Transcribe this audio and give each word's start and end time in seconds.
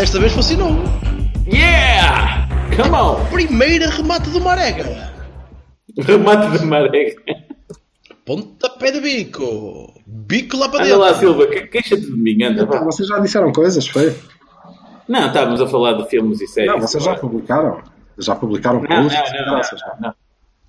Desta 0.00 0.18
vez 0.18 0.32
funcionou. 0.32 0.70
Yeah! 1.46 2.48
Come 2.76 2.90
on! 2.96 3.24
Primeira 3.30 3.90
remate 3.90 4.30
do 4.30 4.40
Marega. 4.40 5.12
Remate 5.98 6.58
de 6.58 6.64
marega. 6.64 7.16
Pontapé 8.24 8.92
de 8.92 9.00
bico. 9.00 9.92
Bico 10.06 10.56
lá 10.56 10.68
para 10.68 10.80
Anda 10.84 10.88
dentro. 10.88 11.00
lá, 11.00 11.14
Silva, 11.14 11.46
que- 11.48 11.66
queixa-te 11.66 12.02
de 12.06 12.12
mim, 12.16 12.42
anda. 12.44 12.62
Então, 12.62 12.84
vocês 12.84 13.08
já 13.08 13.18
disseram 13.18 13.52
coisas, 13.52 13.86
foi? 13.88 14.16
Não, 15.08 15.26
estávamos 15.26 15.60
a 15.60 15.66
falar 15.66 15.94
de 15.94 16.08
filmes 16.08 16.40
e 16.40 16.46
séries. 16.46 16.70
Não, 16.72 16.80
vocês 16.80 17.02
já 17.02 17.14
publicaram. 17.16 17.82
Já 18.18 18.34
publicaram 18.36 18.80
Não, 18.82 18.88
não, 18.88 19.02
posts, 19.08 19.32
não, 19.32 19.44
não, 19.46 19.52
graças. 19.54 19.80
não, 19.82 20.00
não. 20.08 20.14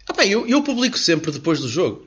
Ah, 0.10 0.14
pá, 0.14 0.26
eu, 0.26 0.48
eu 0.48 0.64
publico 0.64 0.98
sempre 0.98 1.32
depois 1.32 1.60
do 1.62 1.68
jogo. 1.70 2.04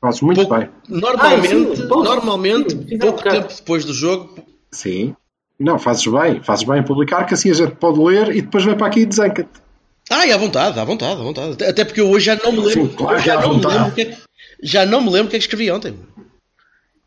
Fazes 0.00 0.20
muito 0.22 0.48
bem. 0.48 0.68
Normalmente, 0.88 1.72
Ah, 1.72 1.76
sim, 1.76 1.88
pouco. 1.88 2.04
normalmente 2.04 2.70
Sim, 2.88 2.98
pouco 2.98 3.20
um 3.20 3.30
tempo 3.30 3.48
depois 3.54 3.84
do 3.84 3.92
jogo. 3.92 4.38
Sim. 4.72 5.14
Não, 5.58 5.78
fazes 5.78 6.06
bem. 6.06 6.42
Fazes 6.42 6.64
bem 6.66 6.80
em 6.80 6.82
publicar, 6.82 7.24
que 7.24 7.34
assim 7.34 7.50
a 7.50 7.54
gente 7.54 7.76
pode 7.76 7.98
ler 8.00 8.34
e 8.34 8.42
depois 8.42 8.64
vem 8.64 8.76
para 8.76 8.86
aqui 8.88 9.00
e 9.00 9.06
desanca-te. 9.06 9.48
Ah, 10.10 10.26
e 10.26 10.32
à 10.32 10.36
vontade, 10.36 10.78
à 10.78 10.84
vontade, 10.84 11.20
à 11.20 11.24
vontade. 11.24 11.64
Até- 11.64 11.84
porque 11.84 12.00
eu 12.00 12.10
hoje 12.10 12.26
já 12.26 12.36
não 12.36 12.52
me 12.52 12.58
lembro. 12.58 12.72
Sim, 12.72 12.88
claro, 12.88 13.18
já 13.20 13.40
não 13.40 13.54
me 13.56 13.64
lembro 13.66 13.88
o 13.88 13.92
que 13.92 14.00
é 14.02 14.04
que- 14.06 14.16
já 14.62 14.84
não 14.86 15.00
me 15.00 15.10
lembro 15.10 15.26
o 15.28 15.30
que 15.30 15.36
é 15.36 15.38
que 15.38 15.44
escrevi 15.44 15.70
ontem. 15.70 15.94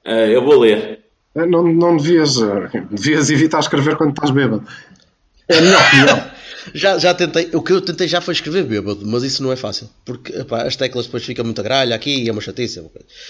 Ah, 0.06 0.12
eu 0.28 0.44
vou 0.44 0.60
ler. 0.60 1.00
Não, 1.36 1.62
não 1.62 1.98
devias, 1.98 2.38
eh, 2.42 2.84
devias 2.90 3.30
evitar 3.30 3.60
escrever 3.60 3.96
quando 3.96 4.10
estás 4.12 4.32
bêbado. 4.32 4.66
É 5.48 5.58
a 5.58 5.62
minha 5.62 5.78
opinião. 5.78 6.24
Já, 6.74 6.98
já 6.98 7.14
tentei, 7.14 7.50
o 7.54 7.62
que 7.62 7.72
eu 7.72 7.80
tentei 7.80 8.08
já 8.08 8.20
foi 8.20 8.34
escrever 8.34 8.64
bêbado, 8.64 9.02
mas 9.06 9.24
isso 9.24 9.44
não 9.44 9.52
é 9.52 9.56
fácil. 9.56 9.88
Porque 10.04 10.34
epá, 10.34 10.64
as 10.64 10.76
teclas 10.76 11.06
depois 11.06 11.24
ficam 11.24 11.46
muito 11.46 11.62
gralha 11.62 11.96
aqui 11.96 12.24
e 12.24 12.28
é 12.28 12.32
uma 12.32 12.42
chatice. 12.42 12.80
é. 12.80 12.84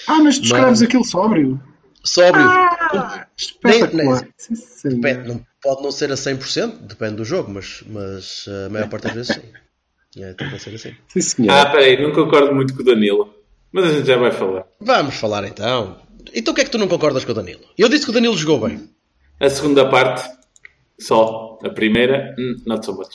Ah, 0.08 0.20
mas 0.24 0.38
tu 0.40 0.46
escreves 0.46 0.70
Mas- 0.70 0.82
aquilo 0.82 1.04
sóbrio. 1.04 1.62
Sóbrio. 2.08 2.44
Ah. 2.46 3.28
Nem- 3.64 4.32
Sim. 4.38 4.90
Depende, 5.02 5.28
não, 5.28 5.46
pode 5.62 5.84
não 5.84 5.92
ser 5.92 6.12
a 6.12 6.16
100%, 6.16 6.78
depende 6.88 7.16
do 7.16 7.26
jogo, 7.26 7.52
mas, 7.52 7.84
mas 7.88 8.46
a 8.66 8.70
maior 8.70 8.88
parte 8.90 9.04
das 9.04 9.14
vezes 9.14 9.36
sim. 9.36 10.22
É, 10.24 10.34
tem 10.34 10.50
que 10.50 10.60
ser 10.60 10.76
assim. 10.76 10.96
Sim, 11.10 11.22
senhor. 11.22 11.52
Ah, 11.54 11.66
peraí, 11.68 12.02
não 12.02 12.12
concordo 12.12 12.54
muito 12.56 12.74
com 12.74 12.82
o 12.82 12.86
Danilo. 12.86 13.34
Mas 13.72 13.86
a 13.86 13.94
gente 13.94 14.08
já 14.08 14.18
vai 14.18 14.32
falar. 14.32 14.66
Vamos 14.80 15.16
falar 15.16 15.46
então. 15.46 16.02
Então 16.34 16.52
o 16.52 16.56
que 16.56 16.62
é 16.62 16.64
que 16.64 16.72
tu 16.72 16.78
não 16.78 16.88
concordas 16.88 17.24
com 17.26 17.32
o 17.32 17.36
Danilo? 17.36 17.62
Eu 17.78 17.90
disse 17.90 18.06
que 18.06 18.10
o 18.12 18.14
Danilo 18.14 18.36
jogou 18.38 18.68
bem. 18.68 18.90
A 19.40 19.50
segunda 19.50 19.88
parte, 19.90 20.28
só. 21.00 21.60
A 21.64 21.70
primeira, 21.70 22.34
hum, 22.40 22.56
not 22.66 22.86
so 22.86 22.94
much. 22.94 23.10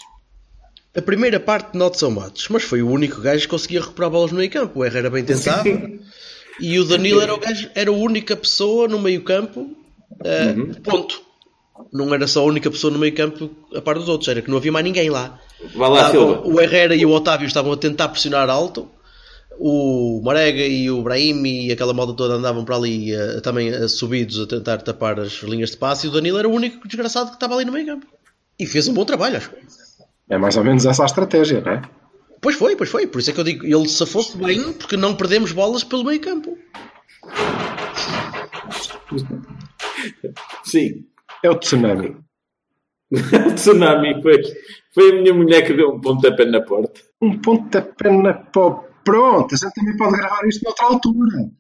A 0.95 1.01
primeira 1.03 1.41
parte, 1.41 1.77
not 1.77 1.99
so 1.99 2.11
much, 2.11 2.51
mas 2.51 2.63
foi 2.63 2.83
o 2.83 2.89
único 2.91 3.21
gajo 3.21 3.43
que 3.45 3.49
conseguia 3.49 3.81
recuperar 3.81 4.11
bolas 4.11 4.31
no 4.31 4.39
meio 4.39 4.51
campo. 4.51 4.81
O 4.81 4.85
Herrera 4.85 5.09
bem 5.11 5.25
tentava. 5.25 5.65
E 6.61 6.79
o 6.79 6.85
Danilo 6.85 7.21
era, 7.21 7.35
o 7.35 7.39
gajo, 7.39 7.71
era 7.75 7.91
a 7.91 7.95
única 7.95 8.37
pessoa 8.37 8.87
no 8.89 8.99
meio 8.99 9.23
campo. 9.23 9.71
eh, 10.25 10.55
Ponto. 10.85 11.21
Não 11.93 12.15
era 12.15 12.27
só 12.27 12.41
a 12.41 12.45
única 12.45 12.71
pessoa 12.71 12.93
no 12.93 12.99
meio 12.99 13.15
campo 13.15 13.51
a 13.75 13.81
par 13.81 13.97
dos 13.97 14.09
outros, 14.09 14.29
era 14.29 14.41
que 14.43 14.51
não 14.51 14.59
havia 14.59 14.71
mais 14.71 14.85
ninguém 14.85 15.11
lá. 15.11 15.39
Vá 15.75 15.89
lá, 15.89 16.07
Estavam- 16.07 16.35
Silva. 16.43 16.49
o 16.49 16.61
Herrera 16.61 16.95
e 16.95 17.05
o 17.05 17.11
Otávio 17.11 17.47
estavam 17.47 17.73
a 17.73 17.77
tentar 17.77 18.09
pressionar 18.09 18.49
alto. 18.49 18.89
O 19.59 20.21
Marega 20.25 20.63
e 20.65 20.91
o 20.91 21.03
Brahim 21.03 21.45
e 21.47 21.73
aquela 21.73 21.93
moda 21.93 22.15
toda 22.15 22.35
andavam 22.35 22.65
para 22.65 22.77
ali 22.77 23.15
eh, 23.15 23.41
também 23.43 23.69
eh, 23.69 23.87
subidos 23.89 24.41
a 24.41 24.47
tentar 24.47 24.79
tapar 24.79 25.21
as 25.21 25.43
linhas 25.43 25.71
de 25.71 25.77
passe. 25.77 26.07
E 26.07 26.11
o 26.11 26.13
Danilo 26.13 26.39
era 26.39 26.49
o 26.49 26.53
único 26.53 26.87
desgraçado 26.89 27.29
que 27.31 27.37
estava 27.37 27.55
ali 27.55 27.65
no 27.65 27.73
meio 27.73 27.87
campo. 27.87 28.07
E 28.59 28.67
fez 28.67 28.89
um 28.89 28.95
bom 28.95 29.05
trabalho, 29.05 29.37
acho. 29.37 29.51
É 30.31 30.39
mais 30.39 30.57
ou 30.57 30.65
menos 30.65 30.87
essa 30.87 31.03
a 31.03 31.07
estratégia, 31.07 31.61
não 31.61 31.73
é? 31.73 31.83
Pois 32.43 32.57
foi, 32.57 32.75
pois 32.75 32.91
foi. 32.91 33.07
Por 33.07 33.21
isso 33.21 33.31
é 33.31 33.33
que 33.33 33.39
eu 33.39 33.45
digo, 33.45 33.65
ele 33.65 33.89
se 33.89 34.05
fosse 34.05 34.37
bem 34.37 34.73
porque 34.73 34.97
não 34.97 35.15
perdemos 35.15 35.53
bolas 35.53 35.85
pelo 35.85 36.05
meio 36.05 36.21
campo. 36.21 36.59
Sim. 40.65 41.07
É 41.45 41.49
o 41.49 41.55
tsunami. 41.55 42.17
Tsunami, 43.55 44.21
pois. 44.21 44.49
Foi 44.93 45.11
a 45.11 45.23
minha 45.23 45.33
mulher 45.33 45.65
que 45.65 45.73
deu 45.73 45.91
um 45.91 46.01
pontapé 46.01 46.45
na 46.45 46.61
porta. 46.61 47.01
Um 47.21 47.39
pontapé 47.39 48.11
na 48.11 48.35
pó. 48.35 48.89
Pronto, 49.05 49.55
a 49.55 49.59
gente 49.59 49.75
também 49.75 49.97
pode 49.97 50.17
gravar 50.17 50.47
isto 50.47 50.65
noutra 50.65 50.87
altura. 50.87 51.51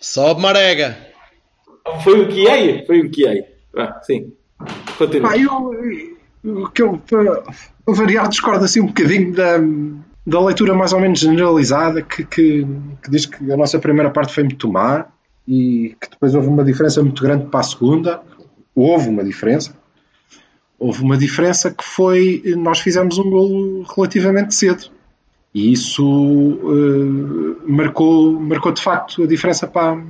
Sobe 0.00 0.40
Marega. 0.40 0.96
Foi 2.04 2.20
o 2.20 2.28
que 2.28 2.48
é? 2.48 2.84
Foi 2.86 3.00
o 3.00 3.10
que 3.10 3.26
é. 3.26 3.52
Ah, 3.76 4.00
sim. 4.02 4.32
Continua. 4.96 5.30
Pá, 5.30 5.36
eu, 5.36 5.72
eu, 6.44 6.70
que 6.70 6.82
eu, 6.82 6.98
para 6.98 7.42
para 7.84 7.94
variar, 7.94 8.28
discordo 8.28 8.64
assim 8.64 8.80
um 8.80 8.86
bocadinho 8.86 9.32
da, 9.32 9.58
da 10.26 10.40
leitura 10.40 10.74
mais 10.74 10.92
ou 10.92 11.00
menos 11.00 11.18
generalizada 11.20 12.02
que, 12.02 12.24
que, 12.24 12.66
que 13.02 13.10
diz 13.10 13.26
que 13.26 13.50
a 13.52 13.56
nossa 13.56 13.78
primeira 13.78 14.10
parte 14.10 14.32
foi 14.34 14.44
muito 14.44 14.70
má 14.70 15.06
e 15.48 15.96
que 16.00 16.10
depois 16.10 16.34
houve 16.34 16.48
uma 16.48 16.64
diferença 16.64 17.02
muito 17.02 17.22
grande 17.22 17.46
para 17.46 17.60
a 17.60 17.64
segunda. 17.64 18.22
Houve 18.74 19.08
uma 19.08 19.24
diferença. 19.24 19.74
Houve 20.78 21.02
uma 21.02 21.16
diferença 21.16 21.70
que 21.70 21.84
foi 21.84 22.42
nós 22.56 22.80
fizemos 22.80 23.18
um 23.18 23.28
golo 23.28 23.82
relativamente 23.94 24.54
cedo. 24.54 24.90
E 25.52 25.72
isso 25.72 26.60
eh, 26.62 27.66
marcou, 27.70 28.38
marcou 28.38 28.70
de 28.72 28.80
facto 28.80 29.24
a 29.24 29.26
diferença 29.26 29.66
para, 29.66 30.00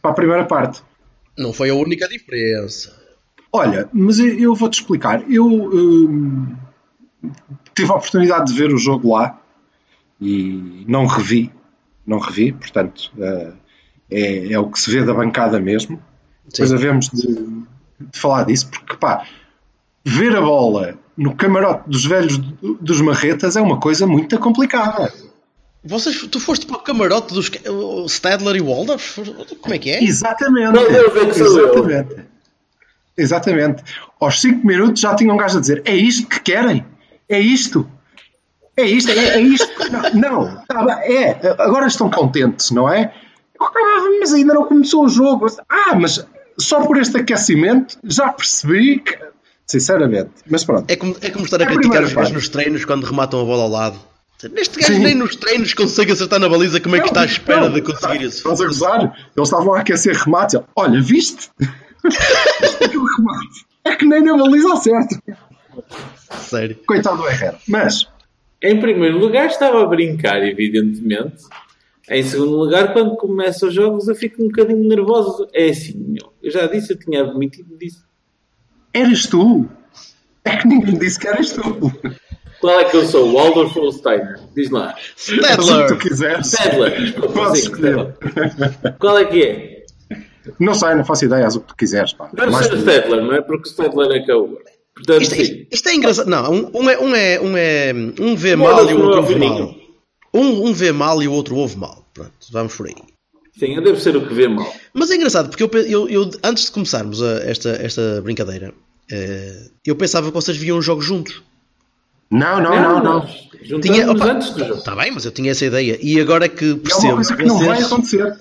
para 0.00 0.10
a 0.10 0.14
primeira 0.14 0.44
parte. 0.46 0.82
Não 1.36 1.52
foi 1.52 1.68
a 1.68 1.74
única 1.74 2.08
diferença. 2.08 2.96
Olha, 3.52 3.88
mas 3.92 4.18
eu- 4.18 4.54
vou-te 4.54 4.80
explicar. 4.80 5.22
Eu 5.30 5.46
hum, 5.46 6.56
tive 7.74 7.90
a 7.92 7.94
oportunidade 7.96 8.46
de 8.46 8.58
ver 8.58 8.72
o 8.72 8.78
jogo 8.78 9.12
lá 9.14 9.38
e 10.20 10.84
não 10.88 11.06
revi. 11.06 11.50
Não 12.06 12.18
revi, 12.18 12.52
portanto, 12.52 13.10
eh, 13.18 13.52
é, 14.10 14.52
é 14.52 14.58
o 14.58 14.68
que 14.70 14.78
se 14.78 14.90
vê 14.90 15.02
da 15.02 15.14
bancada 15.14 15.58
mesmo. 15.58 16.00
Depois 16.46 16.70
havemos 16.72 17.08
de, 17.08 17.26
de 17.34 18.18
falar 18.18 18.44
disso, 18.44 18.68
porque 18.68 18.96
pá, 18.96 19.26
ver 20.04 20.36
a 20.36 20.40
bola 20.42 20.98
no 21.16 21.34
camarote 21.34 21.88
dos 21.88 22.04
velhos 22.04 22.36
do- 22.36 22.74
dos 22.74 23.00
marretas 23.00 23.56
é 23.56 23.60
uma 23.62 23.80
coisa 23.80 24.06
muito 24.06 24.38
complicada. 24.38 25.10
Vocês, 25.82 26.26
tu 26.28 26.38
foste 26.40 26.66
para 26.66 26.76
o 26.76 26.80
camarote 26.80 27.32
dos 27.32 27.50
o 27.68 28.04
Stadler 28.06 28.56
e 28.56 28.60
Waldorf? 28.60 29.18
Como 29.60 29.74
é 29.74 29.78
que 29.78 29.90
é? 29.90 30.02
Exatamente. 30.04 30.78
Que 30.78 31.34
sou 31.34 31.58
eu. 31.58 31.68
Exatamente. 31.74 32.16
Exatamente. 33.16 33.82
Aos 34.20 34.40
5 34.40 34.66
minutos 34.66 35.00
já 35.00 35.14
tinha 35.14 35.32
um 35.32 35.36
gajo 35.36 35.58
a 35.58 35.60
dizer: 35.60 35.82
É 35.84 35.94
isto 35.94 36.26
que 36.28 36.40
querem? 36.40 36.84
É 37.28 37.38
isto? 37.38 37.88
É 38.76 38.84
isto? 38.84 39.10
É, 39.10 39.36
é 39.36 39.40
isto? 39.40 39.68
Não, 40.14 40.46
não. 40.46 40.64
Tá 40.66 41.00
é. 41.04 41.38
Agora 41.58 41.86
estão 41.86 42.10
contentes, 42.10 42.70
não 42.70 42.88
é? 42.88 43.14
Mas 44.20 44.32
ainda 44.32 44.54
não 44.54 44.66
começou 44.66 45.04
o 45.04 45.08
jogo. 45.08 45.46
Ah, 45.68 45.94
mas 45.94 46.24
só 46.58 46.84
por 46.84 46.96
este 46.96 47.16
aquecimento 47.16 47.98
já 48.04 48.32
percebi 48.32 49.00
que. 49.00 49.16
Sinceramente. 49.66 50.30
Mas 50.50 50.64
pronto. 50.64 50.84
É 50.90 50.96
como, 50.96 51.16
é 51.20 51.30
como 51.30 51.44
estar 51.44 51.60
a 51.60 51.64
É 51.64 51.66
criticar 51.66 52.02
os 52.02 52.12
gajos 52.12 52.32
nos 52.32 52.48
treinos 52.48 52.84
quando 52.84 53.04
rematam 53.04 53.40
a 53.40 53.44
bola 53.44 53.62
ao 53.62 53.68
lado. 53.70 53.98
Neste 54.52 54.78
gajo 54.78 54.92
Sim. 54.92 54.98
nem 54.98 55.14
nos 55.14 55.36
treinos 55.36 55.72
consegue 55.72 56.12
acertar 56.12 56.38
na 56.38 56.48
baliza. 56.48 56.80
Como 56.80 56.96
é 56.96 57.00
que 57.00 57.06
está 57.06 57.22
à 57.22 57.24
espera 57.24 57.62
Não, 57.62 57.72
de 57.72 57.80
conseguir 57.80 58.22
isso? 58.22 58.38
Estás 58.38 58.60
a 58.60 58.66
gozar? 58.66 59.00
Eles 59.36 59.48
estavam 59.48 59.74
a 59.74 59.80
aquecer 59.80 60.14
remates. 60.14 60.60
Olha, 60.76 61.00
viste? 61.00 61.50
Aquele 62.04 63.04
remate. 63.16 63.66
É 63.84 63.96
que 63.96 64.04
nem 64.04 64.22
na 64.22 64.36
baliza 64.36 64.72
acerto. 64.74 65.16
Sério. 66.30 66.78
Coitado 66.86 67.18
do 67.22 67.28
Herrera. 67.28 67.58
Mas, 67.68 68.08
Em 68.62 68.80
primeiro 68.80 69.18
lugar, 69.18 69.46
estava 69.46 69.82
a 69.82 69.86
brincar, 69.86 70.42
evidentemente. 70.42 71.42
Em 72.08 72.22
segundo 72.22 72.56
lugar, 72.56 72.92
quando 72.92 73.16
começam 73.16 73.68
os 73.68 73.74
jogos, 73.74 74.08
eu 74.08 74.14
fico 74.14 74.42
um 74.42 74.46
bocadinho 74.48 74.86
nervoso. 74.86 75.48
É 75.54 75.68
assim, 75.68 75.94
meu. 75.96 76.32
Eu 76.42 76.50
já 76.50 76.66
disse, 76.66 76.92
eu 76.92 76.98
tinha 76.98 77.22
admitido 77.22 77.76
disso. 77.78 78.04
eras 78.92 79.26
tu? 79.26 79.68
É 80.44 80.56
que 80.56 80.68
ninguém 80.68 80.98
disse 80.98 81.18
que 81.18 81.26
eras 81.26 81.52
tu. 81.52 81.62
Qual 82.60 82.80
é 82.80 82.84
que 82.84 82.96
eu 82.96 83.04
sou? 83.06 83.32
Waldorf 83.32 83.78
ou 83.78 83.90
Steiner? 83.92 84.38
Diz 84.54 84.70
lá. 84.70 84.94
O 84.94 85.86
que 85.86 85.86
tu 85.88 85.98
quiseres. 85.98 86.46
Stedler. 86.46 87.14
Podes 87.32 87.62
escolher. 87.62 88.14
Stedler. 88.22 88.96
Qual 88.98 89.18
é 89.18 89.24
que 89.24 89.42
é? 89.42 89.84
Não 90.60 90.74
sei, 90.74 90.94
não 90.94 91.04
faço 91.04 91.24
ideia, 91.24 91.42
faz 91.42 91.56
o 91.56 91.60
que 91.60 91.68
tu 91.68 91.76
quiseres. 91.76 92.12
Pá. 92.12 92.30
Deve 92.32 92.52
ser. 92.54 92.78
Stedler, 92.78 93.22
não 93.22 93.32
é? 93.34 93.40
Porque 93.40 93.68
o 93.68 93.70
Stedler 93.72 94.10
é 94.12 94.20
que 94.24 94.30
é 94.30 94.34
o... 94.34 94.58
Portanto, 94.94 95.22
Isto, 95.22 95.34
sim. 95.34 95.42
isto- 95.42 95.66
isto 95.72 95.88
é 95.88 95.94
engraçado. 95.94 96.28
Não, 96.30 96.52
um, 96.52 96.70
um 96.74 96.88
é, 96.90 96.98
um, 97.00 97.14
é, 97.16 97.40
um 97.40 97.56
é. 97.56 97.92
Um 98.20 98.36
vê 98.36 98.54
mal 98.56 98.88
e 98.88 98.94
o 98.94 99.02
outro 99.02 99.20
ouve 99.20 99.34
mal. 99.36 99.74
Um, 100.32 100.66
um 100.68 100.72
vê 100.72 100.92
mal 100.92 101.22
e 101.22 101.28
o 101.28 101.32
outro 101.32 101.56
ouve 101.56 101.76
mal. 101.76 102.04
Pronto, 102.14 102.30
vamos 102.52 102.74
por 102.76 102.86
aí. 102.86 102.94
Sim, 103.58 103.80
deve 103.82 104.00
ser 104.00 104.16
o 104.16 104.26
que 104.26 104.34
vê 104.34 104.48
mal. 104.48 104.72
Mas 104.92 105.10
é 105.10 105.16
engraçado, 105.16 105.48
porque 105.48 105.62
eu, 105.64 105.70
eu- 105.84 106.08
eu- 106.08 106.30
antes 106.42 106.66
de 106.66 106.70
começarmos 106.72 107.22
a- 107.22 107.40
esta, 107.44 107.70
esta 107.70 108.20
brincadeira, 108.22 108.72
eh, 109.10 109.68
eu 109.84 109.94
pensava 109.96 110.28
que 110.28 110.34
vocês 110.34 110.56
viam 110.56 110.78
os 110.78 110.84
jogos 110.84 111.04
juntos. 111.04 111.42
Não, 112.30 112.60
não, 112.60 112.74
não, 112.74 112.94
não. 113.02 113.18
nós 113.20 113.48
Juntamos-nos 113.62 114.20
antes 114.22 114.50
do 114.50 114.58
jogo. 114.60 114.78
Está 114.78 114.94
bem, 114.96 115.10
mas 115.12 115.24
eu 115.24 115.30
tinha 115.30 115.50
essa 115.52 115.64
ideia. 115.64 115.98
E 116.02 116.20
agora 116.20 116.44
é 116.46 116.48
que 116.48 116.64
É 116.64 116.72
uma 116.72 116.78
percebo 116.78 117.14
coisa 117.14 117.36
que 117.36 117.44
não 117.44 117.58
vai 117.58 117.82
acontecer. 117.82 118.36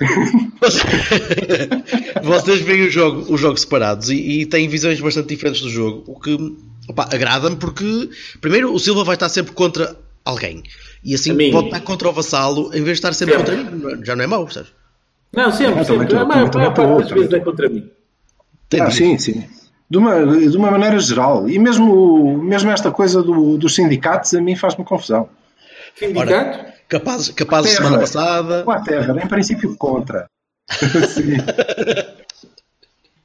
vocês 2.23 2.61
veem 2.61 2.87
o 2.87 2.89
jogo, 2.89 3.33
os 3.33 3.39
jogos 3.39 3.61
separados 3.61 4.09
e, 4.09 4.41
e 4.41 4.45
têm 4.45 4.67
visões 4.67 4.99
bastante 4.99 5.27
diferentes 5.29 5.61
do 5.61 5.69
jogo, 5.69 6.03
o 6.07 6.19
que 6.19 6.37
agrada-me 7.11 7.55
porque, 7.55 8.09
primeiro, 8.41 8.73
o 8.73 8.79
Silva 8.79 9.03
vai 9.03 9.15
estar 9.15 9.29
sempre 9.29 9.53
contra 9.53 9.95
alguém. 10.25 10.63
E 11.03 11.13
assim 11.15 11.31
A 11.31 11.33
mim. 11.33 11.51
pode 11.51 11.67
estar 11.67 11.81
contra 11.81 12.09
o 12.09 12.13
vassalo 12.13 12.67
em 12.73 12.83
vez 12.83 12.85
de 12.85 12.91
estar 12.93 13.13
sempre 13.13 13.35
Sempre. 13.37 13.55
contra 13.65 13.95
mim. 13.95 14.05
Já 14.05 14.15
não 14.15 14.23
é 14.23 14.27
mau, 14.27 14.43
percebes? 14.45 14.71
Não, 15.35 15.51
sempre, 15.51 15.83
sempre. 15.83 16.15
A 16.15 16.25
maior, 16.25 16.49
parte 16.49 16.75
das 16.77 17.07
também 17.07 17.13
vezes 17.23 17.33
é 17.33 17.39
contra 17.39 17.69
mim. 17.69 17.89
Ah, 18.79 18.91
sim, 18.91 19.17
sim. 19.17 19.43
De 19.89 19.97
uma, 19.97 20.25
de 20.25 20.57
uma 20.57 20.71
maneira 20.71 20.97
geral. 20.99 21.47
E 21.49 21.59
mesmo, 21.59 22.37
mesmo 22.41 22.71
esta 22.71 22.89
coisa 22.91 23.21
do- 23.21 23.57
dos 23.57 23.75
sindicatos 23.75 24.33
a 24.33 24.41
mim 24.41 24.55
faz-me 24.55 24.83
confusão. 24.85 25.29
Sindicato? 25.95 26.73
Capaz, 26.87 27.29
capaz 27.29 27.65
de 27.65 27.71
Terra. 27.71 27.83
semana 27.83 27.99
passada. 28.01 28.63
Whatever, 28.65 29.23
em 29.23 29.27
princípio 29.27 29.75
contra. 29.75 30.25
Sim. 31.09 31.37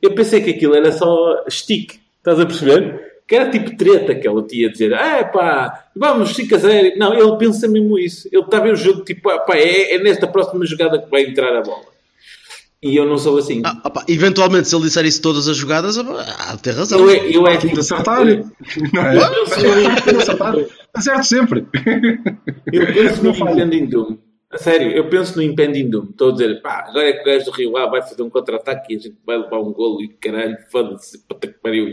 Eu 0.01 0.15
pensei 0.15 0.41
que 0.41 0.51
aquilo 0.51 0.75
era 0.75 0.93
só 0.93 1.45
stick, 1.49 1.99
estás 2.19 2.39
a 2.39 2.47
perceber? 2.47 3.23
Que 3.27 3.37
era 3.37 3.51
tipo 3.51 3.77
treta 3.77 4.15
que 4.15 4.27
ela 4.27 4.43
tinha 4.47 4.69
a 4.69 4.73
dizer, 4.73 4.93
é 4.93 5.25
pá, 5.25 5.87
vamos, 5.95 6.31
stick 6.31 6.53
a 6.53 6.59
sério. 6.59 6.99
Não, 6.99 7.13
ele 7.13 7.37
pensa 7.37 7.69
mesmo 7.69 7.99
isso. 7.99 8.29
Ele 8.33 8.43
está 8.43 8.59
a 8.59 8.61
ver 8.61 8.73
o 8.73 8.77
jogo 8.77 9.05
tipo, 9.05 9.29
ah, 9.29 9.41
pá, 9.41 9.57
é, 9.57 9.95
é 9.95 9.99
nesta 9.99 10.27
próxima 10.27 10.65
jogada 10.65 10.99
que 11.01 11.11
vai 11.11 11.25
entrar 11.25 11.55
a 11.55 11.63
bola. 11.63 11.99
E 12.81 12.95
eu 12.95 13.05
não 13.05 13.19
sou 13.19 13.37
assim. 13.39 13.61
Ah, 13.65 13.77
opa, 13.85 14.05
eventualmente, 14.09 14.69
se 14.69 14.75
ele 14.77 14.85
disser 14.85 15.05
isso 15.05 15.21
todas 15.21 15.49
as 15.49 15.57
jogadas, 15.57 15.99
há 15.99 16.55
de 16.55 16.63
ter 16.63 16.71
razão. 16.71 17.01
eu, 17.01 17.11
é, 17.11 17.37
eu 17.37 17.47
é 17.47 17.57
de 17.57 17.79
acertar. 17.79 18.25
Não 18.25 19.03
é? 19.03 19.17
Eu 19.17 20.01
Tem 20.05 20.15
de 20.15 20.23
acertar. 20.23 20.55
Acerto 20.95 21.27
sempre. 21.27 21.67
Eu 22.73 22.87
penso 22.87 23.25
no. 23.25 23.31
Impending 23.31 23.87
Doom. 23.87 24.17
A 24.51 24.57
sério, 24.57 24.91
eu 24.93 25.11
penso 25.11 25.37
no 25.37 25.43
Impending 25.43 25.91
Doom. 25.91 26.05
Estou 26.11 26.31
a 26.31 26.33
dizer, 26.33 26.63
pá, 26.63 26.87
agora 26.89 27.07
é 27.09 27.13
que 27.13 27.21
o 27.21 27.25
gajo 27.25 27.45
do 27.45 27.51
Rio 27.51 27.77
A 27.77 27.87
vai 27.87 28.01
fazer 28.03 28.23
um 28.23 28.31
contra-ataque 28.31 28.95
e 28.95 28.97
a 28.97 28.99
gente 28.99 29.17
vai 29.27 29.37
levar 29.37 29.59
um 29.61 29.73
golo 29.73 30.03
e 30.03 30.09
caralho, 30.09 30.57
foda-se, 30.71 31.19
puta 31.27 31.47
que 31.49 31.55
pariu. 31.59 31.93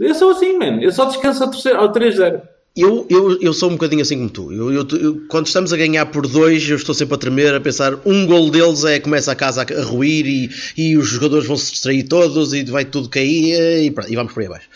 Eu 0.00 0.14
sou 0.14 0.30
assim, 0.30 0.58
mano. 0.58 0.82
Eu 0.82 0.90
só 0.90 1.04
descanso 1.04 1.44
ao, 1.44 1.50
terceiro- 1.50 1.78
ao 1.78 1.92
3-0. 1.92 2.42
Eu, 2.76 3.06
eu, 3.08 3.40
eu 3.40 3.52
sou 3.52 3.68
um 3.70 3.72
bocadinho 3.74 4.02
assim 4.02 4.16
como 4.18 4.30
tu. 4.30 4.52
Eu, 4.52 4.72
eu- 4.72 4.86
eu- 5.00 5.26
quando 5.28 5.46
estamos 5.46 5.72
a 5.72 5.76
ganhar 5.76 6.06
por 6.06 6.26
dois, 6.26 6.68
eu 6.68 6.76
estou 6.76 6.94
sempre 6.94 7.14
a 7.14 7.18
tremer, 7.18 7.54
a 7.54 7.60
pensar 7.60 7.94
um 8.04 8.26
gol 8.26 8.50
deles 8.50 8.84
é 8.84 8.98
começa 9.00 9.30
a 9.32 9.36
casa 9.36 9.62
a, 9.62 9.80
a 9.80 9.84
ruir 9.84 10.26
e, 10.26 10.48
e 10.76 10.96
os 10.96 11.06
jogadores 11.08 11.46
vão 11.46 11.56
se 11.56 11.70
distrair 11.72 12.04
todos 12.04 12.52
e 12.52 12.64
vai 12.64 12.84
tudo 12.84 13.08
cair 13.08 13.84
e, 13.84 13.90
pronto, 13.90 14.12
e 14.12 14.16
vamos 14.16 14.32
por 14.32 14.40
aí 14.40 14.46
abaixo. 14.46 14.68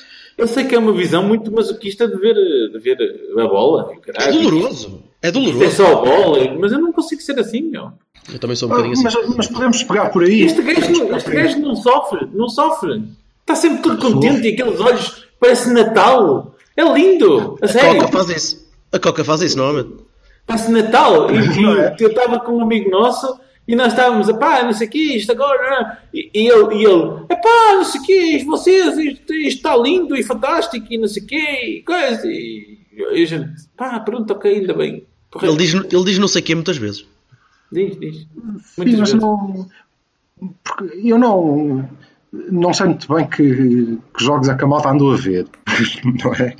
Eu 0.42 0.48
sei 0.48 0.64
que 0.64 0.74
é 0.74 0.78
uma 0.78 0.92
visão 0.92 1.22
muito 1.22 1.52
masoquista 1.52 2.08
de 2.08 2.16
ver, 2.16 2.34
de 2.34 2.78
ver 2.80 2.98
a 3.38 3.46
bola. 3.46 3.92
É 4.06 4.12
Caralho. 4.12 4.42
doloroso. 4.42 5.02
É 5.22 5.28
É 5.28 5.30
doloroso. 5.30 5.70
só 5.70 5.86
a 5.92 5.94
bola, 6.04 6.56
mas 6.58 6.72
eu 6.72 6.80
não 6.80 6.92
consigo 6.92 7.22
ser 7.22 7.38
assim, 7.38 7.62
meu. 7.62 7.92
Eu 8.32 8.38
também 8.40 8.56
sou 8.56 8.66
um 8.68 8.70
bocadinho 8.70 8.92
assim. 8.94 9.04
Mas, 9.04 9.36
mas 9.36 9.46
podemos 9.46 9.82
pegar 9.84 10.10
por 10.10 10.24
aí. 10.24 10.42
Este 10.42 10.60
gajo, 10.62 10.90
não- 10.92 11.16
este 11.16 11.30
gajo 11.30 11.58
não 11.60 11.76
sofre, 11.76 12.28
não 12.34 12.48
sofre. 12.48 13.04
Está 13.40 13.54
sempre 13.54 13.82
todo 13.82 13.98
contente 13.98 14.48
e 14.48 14.52
aqueles 14.52 14.80
olhos 14.80 15.26
parece 15.38 15.72
Natal. 15.72 16.54
É 16.76 16.82
lindo, 16.92 17.56
a 17.62 17.64
A 17.64 17.68
sério. 17.68 18.00
Coca 18.00 18.08
faz 18.12 18.28
isso. 18.30 18.72
A 18.92 18.98
Coca 18.98 19.24
faz 19.24 19.42
isso, 19.42 19.56
normalmente. 19.58 19.94
Parece 20.46 20.70
Natal. 20.72 21.30
E, 21.30 21.62
Não 21.62 21.76
é? 21.80 21.96
eu 22.00 22.08
estava 22.08 22.40
com 22.40 22.56
um 22.56 22.62
amigo 22.62 22.90
nosso 22.90 23.38
e 23.66 23.76
nós 23.76 23.92
estávamos, 23.92 24.30
pá, 24.38 24.62
não 24.64 24.72
sei 24.72 24.88
o 24.88 24.90
que, 24.90 25.16
isto 25.16 25.32
agora. 25.32 25.70
não. 25.80 25.96
E, 26.12 26.30
e 26.34 26.48
ele, 26.48 26.74
e 26.76 26.84
ele, 26.84 27.26
pá, 27.28 27.74
não 27.74 27.84
sei 27.84 28.00
o 28.00 28.04
que, 28.04 28.44
vocês, 28.44 28.98
isto, 28.98 29.32
está 29.32 29.76
lindo 29.76 30.16
e 30.16 30.22
fantástico 30.22 30.86
e 30.90 30.98
não 30.98 31.08
sei 31.08 31.22
o 31.22 31.26
que, 31.26 31.36
e 31.36 31.82
coisa. 31.82 32.26
E, 32.26 32.78
e 32.92 33.22
a 33.22 33.26
gente, 33.26 33.50
pá, 33.76 34.00
pronto, 34.00 34.32
ok, 34.32 34.52
ainda 34.52 34.74
bem. 34.74 35.06
Correto. 35.30 35.52
Ele 35.52 35.58
diz, 35.64 35.74
ele 35.74 36.04
diz 36.04 36.18
não 36.18 36.28
sei 36.28 36.42
o 36.42 36.44
quê 36.44 36.54
muitas 36.54 36.76
vezes. 36.76 37.06
Diz, 37.72 37.98
diz. 37.98 38.16
Sim, 38.18 38.28
Muitas 38.76 38.98
mas 39.00 39.12
vezes. 39.12 39.14
não. 39.14 39.68
Porque 40.62 41.00
eu 41.08 41.18
não. 41.18 41.88
Não 42.50 42.72
sei 42.72 42.86
muito 42.86 43.14
bem 43.14 43.26
que, 43.28 43.98
que 44.16 44.24
jogos 44.24 44.48
é 44.48 44.54
que 44.54 44.64
a 44.64 44.66
malta 44.66 44.88
andou 44.90 45.12
a 45.12 45.16
ver, 45.16 45.46
não 46.24 46.32
é? 46.34 46.56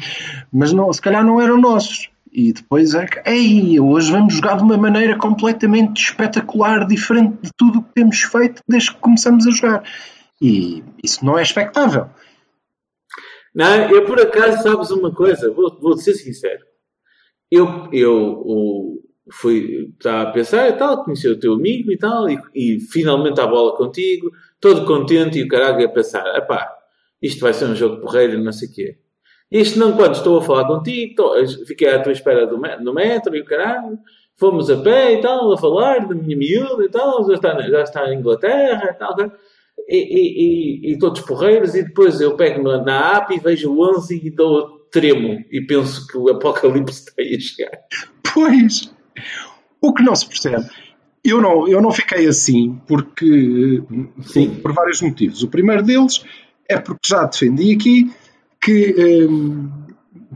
Mas 0.53 0.73
não, 0.73 0.93
se 0.93 1.01
calhar 1.01 1.25
não 1.25 1.41
eram 1.41 1.59
nossos. 1.61 2.11
E 2.33 2.51
depois 2.53 2.95
é 2.95 3.05
que, 3.05 3.21
ei, 3.29 3.79
hoje 3.79 4.11
vamos 4.11 4.35
jogar 4.35 4.57
de 4.57 4.63
uma 4.63 4.79
maneira 4.79 5.19
completamente 5.19 6.03
espetacular, 6.03 6.87
diferente 6.87 7.37
de 7.43 7.51
tudo 7.55 7.81
o 7.81 7.83
que 7.83 7.93
temos 7.93 8.23
feito 8.23 8.63
desde 8.67 8.93
que 8.93 9.01
começamos 9.01 9.47
a 9.47 9.51
jogar. 9.51 9.85
E 10.41 10.83
isso 11.05 11.25
não 11.25 11.39
é 11.39 11.43
expectável. 11.43 12.09
Não, 13.55 13.91
eu 13.91 14.07
por 14.07 14.19
acaso 14.19 14.63
sabes 14.63 14.91
uma 14.91 15.15
coisa, 15.15 15.53
vou, 15.53 15.79
vou 15.79 15.97
ser 15.99 16.15
sincero. 16.15 16.65
Eu, 17.51 17.91
eu 17.93 18.15
o, 18.15 19.03
fui, 19.31 19.93
estava 19.93 20.31
a 20.31 20.33
pensar 20.33 20.69
e 20.71 20.73
tal, 20.73 21.05
conheci 21.05 21.29
o 21.29 21.39
teu 21.39 21.53
amigo 21.53 21.93
e 21.93 21.99
tal, 21.99 22.31
e, 22.31 22.39
e 22.55 22.81
finalmente 22.81 23.43
a 23.43 23.47
bola 23.47 23.77
contigo, 23.77 24.31
todo 24.59 24.87
contente 24.87 25.39
e 25.39 25.45
o 25.45 25.49
caralho 25.49 25.85
a 25.85 25.89
pensar, 25.91 26.25
epá, 26.35 26.67
isto 27.21 27.41
vai 27.41 27.53
ser 27.53 27.67
um 27.67 27.77
jogo 27.77 28.01
porreiro 28.01 28.43
não 28.43 28.53
sei 28.53 28.69
o 28.69 28.73
quê. 28.73 29.02
Isto 29.53 29.79
não 29.79 29.93
quando 29.93 30.15
estou 30.15 30.39
a 30.39 30.43
falar 30.43 30.67
contigo, 30.67 31.15
fiquei 31.67 31.89
à 31.91 32.03
tua 32.03 32.13
espera 32.13 32.47
do, 32.47 32.57
no 32.57 32.95
metro 32.95 33.37
e 33.37 33.41
o 33.41 33.45
caralho, 33.45 33.99
fomos 34.37 34.71
a 34.71 34.77
pé 34.79 35.13
e 35.15 35.21
tal, 35.21 35.53
a 35.53 35.59
falar 35.59 36.09
da 36.09 36.15
minha 36.15 36.37
miúda 36.37 36.85
e 36.85 36.89
tal, 36.89 37.25
já 37.27 37.35
está, 37.35 37.55
na- 37.55 37.69
já 37.69 37.83
está 37.83 38.13
em 38.13 38.19
Inglaterra 38.19 38.91
e 38.91 38.95
tal, 38.99 39.15
e, 39.89 39.97
e, 39.97 40.89
e, 40.89 40.93
e 40.93 40.99
todos 40.99 41.21
porreiros, 41.21 41.75
e 41.75 41.83
depois 41.83 42.21
eu 42.21 42.35
pego 42.37 42.63
na, 42.63 42.83
na 42.83 43.17
app 43.19 43.35
e 43.35 43.39
vejo 43.41 43.71
o 43.73 43.97
11 43.97 44.21
e 44.25 44.31
dou 44.31 44.81
tremo 44.91 45.45
e 45.51 45.61
penso 45.61 46.07
que 46.07 46.17
o 46.17 46.29
apocalipse 46.31 47.01
está 47.01 47.13
aí 47.19 47.37
a 47.37 47.41
chegar. 47.41 47.79
Pois, 48.33 48.93
o 49.81 49.93
que 49.93 50.03
não 50.03 50.15
se 50.15 50.27
percebe. 50.27 50.67
Eu 51.25 51.41
não, 51.41 51.69
eu 51.69 51.81
não 51.81 51.93
fiquei 51.93 52.27
assim 52.27 52.81
porque 52.87 53.83
Sim. 54.23 54.57
por 54.63 54.73
vários 54.73 55.01
motivos. 55.03 55.43
O 55.43 55.49
primeiro 55.49 55.83
deles 55.83 56.25
é 56.69 56.79
porque 56.79 57.07
já 57.07 57.25
defendi 57.25 57.75
aqui 57.75 58.11
que 58.63 59.27
hum, 59.29 59.71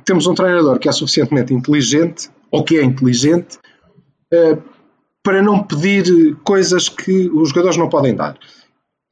temos 0.05 0.26
um 0.26 0.34
treinador 0.34 0.78
que 0.78 0.88
é 0.88 0.93
suficientemente 0.93 1.55
inteligente, 1.55 2.28
ou 2.50 2.64
que 2.64 2.76
é 2.76 2.82
inteligente, 2.82 3.58
eh, 4.32 4.58
para 5.23 5.40
não 5.40 5.62
pedir 5.62 6.37
coisas 6.44 6.88
que 6.88 7.28
os 7.31 7.50
jogadores 7.50 7.76
não 7.76 7.88
podem 7.88 8.14
dar. 8.14 8.37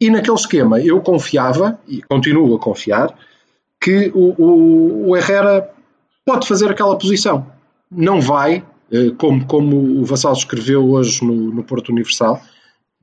E 0.01 0.11
naquele 0.11 0.37
esquema 0.37 0.81
eu 0.81 1.01
confiava, 1.01 1.79
e 1.87 2.03
continuo 2.03 2.55
a 2.55 2.59
confiar, 2.59 3.17
que 3.81 4.11
o, 4.15 4.35
o, 4.43 5.11
o 5.11 5.17
Herrera 5.17 5.71
pode 6.25 6.47
fazer 6.47 6.71
aquela 6.71 6.97
posição. 6.99 7.47
Não 7.91 8.21
vai, 8.21 8.65
eh, 8.91 9.11
como, 9.19 9.47
como 9.47 10.01
o 10.01 10.05
Vassal 10.05 10.33
escreveu 10.33 10.91
hoje 10.91 11.25
no, 11.25 11.35
no 11.35 11.63
Porto 11.63 11.91
Universal, 11.91 12.41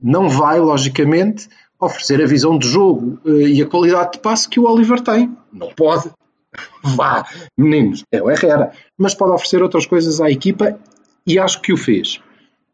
não 0.02 0.28
vai, 0.28 0.58
logicamente, 0.58 1.48
oferecer 1.82 2.22
a 2.22 2.26
visão 2.26 2.56
de 2.56 2.68
jogo 2.68 3.18
eh, 3.26 3.48
e 3.48 3.62
a 3.62 3.66
qualidade 3.66 4.12
de 4.12 4.18
passe 4.20 4.48
que 4.48 4.60
o 4.60 4.70
Oliver 4.70 5.00
tem. 5.00 5.36
Não 5.52 5.68
pode. 5.74 6.10
Vá, 6.96 7.26
meninos, 7.58 8.04
é 8.12 8.22
o 8.22 8.30
Herrera. 8.30 8.72
Mas 8.96 9.14
pode 9.14 9.32
oferecer 9.32 9.62
outras 9.62 9.84
coisas 9.84 10.20
à 10.20 10.30
equipa 10.30 10.78
e 11.26 11.38
acho 11.38 11.60
que 11.60 11.72
o 11.72 11.76
fez. 11.76 12.20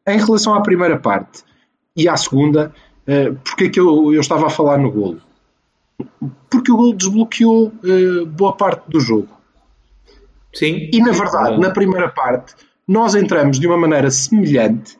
Em 0.06 0.18
relação 0.18 0.54
à 0.54 0.60
primeira 0.60 0.98
parte 0.98 1.42
e 1.96 2.08
à 2.08 2.16
segunda, 2.16 2.72
eh, 3.06 3.32
porque 3.42 3.64
é 3.64 3.68
que 3.70 3.80
eu, 3.80 4.12
eu 4.12 4.20
estava 4.20 4.46
a 4.46 4.50
falar 4.50 4.76
no 4.76 4.90
golo? 4.90 5.22
Porque 6.50 6.70
o 6.70 6.76
golo 6.76 6.94
desbloqueou 6.94 7.72
eh, 7.82 8.24
boa 8.26 8.54
parte 8.54 8.90
do 8.90 9.00
jogo. 9.00 9.28
Sim. 10.54 10.90
E 10.92 11.00
na 11.00 11.12
verdade, 11.12 11.58
na 11.58 11.70
primeira 11.70 12.08
parte, 12.08 12.54
nós 12.86 13.14
entramos 13.14 13.58
de 13.58 13.66
uma 13.66 13.76
maneira 13.76 14.10
semelhante, 14.10 14.96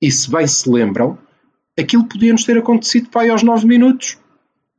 e 0.00 0.10
se 0.10 0.30
bem 0.30 0.46
se 0.46 0.70
lembram, 0.70 1.18
aquilo 1.78 2.04
podia-nos 2.04 2.44
ter 2.44 2.58
acontecido 2.58 3.08
para 3.08 3.22
aí 3.22 3.30
aos 3.30 3.42
9 3.42 3.66
minutos. 3.66 4.18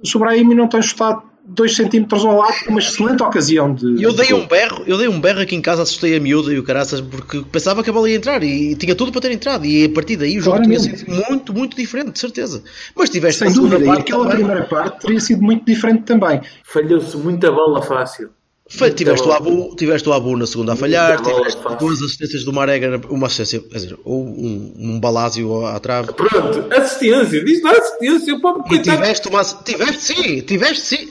O 0.01 0.07
Sobrahimi 0.07 0.55
não 0.55 0.67
tem 0.67 0.81
chutado 0.81 1.23
2 1.45 1.75
centímetros 1.75 2.23
ao 2.23 2.37
lado, 2.37 2.53
uma 2.67 2.79
excelente 2.79 3.23
ocasião 3.23 3.73
de. 3.73 4.01
Eu 4.03 4.13
dei 4.13 4.27
de 4.27 4.33
um 4.33 4.45
berro, 4.45 4.83
eu 4.85 4.97
dei 4.97 5.07
um 5.07 5.19
berro 5.19 5.41
aqui 5.41 5.55
em 5.55 5.61
casa, 5.61 5.81
assustei 5.81 6.15
a 6.15 6.19
miúda 6.19 6.53
e 6.53 6.59
o 6.59 6.63
caraças 6.63 7.01
porque 7.01 7.41
pensava 7.51 7.83
que 7.83 7.89
a 7.89 7.93
bola 7.93 8.09
ia 8.09 8.17
entrar 8.17 8.43
e 8.43 8.75
tinha 8.75 8.93
tudo 8.93 9.11
para 9.11 9.21
ter 9.21 9.31
entrado 9.31 9.65
e 9.65 9.85
a 9.85 9.89
partir 9.89 10.15
daí 10.15 10.37
o 10.37 10.41
jogo 10.41 10.61
tinha 10.61 10.79
sido 10.79 11.11
muito, 11.11 11.53
muito 11.53 11.75
diferente, 11.75 12.11
de 12.11 12.19
certeza. 12.19 12.63
Mas 12.95 13.09
tiveste 13.09 13.43
Sem 13.43 13.53
dúvida, 13.53 13.83
e 13.83 13.87
parte 13.87 14.01
aquela 14.01 14.23
também. 14.23 14.37
primeira 14.37 14.65
parte 14.65 15.01
teria 15.01 15.19
sido 15.19 15.41
muito 15.41 15.65
diferente 15.65 16.03
também. 16.03 16.39
Falhou-se 16.63 17.17
muita 17.17 17.51
bola 17.51 17.81
fácil. 17.81 18.29
Foi- 18.69 18.91
tiveste, 18.91 19.27
o. 19.27 19.31
Abu, 19.31 19.75
tiveste 19.75 20.07
o 20.07 20.13
Abu 20.13 20.37
na 20.37 20.45
segunda 20.45 20.73
a 20.73 20.75
falhar, 20.75 21.19
tiveste 21.21 21.59
duas 21.79 22.01
assistências 22.01 22.43
do 22.43 22.53
Marega, 22.53 23.01
uma 23.09 23.25
assistência, 23.27 23.59
quer 23.61 23.75
dizer, 23.79 23.97
ou 24.05 24.23
um, 24.23 24.73
um 24.77 24.99
balásio 24.99 25.65
à 25.65 25.79
trave. 25.79 26.13
Pronto, 26.13 26.65
assistência. 26.73 27.43
Diz 27.43 27.63
lá 27.63 27.71
assistência. 27.71 28.35
O 28.35 28.41
pobre 28.41 28.61
E 28.65 28.69
coitado. 28.69 28.97
tiveste 28.97 29.27
uma, 29.27 29.43
tiveste 29.43 30.01
sim, 30.03 30.41
tiveste 30.41 30.81
sim, 30.85 31.09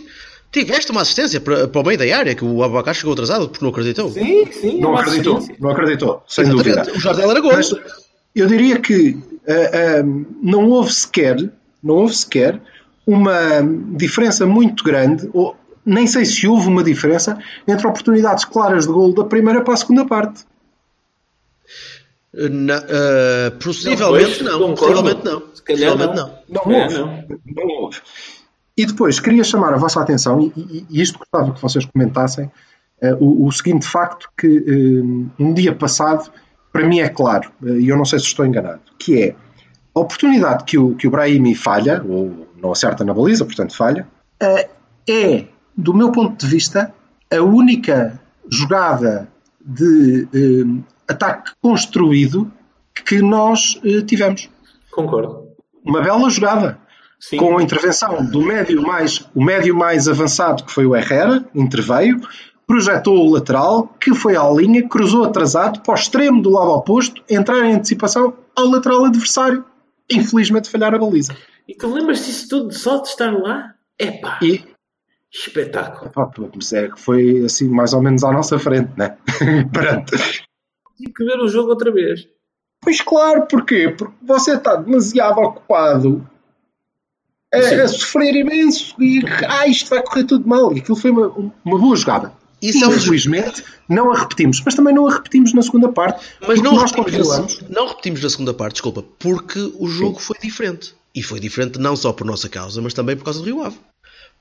tiveste 0.52 0.90
uma 0.92 1.00
assistência 1.02 1.40
para, 1.40 1.66
para 1.66 1.80
o 1.80 1.84
meio 1.84 1.98
da 1.98 2.16
área 2.16 2.34
que 2.34 2.44
o 2.44 2.62
Abacar 2.62 2.94
chegou 2.94 3.12
atrasado 3.12 3.48
porque 3.48 3.64
não 3.64 3.72
acreditou. 3.72 4.10
Sim, 4.10 4.46
sim. 4.52 4.80
Não 4.80 4.96
acreditou, 4.96 5.44
não 5.58 5.70
acredtou, 5.70 6.22
sem 6.28 6.44
Exatamente. 6.44 6.74
dúvida. 6.76 6.96
O 6.96 7.00
Jardel 7.00 7.30
era 7.30 7.40
gol. 7.40 7.52
Mas 7.52 7.74
eu 8.36 8.46
diria 8.46 8.78
que 8.78 9.10
uh, 9.10 9.16
uh, 10.06 10.26
não 10.40 10.68
houve 10.70 10.92
sequer, 10.92 11.36
não 11.82 11.96
houve 11.96 12.16
sequer 12.16 12.60
uma 13.04 13.62
diferença 13.96 14.46
muito 14.46 14.84
grande, 14.84 15.28
ou 15.32 15.56
nem 15.88 16.06
sei 16.06 16.24
se 16.24 16.46
houve 16.46 16.68
uma 16.68 16.84
diferença 16.84 17.38
entre 17.66 17.86
oportunidades 17.86 18.44
claras 18.44 18.86
de 18.86 18.92
gol 18.92 19.14
da 19.14 19.24
primeira 19.24 19.62
para 19.62 19.74
a 19.74 19.76
segunda 19.76 20.04
parte. 20.04 20.44
Na, 22.32 22.78
uh, 22.78 23.58
possivelmente 23.62 24.44
não, 24.44 24.60
não 24.60 24.74
possivelmente 24.74 25.24
não. 25.24 25.42
Se 25.54 25.62
calhar 25.62 25.92
possivelmente 25.92 26.16
não. 26.16 26.26
não. 26.48 26.72
Não 26.72 26.82
houve. 26.82 26.94
Não. 26.94 27.24
não 27.46 27.68
houve. 27.82 27.98
E 28.76 28.86
depois, 28.86 29.18
queria 29.18 29.42
chamar 29.42 29.74
a 29.74 29.76
vossa 29.76 30.00
atenção, 30.00 30.40
e, 30.40 30.52
e, 30.56 30.86
e 30.88 31.02
isto 31.02 31.18
gostava 31.18 31.52
que 31.52 31.60
vocês 31.60 31.84
comentassem, 31.86 32.44
uh, 33.02 33.16
o, 33.18 33.46
o, 33.46 33.50
seguinte 33.50 33.86
facto 33.86 34.28
que 34.38 34.46
uh, 34.46 35.30
um 35.38 35.54
dia 35.54 35.74
passado, 35.74 36.30
para 36.70 36.86
mim 36.86 37.00
é 37.00 37.08
claro, 37.08 37.50
e 37.62 37.88
eu 37.88 37.96
não 37.96 38.04
sei 38.04 38.18
se 38.18 38.26
estou 38.26 38.46
enganado, 38.46 38.82
que 38.98 39.20
é 39.20 39.34
a 39.94 40.00
oportunidade 40.00 40.64
que 40.64 40.78
o, 40.78 40.94
que 40.94 41.08
o 41.08 41.10
Brahimi 41.10 41.56
falha, 41.56 42.04
ou 42.06 42.46
não 42.62 42.70
acerta 42.70 43.04
na 43.04 43.14
baliza, 43.14 43.44
portanto 43.44 43.74
falha, 43.74 44.06
é, 45.08 45.46
do 45.78 45.94
meu 45.94 46.10
ponto 46.10 46.44
de 46.44 46.50
vista, 46.50 46.92
a 47.32 47.40
única 47.40 48.20
jogada 48.50 49.28
de 49.64 50.26
ataque 51.06 51.52
construído 51.62 52.50
que 53.06 53.22
nós 53.22 53.80
eh, 53.84 54.02
tivemos. 54.02 54.50
Concordo. 54.90 55.46
Uma 55.84 56.02
bela 56.02 56.28
jogada. 56.28 56.80
Sim. 57.20 57.36
Com 57.36 57.58
a 57.58 57.62
intervenção 57.62 58.24
do 58.24 58.42
médio 58.42 58.82
mais, 58.82 59.28
o 59.34 59.42
médio 59.42 59.74
mais 59.74 60.08
avançado, 60.08 60.64
que 60.64 60.72
foi 60.72 60.84
o 60.84 60.96
Herrera, 60.96 61.44
interveio, 61.54 62.20
projetou 62.66 63.26
o 63.26 63.32
lateral, 63.32 63.88
que 64.00 64.14
foi 64.14 64.36
à 64.36 64.48
linha, 64.50 64.86
cruzou 64.88 65.24
atrasado 65.24 65.80
para 65.80 65.92
o 65.92 65.94
extremo 65.94 66.42
do 66.42 66.50
lado 66.50 66.70
oposto, 66.70 67.22
entrar 67.30 67.64
em 67.64 67.74
antecipação 67.74 68.34
ao 68.56 68.66
lateral 68.66 69.04
adversário. 69.04 69.64
Infelizmente 70.10 70.68
falhar 70.68 70.94
a 70.94 70.98
baliza. 70.98 71.36
E 71.68 71.74
tu 71.74 71.92
lembras 71.92 72.24
disso 72.24 72.48
tudo 72.48 72.72
só 72.72 73.00
de 73.00 73.08
estar 73.08 73.30
lá? 73.30 73.74
Epá! 73.98 74.38
E 74.42 74.64
Espetáculo. 75.32 76.10
Epá, 76.10 76.30
é 76.74 76.88
que 76.88 77.00
foi 77.00 77.44
assim 77.44 77.68
mais 77.68 77.92
ou 77.92 78.02
menos 78.02 78.24
à 78.24 78.32
nossa 78.32 78.58
frente, 78.58 78.90
né? 78.96 79.16
Pronto 79.72 80.16
tive 80.98 81.12
que 81.12 81.24
ver 81.24 81.40
o 81.40 81.48
jogo 81.48 81.70
outra 81.70 81.92
vez. 81.92 82.26
Pois 82.82 83.00
claro, 83.00 83.46
porquê? 83.46 83.94
Porque 83.96 84.14
você 84.22 84.54
está 84.54 84.76
demasiado 84.76 85.38
ocupado 85.38 86.28
a, 87.52 87.58
a 87.58 87.88
sofrer 87.88 88.34
imenso 88.34 88.94
e 89.00 89.22
ah, 89.48 89.66
isto 89.66 89.88
vai 89.88 90.02
correr 90.02 90.24
tudo 90.24 90.46
mal. 90.46 90.74
E 90.74 90.80
aquilo 90.80 90.96
foi 90.96 91.10
uma, 91.10 91.28
uma 91.64 91.78
boa 91.78 91.96
jogada. 91.96 92.32
Isso 92.60 92.84
é 92.84 92.88
Infelizmente, 92.88 93.64
não 93.88 94.10
a 94.12 94.18
repetimos, 94.18 94.60
mas 94.64 94.74
também 94.74 94.92
não 94.92 95.06
a 95.06 95.14
repetimos 95.14 95.52
na 95.54 95.62
segunda 95.62 95.90
parte. 95.90 96.26
Mas 96.46 96.60
não 96.60 96.72
nós 96.72 96.90
repetimos, 96.90 97.60
não 97.68 97.86
repetimos 97.86 98.20
na 98.20 98.30
segunda 98.30 98.52
parte, 98.52 98.74
desculpa, 98.74 99.04
porque 99.16 99.72
o 99.78 99.86
jogo 99.86 100.18
Sim. 100.18 100.26
foi 100.26 100.38
diferente. 100.40 100.94
E 101.14 101.22
foi 101.22 101.38
diferente 101.38 101.78
não 101.78 101.96
só 101.96 102.12
por 102.12 102.26
nossa 102.26 102.48
causa, 102.48 102.82
mas 102.82 102.94
também 102.94 103.16
por 103.16 103.24
causa 103.24 103.38
do 103.38 103.44
Rio 103.44 103.62
Ave. 103.62 103.78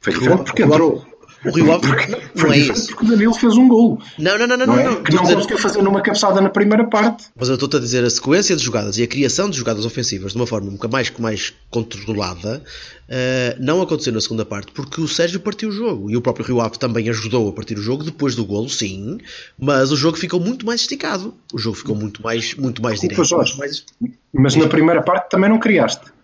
Diferente 0.05 0.43
porque 0.43 0.63
entrou. 0.63 1.05
O 1.45 1.51
Rio 1.51 1.71
Ave 1.71 1.87
não, 2.35 2.51
é 2.51 2.57
isso. 2.57 2.87
Porque 2.87 3.05
o 3.05 3.09
Danilo 3.09 3.33
fez 3.33 3.55
um 3.55 3.67
gol. 3.67 4.01
Não, 4.17 4.37
não, 4.37 4.47
não, 4.47 4.57
não. 4.57 4.65
não, 4.65 4.79
é? 4.79 4.83
não. 4.85 5.03
Que 5.03 5.13
não 5.13 5.21
dizer... 5.21 5.35
conseguiu 5.35 5.57
fazer 5.57 5.81
numa 5.81 6.01
cabeçada 6.01 6.41
na 6.41 6.49
primeira 6.49 6.85
parte. 6.85 7.25
Mas 7.35 7.47
eu 7.47 7.53
estou-te 7.53 7.77
a 7.77 7.79
dizer 7.79 8.03
a 8.03 8.09
sequência 8.09 8.55
de 8.55 8.63
jogadas 8.63 8.97
e 8.97 9.03
a 9.03 9.07
criação 9.07 9.49
de 9.49 9.57
jogadas 9.57 9.85
ofensivas 9.85 10.31
de 10.31 10.37
uma 10.37 10.47
forma 10.47 10.69
um 10.69 10.89
mais, 10.89 11.11
mais 11.19 11.53
controlada 11.69 12.63
uh, 13.07 13.63
não 13.63 13.81
aconteceu 13.81 14.11
na 14.13 14.21
segunda 14.21 14.45
parte 14.45 14.71
porque 14.71 14.99
o 14.99 15.07
Sérgio 15.07 15.39
partiu 15.39 15.69
o 15.69 15.71
jogo 15.71 16.09
e 16.09 16.17
o 16.17 16.21
próprio 16.21 16.45
Rio 16.45 16.59
Ave 16.59 16.79
também 16.79 17.07
ajudou 17.09 17.49
a 17.49 17.53
partir 17.53 17.77
o 17.77 17.81
jogo 17.81 18.03
depois 18.03 18.35
do 18.35 18.43
golo, 18.43 18.69
sim, 18.69 19.17
mas 19.59 19.91
o 19.91 19.95
jogo 19.95 20.17
ficou 20.17 20.39
muito 20.39 20.65
mais 20.65 20.81
esticado. 20.81 21.33
O 21.53 21.59
jogo 21.59 21.77
ficou 21.77 21.95
muito 21.95 22.21
mais, 22.21 22.55
muito 22.55 22.81
mais 22.81 22.99
direto. 22.99 23.37
Mais... 23.57 23.85
Mas 24.33 24.55
na 24.55 24.67
primeira 24.67 25.01
parte 25.03 25.29
também 25.29 25.49
não 25.49 25.59
criaste. 25.59 26.16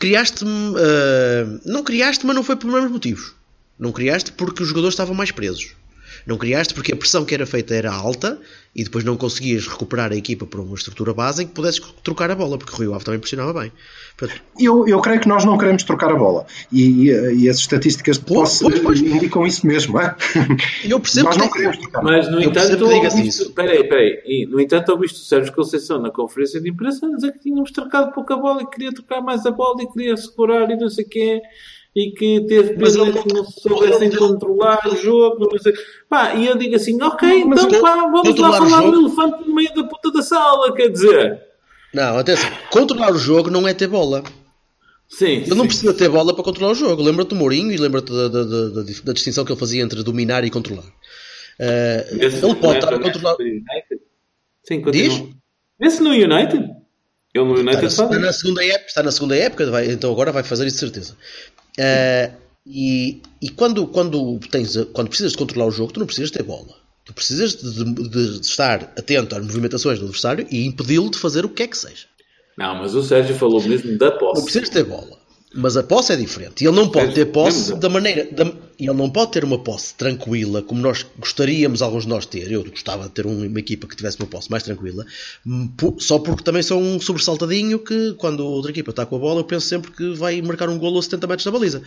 Criaste, 0.00 0.44
uh, 0.44 1.60
não 1.64 1.84
criaste, 1.84 2.26
mas 2.26 2.34
não 2.34 2.42
foi 2.42 2.56
por 2.56 2.68
mesmos 2.68 2.90
motivos. 2.90 3.34
Não 3.78 3.92
criaste 3.92 4.32
porque 4.32 4.62
os 4.62 4.68
jogadores 4.68 4.94
estavam 4.94 5.14
mais 5.14 5.30
presos. 5.30 5.76
Não 6.26 6.36
criaste 6.36 6.74
porque 6.74 6.92
a 6.92 6.96
pressão 6.96 7.24
que 7.24 7.34
era 7.34 7.46
feita 7.46 7.74
era 7.74 7.92
alta 7.92 8.38
e 8.74 8.84
depois 8.84 9.02
não 9.04 9.16
conseguias 9.16 9.66
recuperar 9.66 10.12
a 10.12 10.16
equipa 10.16 10.46
para 10.46 10.60
uma 10.60 10.74
estrutura 10.74 11.12
base 11.12 11.42
em 11.42 11.46
que 11.46 11.52
pudesses 11.52 11.80
trocar 12.04 12.30
a 12.30 12.36
bola, 12.36 12.56
porque 12.56 12.72
o 12.72 12.76
Rio 12.76 12.94
Ave 12.94 13.04
também 13.04 13.18
pressionava 13.18 13.52
bem. 13.52 13.72
Portanto, 14.16 14.40
eu, 14.58 14.86
eu 14.86 15.00
creio 15.00 15.20
que 15.20 15.28
nós 15.28 15.44
não 15.44 15.58
queremos 15.58 15.82
trocar 15.82 16.12
a 16.12 16.14
bola 16.14 16.46
e, 16.70 17.10
e 17.10 17.48
as 17.48 17.56
estatísticas 17.56 18.18
de 18.18 18.24
posse 18.24 18.62
pois, 18.62 18.78
pois. 18.80 19.00
indicam 19.00 19.46
isso 19.46 19.66
mesmo. 19.66 19.98
É? 19.98 20.14
Eu 20.84 21.00
percebo 21.00 21.28
nós 21.28 21.36
não 21.36 21.50
queremos 21.50 21.78
trocar 21.78 22.02
Mas, 22.02 22.30
no 22.30 22.40
entanto, 22.40 22.84
ouviste, 22.86 23.48
peraí, 23.50 23.88
peraí. 23.88 24.46
no 24.48 24.60
entanto, 24.60 24.92
ouviste 24.92 25.18
o 25.20 25.24
Sérgio 25.24 25.52
Conceição 25.52 26.00
na 26.00 26.10
conferência 26.10 26.60
de 26.60 26.70
imprensa 26.70 27.10
dizer 27.10 27.32
que 27.32 27.40
tínhamos 27.40 27.72
trocado 27.72 28.12
pouca 28.12 28.36
bola 28.36 28.62
e 28.62 28.66
queria 28.66 28.92
trocar 28.92 29.20
mais 29.20 29.44
a 29.46 29.50
bola 29.50 29.82
e 29.82 29.90
queria 29.90 30.16
segurar 30.16 30.70
e 30.70 30.76
não 30.76 30.88
sei 30.88 31.04
o 31.04 31.08
quê 31.08 31.42
e 31.94 32.12
que 32.12 32.40
teve 32.46 32.72
ele... 32.72 33.12
que 33.12 33.34
não 33.34 33.44
soubessem 33.44 34.10
controlar 34.10 34.80
o 34.86 34.96
jogo. 34.96 35.48
Não 35.50 35.58
sei. 35.58 35.72
Pá, 36.08 36.34
e 36.34 36.46
eu 36.46 36.56
digo 36.56 36.76
assim: 36.76 37.00
ok, 37.02 37.44
mas 37.44 37.64
então 37.64 37.80
pá, 37.80 37.96
vamos 37.96 38.38
lá 38.38 38.52
falar 38.52 38.90
do 38.90 39.00
elefante 39.00 39.48
no 39.48 39.54
meio 39.54 39.74
da 39.74 39.84
puta 39.84 40.12
da 40.12 40.22
sala, 40.22 40.72
quer 40.74 40.88
dizer. 40.88 41.42
Não, 41.92 42.18
atenção, 42.18 42.50
controlar 42.70 43.12
o 43.12 43.18
jogo 43.18 43.50
não 43.50 43.66
é 43.66 43.74
ter 43.74 43.88
bola. 43.88 44.22
Sim, 45.08 45.42
ele 45.42 45.54
não 45.56 45.66
precisa 45.66 45.92
ter 45.92 46.08
bola 46.08 46.32
para 46.32 46.44
controlar 46.44 46.72
o 46.72 46.74
jogo. 46.76 47.02
Lembra-te 47.02 47.30
do 47.30 47.36
Mourinho 47.36 47.72
e 47.72 47.76
lembra-te 47.76 48.12
da, 48.12 48.28
da, 48.28 48.44
da, 48.44 48.68
da, 49.04 49.12
distinção 49.12 49.44
que 49.44 49.50
ele 49.50 49.58
fazia 49.58 49.82
entre 49.82 50.04
dominar 50.04 50.44
e 50.44 50.50
controlar. 50.50 50.84
Uh, 50.84 52.14
ele 52.14 52.54
pode 52.54 52.78
estar 52.78 52.94
a 52.94 52.98
controlar. 53.00 53.36
Sim, 54.62 54.82
Diz? 54.92 55.24
Esse 55.80 56.00
no 56.00 56.10
United? 56.10 56.70
Ele 57.34 57.44
no 57.44 57.54
United 57.58 57.86
está 57.86 58.08
na, 58.08 58.10
está 58.10 58.20
na 58.20 58.32
segunda 58.32 58.64
época, 58.64 58.86
está 58.86 59.02
na 59.02 59.12
segunda 59.12 59.36
época 59.36 59.70
vai, 59.70 59.90
então 59.90 60.12
agora 60.12 60.30
vai 60.30 60.44
fazer 60.44 60.66
isso 60.66 60.76
de 60.76 60.80
certeza. 60.80 61.16
Uh, 61.80 62.36
e, 62.66 63.22
e 63.40 63.48
quando, 63.48 63.86
quando, 63.86 64.38
tens, 64.50 64.76
quando 64.92 65.08
precisas 65.08 65.32
de 65.32 65.38
controlar 65.38 65.66
o 65.66 65.70
jogo, 65.70 65.92
tu 65.92 66.00
não 66.00 66.06
precisas 66.06 66.30
ter 66.30 66.42
bola. 66.42 66.78
Tu 67.04 67.14
precisas 67.14 67.56
de, 67.56 67.84
de, 67.84 68.38
de 68.38 68.46
estar 68.46 68.92
atento 68.96 69.34
às 69.34 69.42
movimentações 69.42 69.98
do 69.98 70.04
adversário 70.04 70.46
e 70.50 70.66
impedi-lo 70.66 71.10
de 71.10 71.18
fazer 71.18 71.44
o 71.44 71.48
que 71.48 71.62
é 71.62 71.66
que 71.66 71.76
seja. 71.76 72.06
Não, 72.56 72.74
mas 72.74 72.94
o 72.94 73.02
Sérgio 73.02 73.34
falou 73.34 73.62
mesmo 73.62 73.96
da 73.96 74.10
posse. 74.12 74.38
Não 74.38 74.44
precisas 74.44 74.68
ter 74.68 74.84
bola. 74.84 75.18
Mas 75.54 75.76
a 75.76 75.82
posse 75.82 76.12
é 76.12 76.16
diferente. 76.16 76.62
E 76.62 76.66
ele 76.68 76.76
não 76.76 76.88
pode 76.88 77.14
ter 77.14 77.26
posse 77.26 77.74
da 77.74 77.88
maneira. 77.88 78.28
Da, 78.30 78.52
ele 78.88 78.96
não 78.96 79.10
pode 79.10 79.32
ter 79.32 79.44
uma 79.44 79.58
posse 79.58 79.94
tranquila, 79.94 80.62
como 80.62 80.80
nós 80.80 81.04
gostaríamos, 81.18 81.82
alguns 81.82 82.04
de 82.04 82.08
nós, 82.08 82.26
ter. 82.26 82.50
Eu 82.50 82.64
gostava 82.64 83.04
de 83.04 83.10
ter 83.10 83.26
uma 83.26 83.58
equipa 83.58 83.86
que 83.86 83.96
tivesse 83.96 84.18
uma 84.18 84.26
posse 84.26 84.50
mais 84.50 84.62
tranquila, 84.62 85.04
só 85.98 86.18
porque 86.18 86.42
também 86.42 86.62
sou 86.62 86.80
um 86.80 87.00
sobressaltadinho 87.00 87.78
que, 87.78 88.14
quando 88.14 88.42
a 88.42 88.46
outra 88.46 88.70
equipa 88.70 88.90
está 88.90 89.04
com 89.04 89.16
a 89.16 89.18
bola, 89.18 89.40
eu 89.40 89.44
penso 89.44 89.66
sempre 89.66 89.90
que 89.90 90.14
vai 90.14 90.40
marcar 90.42 90.68
um 90.68 90.78
golo 90.78 90.98
a 90.98 91.02
70 91.02 91.26
metros 91.26 91.44
da 91.44 91.50
baliza. 91.50 91.82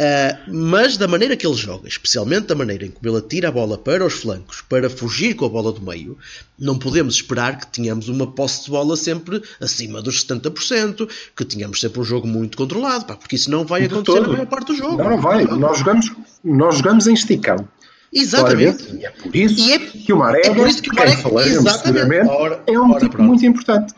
Uh, 0.00 0.50
mas 0.50 0.96
da 0.96 1.06
maneira 1.06 1.36
que 1.36 1.46
ele 1.46 1.56
joga, 1.56 1.86
especialmente 1.86 2.46
da 2.46 2.54
maneira 2.54 2.86
em 2.86 2.90
que 2.90 3.06
ele 3.06 3.18
atira 3.18 3.48
a 3.48 3.52
bola 3.52 3.76
para 3.76 4.02
os 4.02 4.14
flancos, 4.14 4.62
para 4.62 4.88
fugir 4.88 5.34
com 5.34 5.44
a 5.44 5.48
bola 5.50 5.72
do 5.72 5.82
meio, 5.82 6.16
não 6.58 6.78
podemos 6.78 7.16
esperar 7.16 7.58
que 7.58 7.66
tenhamos 7.66 8.08
uma 8.08 8.26
posse 8.26 8.64
de 8.64 8.70
bola 8.70 8.96
sempre 8.96 9.42
acima 9.60 10.00
dos 10.00 10.24
70%, 10.24 11.06
que 11.36 11.44
tenhamos 11.44 11.80
sempre 11.80 12.00
um 12.00 12.04
jogo 12.04 12.26
muito 12.26 12.56
controlado, 12.56 13.04
pá, 13.04 13.14
porque 13.14 13.36
isso 13.36 13.50
não 13.50 13.66
vai 13.66 13.84
acontecer 13.84 14.20
na 14.20 14.28
maior 14.28 14.46
parte 14.46 14.68
do 14.68 14.74
jogo. 14.74 14.96
Não, 14.96 15.10
não 15.10 15.20
vai. 15.20 15.44
Nós 15.44 15.80
jogamos, 15.80 16.10
nós 16.42 16.78
jogamos 16.78 17.06
em 17.06 17.12
esticão. 17.12 17.68
Exatamente. 18.10 18.96
E 18.96 19.04
é 19.04 19.10
por 19.10 19.36
isso 19.36 19.70
é, 19.70 19.78
que 19.78 20.12
o 20.14 20.16
Maré, 20.16 20.40
é 20.46 20.54
por 20.54 20.66
isso 20.66 20.80
que 20.80 20.90
o 20.90 20.94
Maré, 20.94 21.12
exatamente. 21.46 22.26
Ora, 22.26 22.62
é 22.66 22.72
um 22.72 22.90
ora, 22.90 23.00
tipo 23.00 23.16
pronto. 23.16 23.28
muito 23.28 23.44
importante. 23.44 23.92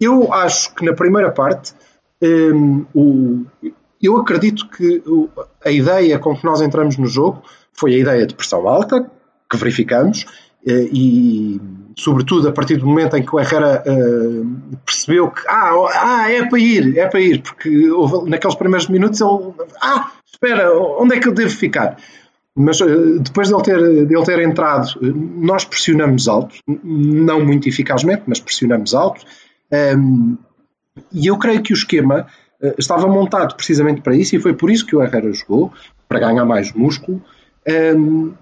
Eu 0.00 0.32
acho 0.32 0.72
que 0.76 0.84
na 0.84 0.92
primeira 0.92 1.32
parte 1.32 1.74
um, 2.22 2.86
o, 2.94 3.46
eu 4.02 4.16
acredito 4.16 4.68
que 4.68 5.02
a 5.64 5.70
ideia 5.70 6.18
com 6.18 6.36
que 6.36 6.44
nós 6.44 6.60
entramos 6.60 6.96
no 6.96 7.06
jogo 7.06 7.42
foi 7.72 7.94
a 7.94 7.98
ideia 7.98 8.26
de 8.26 8.34
pressão 8.34 8.68
alta, 8.68 9.10
que 9.50 9.56
verificamos, 9.56 10.24
eh, 10.66 10.88
e 10.92 11.60
sobretudo 11.96 12.48
a 12.48 12.52
partir 12.52 12.76
do 12.76 12.86
momento 12.86 13.16
em 13.16 13.24
que 13.24 13.34
o 13.34 13.40
Herrera 13.40 13.82
uh, 13.84 14.78
percebeu 14.86 15.30
que 15.30 15.42
ah, 15.48 15.72
ah, 15.94 16.30
é 16.30 16.46
para 16.46 16.58
ir, 16.58 16.96
é 16.96 17.06
para 17.06 17.20
ir, 17.20 17.42
porque 17.42 17.70
naqueles 18.26 18.56
primeiros 18.56 18.88
minutos 18.88 19.20
ele 19.20 19.52
ah, 19.80 20.12
espera, 20.32 20.72
onde 20.72 21.16
é 21.16 21.20
que 21.20 21.28
eu 21.28 21.34
devo 21.34 21.50
ficar? 21.50 21.96
Mas 22.54 22.80
uh, 22.80 23.18
depois 23.20 23.48
dele 23.48 23.62
ter, 23.62 24.06
dele 24.06 24.24
ter 24.24 24.40
entrado, 24.40 24.88
nós 25.02 25.64
pressionamos 25.64 26.28
alto, 26.28 26.54
não 26.66 27.44
muito 27.44 27.68
eficazmente, 27.68 28.22
mas 28.26 28.38
pressionamos 28.38 28.94
alto, 28.94 29.24
e 31.12 31.26
eu 31.26 31.36
creio 31.36 31.62
que 31.62 31.72
o 31.72 31.74
esquema 31.74 32.26
eh, 32.26 32.47
estava 32.78 33.06
montado 33.06 33.54
precisamente 33.54 34.00
para 34.00 34.16
isso 34.16 34.34
e 34.36 34.40
foi 34.40 34.52
por 34.52 34.70
isso 34.70 34.84
que 34.86 34.96
o 34.96 35.02
Herrera 35.02 35.32
jogou, 35.32 35.72
para 36.08 36.18
ganhar 36.18 36.44
mais 36.44 36.72
músculo, 36.72 37.22
um, 37.66 37.70
ehm, 37.70 38.32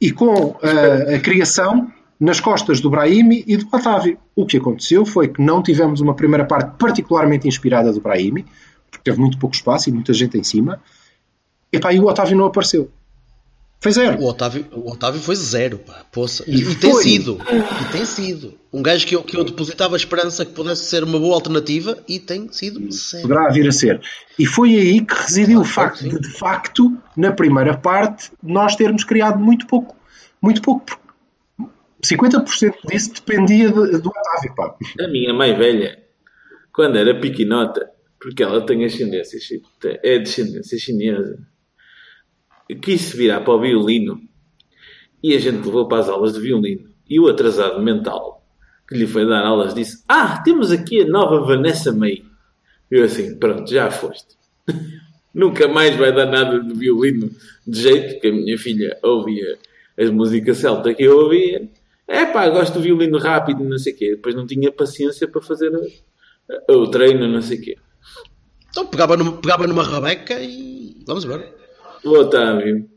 e 0.00 0.12
com 0.12 0.56
a, 0.62 1.14
a, 1.14 1.20
criação 1.20 1.90
nas 2.20 2.40
costas 2.40 2.80
do 2.80 2.90
Brahimi 2.90 3.42
e 3.46 3.56
do 3.56 3.66
Otávio. 3.72 4.18
O 4.36 4.44
que 4.44 4.58
aconteceu 4.58 5.06
foi 5.06 5.28
que 5.28 5.40
não 5.40 5.62
tivemos 5.62 6.00
uma 6.00 6.14
primeira 6.14 6.44
parte 6.44 6.76
particularmente 6.78 7.48
inspirada 7.48 7.92
do 7.92 8.00
Brahimi, 8.00 8.44
porque 8.90 9.02
teve 9.02 9.18
muito 9.18 9.38
pouco 9.38 9.56
espaço 9.56 9.88
e 9.88 9.92
muita 9.92 10.12
gente 10.12 10.36
em 10.38 10.44
cima, 10.44 10.80
e, 11.72 11.78
e 11.78 12.00
o 12.00 12.06
Otávio 12.06 12.36
não 12.36 12.46
apareceu. 12.46 12.90
Foi 13.84 13.92
zero. 13.92 14.18
O 14.18 14.26
Otávio, 14.26 14.66
o 14.72 14.90
Otávio 14.90 15.20
foi 15.20 15.36
zero, 15.36 15.78
pá, 15.78 16.04
poça. 16.10 16.42
E 16.46 16.56
E, 16.62 16.74
tem 16.74 16.94
sido. 16.94 17.38
E 17.50 17.92
tem 17.92 18.04
sido. 18.06 18.54
Um 18.72 18.82
gajo 18.82 19.06
que 19.06 19.14
eu, 19.14 19.22
que 19.22 19.36
eu 19.36 19.44
depositava 19.44 19.94
a 19.94 19.98
esperança 19.98 20.42
que 20.44 20.52
pudesse 20.52 20.86
ser 20.86 21.04
uma 21.04 21.18
boa 21.18 21.34
alternativa 21.34 21.98
e 22.08 22.18
tem 22.18 22.50
sido 22.50 22.90
zero. 22.90 23.28
Poderá 23.28 23.50
vir 23.50 23.68
a 23.68 23.72
ser. 23.72 24.00
E 24.38 24.46
foi 24.46 24.70
aí 24.74 25.04
que 25.04 25.14
residiu 25.14 25.58
o 25.58 25.62
Ah, 25.62 25.66
facto 25.66 25.98
sim. 25.98 26.08
de, 26.08 26.18
de 26.18 26.28
facto, 26.30 26.96
na 27.14 27.30
primeira 27.30 27.76
parte, 27.76 28.30
nós 28.42 28.74
termos 28.74 29.04
criado 29.04 29.38
muito 29.38 29.66
pouco. 29.66 29.94
Muito 30.40 30.62
pouco. 30.62 30.86
porque 30.86 30.98
50% 32.02 32.74
disso 32.88 33.12
dependia 33.14 33.68
de- 33.68 33.98
do 33.98 34.08
Otávio, 34.08 34.54
pá. 34.56 34.74
A 34.98 35.08
minha 35.08 35.34
mãe 35.34 35.54
velha, 35.56 35.98
quando 36.72 36.96
era 36.96 37.20
pequenota, 37.20 37.86
porque 38.18 38.42
ela 38.42 38.64
tem 38.64 38.82
ascendência, 38.84 39.38
é 40.02 40.18
descendência 40.18 40.78
chinesa, 40.78 41.38
quis 42.80 43.00
se 43.00 43.16
virar 43.16 43.40
para 43.40 43.54
o 43.54 43.60
violino 43.60 44.20
e 45.22 45.34
a 45.34 45.38
gente 45.38 45.64
levou 45.64 45.88
para 45.88 45.98
as 45.98 46.08
aulas 46.08 46.34
de 46.34 46.40
violino. 46.40 46.88
E 47.08 47.20
o 47.20 47.28
atrasado 47.28 47.82
mental 47.82 48.42
que 48.88 48.96
lhe 48.96 49.06
foi 49.06 49.26
dar 49.26 49.44
aulas 49.44 49.74
disse: 49.74 50.02
Ah, 50.08 50.40
temos 50.44 50.70
aqui 50.70 51.02
a 51.02 51.06
nova 51.06 51.40
Vanessa 51.40 51.92
May. 51.92 52.22
Eu 52.90 53.04
assim, 53.04 53.38
pronto, 53.38 53.70
já 53.70 53.90
foste. 53.90 54.36
Nunca 55.34 55.66
mais 55.66 55.96
vai 55.96 56.14
dar 56.14 56.26
nada 56.26 56.60
de 56.60 56.74
violino 56.74 57.28
de 57.66 57.80
jeito 57.80 58.20
que 58.20 58.28
a 58.28 58.32
minha 58.32 58.56
filha 58.56 58.96
ouvia 59.02 59.58
as 59.98 60.10
músicas 60.10 60.58
celta 60.58 60.94
que 60.94 61.02
eu 61.02 61.16
ouvia. 61.16 61.68
É 62.06 62.26
pá, 62.26 62.48
gosto 62.50 62.74
do 62.74 62.80
violino 62.80 63.18
rápido, 63.18 63.64
não 63.64 63.78
sei 63.78 63.92
o 63.92 63.96
quê. 63.96 64.10
Depois 64.10 64.34
não 64.34 64.46
tinha 64.46 64.70
paciência 64.70 65.26
para 65.26 65.40
fazer 65.40 65.72
o 66.68 66.86
treino, 66.88 67.26
não 67.26 67.40
sei 67.40 67.58
o 67.58 67.62
quê. 67.62 67.76
Então 68.70 68.86
pegava 68.86 69.16
numa, 69.16 69.32
pegava 69.32 69.66
numa 69.66 69.82
rabeca 69.82 70.38
e. 70.40 71.02
Vamos 71.06 71.24
embora. 71.24 71.63
O 72.04 72.10
Otávio 72.10 72.88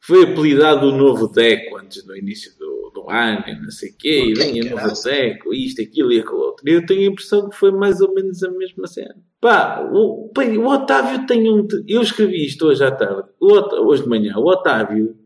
foi 0.00 0.24
apelidado 0.24 0.88
o 0.88 0.96
novo 0.96 1.28
Deco 1.28 1.78
antes 1.78 2.04
do 2.04 2.16
início 2.16 2.56
do, 2.58 2.90
do 2.94 3.10
ano, 3.10 3.44
não 3.62 3.70
sei 3.70 3.90
o 3.90 3.96
quê, 3.96 4.24
e 4.26 4.34
Quem 4.34 4.52
vinha 4.52 4.74
novo? 4.74 5.02
Deco, 5.02 5.54
isto, 5.54 5.82
aquilo 5.82 6.12
e 6.12 6.20
aquilo 6.20 6.38
outro. 6.38 6.68
Eu 6.68 6.84
tenho 6.84 7.02
a 7.02 7.12
impressão 7.12 7.48
que 7.48 7.56
foi 7.56 7.70
mais 7.70 8.00
ou 8.00 8.12
menos 8.14 8.42
a 8.42 8.50
mesma 8.50 8.86
cena. 8.86 9.16
Pá, 9.40 9.88
o, 9.92 10.30
bem, 10.36 10.56
o 10.58 10.66
Otávio 10.66 11.26
tem 11.26 11.50
um. 11.50 11.66
Eu 11.86 12.02
escrevi 12.02 12.46
isto 12.46 12.66
hoje 12.66 12.84
à 12.84 12.90
tarde, 12.90 13.28
o 13.40 13.52
hoje 13.86 14.02
de 14.02 14.08
manhã. 14.08 14.36
O 14.36 14.48
Otávio 14.48 15.16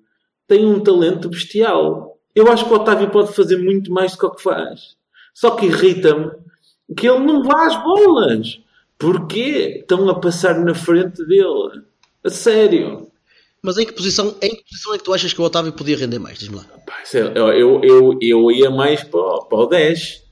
tem 0.46 0.64
um 0.64 0.80
talento 0.80 1.28
bestial. 1.28 2.18
Eu 2.34 2.50
acho 2.50 2.66
que 2.66 2.72
o 2.72 2.76
Otávio 2.76 3.10
pode 3.10 3.34
fazer 3.34 3.56
muito 3.56 3.90
mais 3.90 4.12
do 4.12 4.18
que 4.18 4.26
o 4.26 4.30
que 4.30 4.42
faz. 4.42 4.96
Só 5.34 5.50
que 5.50 5.66
irrita-me 5.66 6.30
que 6.96 7.08
ele 7.08 7.20
não 7.20 7.42
vá 7.42 7.66
às 7.66 7.82
bolas. 7.82 8.60
Porquê? 8.98 9.78
Estão 9.80 10.08
a 10.08 10.18
passar 10.18 10.58
na 10.64 10.74
frente 10.74 11.24
dele. 11.26 11.82
A 12.24 12.30
sério. 12.30 13.10
Mas 13.66 13.76
em 13.78 13.84
que, 13.84 13.92
posição, 13.92 14.34
em 14.40 14.54
que 14.54 14.62
posição 14.70 14.94
é 14.94 14.98
que 14.98 15.04
tu 15.04 15.12
achas 15.12 15.32
que 15.32 15.40
o 15.40 15.44
Otávio 15.44 15.72
podia 15.72 15.96
render 15.96 16.20
mais? 16.20 16.38
Diz-me 16.38 16.56
lá. 16.56 16.64
Lá, 16.88 17.20
Eu, 17.34 17.52
eu, 17.52 17.80
eu, 17.82 18.18
eu 18.22 18.50
ia 18.52 18.70
mais 18.70 19.02
para, 19.02 19.18
o- 19.20 19.44
para 19.44 19.58
o 19.58 19.66
10. 19.66 20.22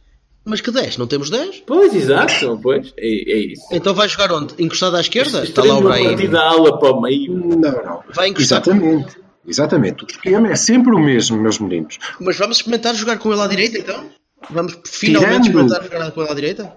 Mas 0.45 0.61
que 0.61 0.71
10? 0.71 0.99
Não 0.99 1.07
temos 1.09 1.31
10? 1.31 1.65
Pois, 1.67 1.93
exato. 1.95 2.61
Pois, 2.63 2.95
é, 2.97 3.07
é 3.33 3.39
isso. 3.53 3.63
Então 3.73 3.93
vai 3.93 4.09
jogar 4.09 4.31
onde? 4.33 4.55
Encostado 4.63 4.97
à 4.97 5.01
esquerda? 5.01 5.43
Está 5.43 5.65
lá 5.65 5.79
o 5.79 5.83
Brahim. 5.83 6.05
partir 6.05 6.29
da 6.29 6.43
ala 6.49 6.79
para 6.79 6.93
o 6.93 7.01
meio. 7.01 7.35
Não, 7.35 7.57
não. 7.59 8.05
Vai 8.15 8.29
encostar. 8.29 8.61
Exatamente. 8.63 9.17
Exatamente. 9.47 10.05
O 10.05 10.07
esquema 10.09 10.53
é 10.53 10.55
sempre 10.57 10.95
o 10.95 10.99
mesmo, 11.01 11.37
meus 11.37 11.59
meninos. 11.59 11.99
Mas 12.21 12.39
vamos 12.39 12.59
experimentar 12.59 12.95
jogar 12.95 13.19
com 13.19 13.33
ele 13.33 13.43
à 13.43 13.47
direita 13.49 13.79
então? 13.79 14.11
Vamos 14.51 14.79
finalmente 14.87 15.45
Tirando- 15.49 15.67
experimentar 15.73 15.83
jogar 15.83 16.11
com 16.13 16.21
ele 16.23 16.31
à 16.31 16.35
direita? 16.35 16.77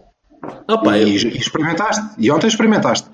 Ah, 0.67 0.77
pá, 0.77 0.97
e, 0.97 1.01
eu- 1.01 1.29
e 1.31 1.37
experimentaste. 1.37 2.03
E 2.17 2.31
ontem 2.31 2.47
experimentaste. 2.47 3.07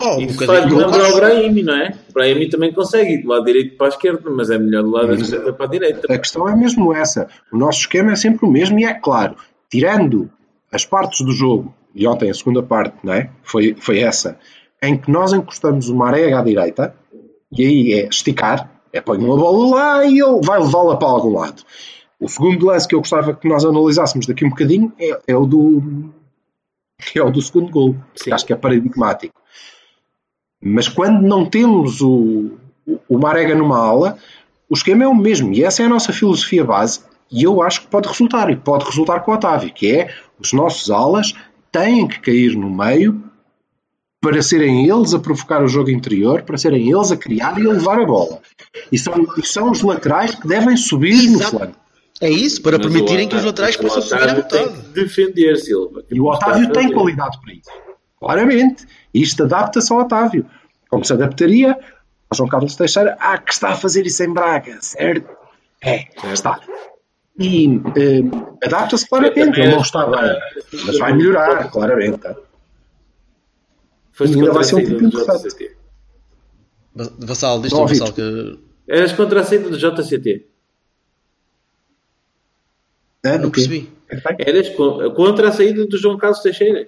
Oh, 0.00 0.20
Isso 0.20 0.44
faz-me 0.44 0.74
lembrar 0.74 1.12
o 1.12 1.16
Brahimi, 1.16 1.62
não 1.62 1.74
é? 1.74 1.94
O 2.10 2.12
Brahimi 2.12 2.48
também 2.48 2.72
consegue 2.72 3.14
ir 3.14 3.22
do 3.22 3.28
lado 3.28 3.44
direito 3.44 3.76
para 3.76 3.86
a 3.86 3.90
esquerda, 3.90 4.28
mas 4.30 4.50
é 4.50 4.58
melhor 4.58 4.82
do 4.82 4.90
lado 4.90 5.08
da 5.08 5.14
esquerda 5.14 5.52
para 5.52 5.66
a 5.66 5.68
direita. 5.68 6.12
A 6.12 6.18
questão 6.18 6.48
é 6.48 6.56
mesmo 6.56 6.92
essa. 6.92 7.28
O 7.52 7.56
nosso 7.56 7.80
esquema 7.80 8.12
é 8.12 8.16
sempre 8.16 8.44
o 8.44 8.50
mesmo 8.50 8.78
e 8.78 8.84
é 8.84 8.94
claro, 8.94 9.36
tirando 9.70 10.30
as 10.72 10.84
partes 10.84 11.24
do 11.24 11.32
jogo, 11.32 11.72
e 11.94 12.06
ontem 12.06 12.28
a 12.28 12.34
segunda 12.34 12.62
parte, 12.62 12.96
não 13.04 13.12
é? 13.12 13.30
Foi, 13.42 13.76
foi 13.78 14.00
essa, 14.00 14.36
em 14.82 14.98
que 14.98 15.10
nós 15.10 15.32
encostamos 15.32 15.88
o 15.88 15.94
Marega 15.94 16.40
à 16.40 16.42
direita, 16.42 16.94
e 17.52 17.64
aí 17.64 17.92
é 17.92 18.08
esticar, 18.08 18.68
é 18.92 19.00
pôr 19.00 19.16
uma 19.18 19.36
bola 19.36 19.76
lá 19.76 20.04
e 20.04 20.20
ele 20.20 20.40
vai 20.42 20.60
levá-la 20.60 20.96
para 20.96 21.08
algum 21.08 21.38
lado. 21.38 21.62
O 22.18 22.28
segundo 22.28 22.66
lance 22.66 22.88
que 22.88 22.94
eu 22.94 23.00
gostava 23.00 23.34
que 23.34 23.48
nós 23.48 23.64
analisássemos 23.64 24.26
daqui 24.26 24.44
um 24.44 24.50
bocadinho 24.50 24.92
é, 24.98 25.20
é 25.28 25.36
o 25.36 25.46
do 25.46 26.12
é 27.14 27.22
o 27.22 27.30
do 27.30 27.42
segundo 27.42 27.70
gol, 27.70 27.96
que 28.14 28.32
acho 28.32 28.46
que 28.46 28.52
é 28.52 28.56
paradigmático. 28.56 29.34
Mas 30.64 30.88
quando 30.88 31.20
não 31.22 31.44
temos 31.44 32.00
o, 32.00 32.52
o- 33.08 33.18
Marega 33.18 33.54
numa 33.54 33.78
ala, 33.78 34.16
o 34.68 34.74
esquema 34.74 35.04
é 35.04 35.08
o 35.08 35.14
mesmo. 35.14 35.52
E 35.52 35.62
essa 35.62 35.82
é 35.82 35.86
a 35.86 35.88
nossa 35.88 36.12
filosofia 36.12 36.64
base. 36.64 37.00
E 37.30 37.42
eu 37.42 37.60
acho 37.62 37.82
que 37.82 37.86
pode 37.88 38.08
resultar. 38.08 38.50
E 38.50 38.56
pode 38.56 38.84
resultar 38.84 39.20
com 39.20 39.32
o 39.32 39.34
Otávio, 39.34 39.72
que 39.72 39.90
é 39.92 40.14
os 40.40 40.52
nossos 40.52 40.90
alas 40.90 41.34
têm 41.70 42.06
que 42.08 42.20
cair 42.20 42.56
no 42.56 42.70
meio 42.70 43.22
para 44.20 44.40
serem 44.40 44.88
eles 44.88 45.12
a 45.12 45.18
provocar 45.18 45.62
o 45.62 45.68
jogo 45.68 45.90
interior, 45.90 46.42
para 46.42 46.56
serem 46.56 46.90
eles 46.90 47.12
a 47.12 47.16
criar 47.16 47.58
e 47.60 47.66
a 47.66 47.72
levar 47.72 48.00
a 48.00 48.06
bola. 48.06 48.40
E 48.90 48.98
são, 48.98 49.12
e 49.36 49.46
são 49.46 49.70
os 49.70 49.82
laterais 49.82 50.34
que 50.34 50.48
devem 50.48 50.76
subir 50.78 51.28
no 51.28 51.40
Exato. 51.40 51.58
flanco. 51.58 51.76
É 52.22 52.30
isso, 52.30 52.62
para 52.62 52.78
Mas 52.78 52.86
permitirem 52.86 53.26
o 53.26 53.28
que 53.28 53.34
os 53.36 53.44
Otávio- 53.44 53.46
laterais 53.48 53.76
possam 53.76 54.00
subir 54.02 54.22
à 54.22 54.38
Otávio 54.38 54.42
vontade. 54.70 54.88
defender, 54.94 55.56
Silva. 55.58 56.04
E 56.10 56.18
o 56.20 56.24
Otávio 56.26 56.72
tem 56.72 56.90
qualidade 56.92 57.38
para 57.40 57.52
isso. 57.52 57.70
Claramente. 58.18 58.86
E 59.12 59.20
isto 59.22 59.42
adapta-se 59.44 59.92
ao 59.92 60.00
Otávio. 60.00 60.48
Como 60.88 61.04
se 61.04 61.12
adaptaria 61.12 61.72
ao 62.30 62.36
João 62.36 62.48
Carlos 62.48 62.76
Teixeira. 62.76 63.16
Ah, 63.20 63.38
que 63.38 63.52
está 63.52 63.70
a 63.70 63.76
fazer 63.76 64.06
isso 64.06 64.22
em 64.22 64.32
Braga, 64.32 64.78
certo? 64.80 65.28
É, 65.82 66.06
está. 66.32 66.60
E 67.38 67.66
eh, 67.96 68.66
adapta-se 68.66 69.08
claramente. 69.08 69.60
Ele 69.60 69.68
não 69.72 69.80
está 69.80 70.06
bem. 70.06 70.38
Mas 70.86 70.98
vai 70.98 71.12
melhorar, 71.12 71.70
claramente. 71.70 72.18
tá? 72.18 72.34
Foste 74.12 74.36
ainda 74.36 74.52
vai 74.52 74.62
ser 74.64 74.76
um 74.76 74.84
tipo. 74.84 75.08
JCT. 75.08 75.76
Vassal, 77.18 77.60
diz 77.60 77.72
Não 77.72 77.78
tu, 77.80 77.82
ouvi. 77.82 77.98
Vassal, 77.98 78.14
que 78.14 78.58
Eras 78.86 79.12
contra 79.12 79.40
a 79.40 79.44
saída 79.44 79.68
do 79.68 79.76
JCT. 79.76 80.46
Ah, 83.24 83.38
não 83.38 83.50
percebi. 83.50 83.90
Eras 84.38 84.68
co- 84.70 85.10
contra 85.12 85.48
a 85.48 85.52
saída 85.52 85.86
do 85.86 85.96
João 85.98 86.16
Carlos 86.18 86.40
Teixeira. 86.40 86.86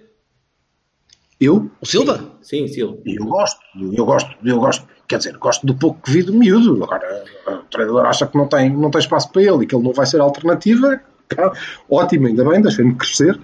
Eu? 1.41 1.71
O 1.81 1.87
Silva? 1.87 2.21
Sim, 2.41 2.67
Silva. 2.67 2.97
Eu 3.05 3.25
gosto, 3.27 3.61
eu 3.93 4.05
gosto, 4.07 4.31
eu 4.45 4.59
gosto, 4.59 4.87
quer 5.07 5.19
dizer, 5.19 5.37
gosto 5.37 5.67
do 5.67 5.75
pouco 5.75 6.01
que 6.03 6.11
vi 6.11 6.23
do 6.23 6.33
miúdo. 6.33 6.83
Agora, 6.85 7.25
o 7.47 7.71
treinador 7.71 8.07
acha 8.07 8.27
que 8.27 8.37
não 8.39 8.47
tem, 8.49 8.71
não 8.75 8.91
tem 8.91 9.01
espaço 9.01 9.31
para 9.31 9.43
ele 9.43 9.65
e 9.65 9.67
que 9.67 9.75
ele 9.75 9.85
não 9.85 9.93
vai 9.93 10.07
ser 10.07 10.21
alternativa. 10.21 11.01
Tá, 11.29 11.53
ótimo, 11.91 12.29
ainda 12.29 12.45
bem, 12.49 12.63
deixem-me 12.63 12.95
crescer. 12.95 13.39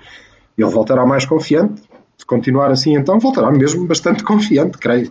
Ele 0.56 0.70
voltará 0.70 1.04
mais 1.04 1.24
confiante. 1.26 1.82
Se 2.16 2.24
continuar 2.24 2.70
assim, 2.70 2.94
então, 2.96 3.18
voltará 3.18 3.50
mesmo 3.50 3.84
bastante 3.86 4.22
confiante, 4.22 4.78
creio. 4.78 5.06
Ele 5.06 5.10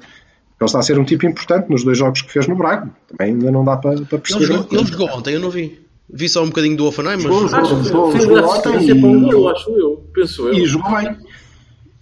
está 0.68 0.80
a 0.80 0.82
ser 0.82 0.98
um 0.98 1.04
tipo 1.04 1.26
importante 1.26 1.70
nos 1.70 1.84
dois 1.84 1.98
jogos 1.98 2.22
que 2.22 2.32
fez 2.32 2.48
no 2.48 2.56
Braga. 2.56 2.90
Também 3.10 3.34
ainda 3.34 3.52
não 3.52 3.66
dá 3.66 3.76
para, 3.78 3.92
para 3.94 4.00
Ele 4.02 4.18
perceber. 4.22 4.46
jogou, 4.46 4.68
ele 4.80 4.86
jogou 4.88 5.10
ontem, 5.10 5.34
eu 5.34 5.40
não 5.42 5.50
vi. 5.50 5.82
Vi 6.14 6.30
só 6.30 6.44
um 6.44 6.48
bocadinho 6.48 6.78
do 6.78 6.86
Offenheim, 6.86 7.20
Jogou, 7.20 7.42
mas. 7.50 7.52
jogou. 7.68 7.84
Jogou- 7.84 8.20
jogou 8.20 8.38
ontem 8.54 8.80
e- 8.86 9.32
eu. 9.80 10.06
Penso 10.14 10.48
eu. 10.48 10.54
E 10.54 10.66
jogou 10.66 10.92
bem. 10.96 11.18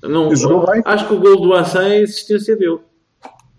Não, 0.04 0.34
jogou 0.36 0.66
bem. 0.72 0.82
Acho 0.86 1.08
que 1.08 1.14
o 1.14 1.20
gol 1.20 1.42
do 1.42 1.54
Assam 1.54 1.82
é 1.82 2.00
a 2.00 2.04
assistência 2.04 2.56
dele. 2.56 2.80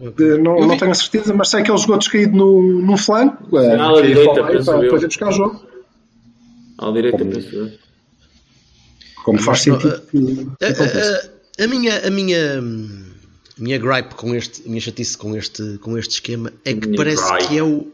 Eh, 0.01 0.39
Não, 0.39 0.59
Eu 0.59 0.67
não 0.67 0.77
tenho 0.79 0.91
a 0.91 0.95
certeza, 0.95 1.35
mas 1.35 1.49
sei 1.51 1.63
que 1.63 1.71
ele 1.71 1.79
jogou 1.79 1.99
descaído 1.99 2.35
no, 2.37 2.81
no 2.81 2.97
flanco. 2.97 3.59
eh, 3.59 3.77
Na 3.77 3.85
ala 3.85 4.01
que 4.01 4.09
direita, 4.09 4.45
penso 4.45 4.71
eu. 4.73 4.97
ir 4.97 5.07
buscar 5.07 5.29
o 5.29 5.33
jogo. 5.33 5.63
À 6.79 6.91
direita, 6.91 7.19
Como- 7.19 7.31
penso 7.33 7.55
eu. 7.57 7.71
Como 9.25 9.39
faz 9.43 9.61
sentido 9.61 10.01
que, 10.11 10.19
que 10.57 10.65
A, 10.65 10.69
aconteça. 10.69 11.31
a- 11.61 11.65
a 11.65 11.67
minha, 11.67 12.07
a 12.07 12.11
minha, 12.11 12.63
minha 13.59 13.77
gripe 13.79 14.15
com 14.15 14.35
este, 14.35 14.63
a 14.65 14.69
minha 14.69 14.81
chatice 14.81 15.19
com 15.19 15.37
este, 15.37 15.77
com 15.83 15.99
este 15.99 16.13
esquema 16.15 16.51
é 16.65 16.73
que 16.73 16.87
Minha 16.87 16.97
parece 16.97 17.31
gripe. 17.35 17.49
que 17.49 17.59
é 17.59 17.63
o. 17.63 17.87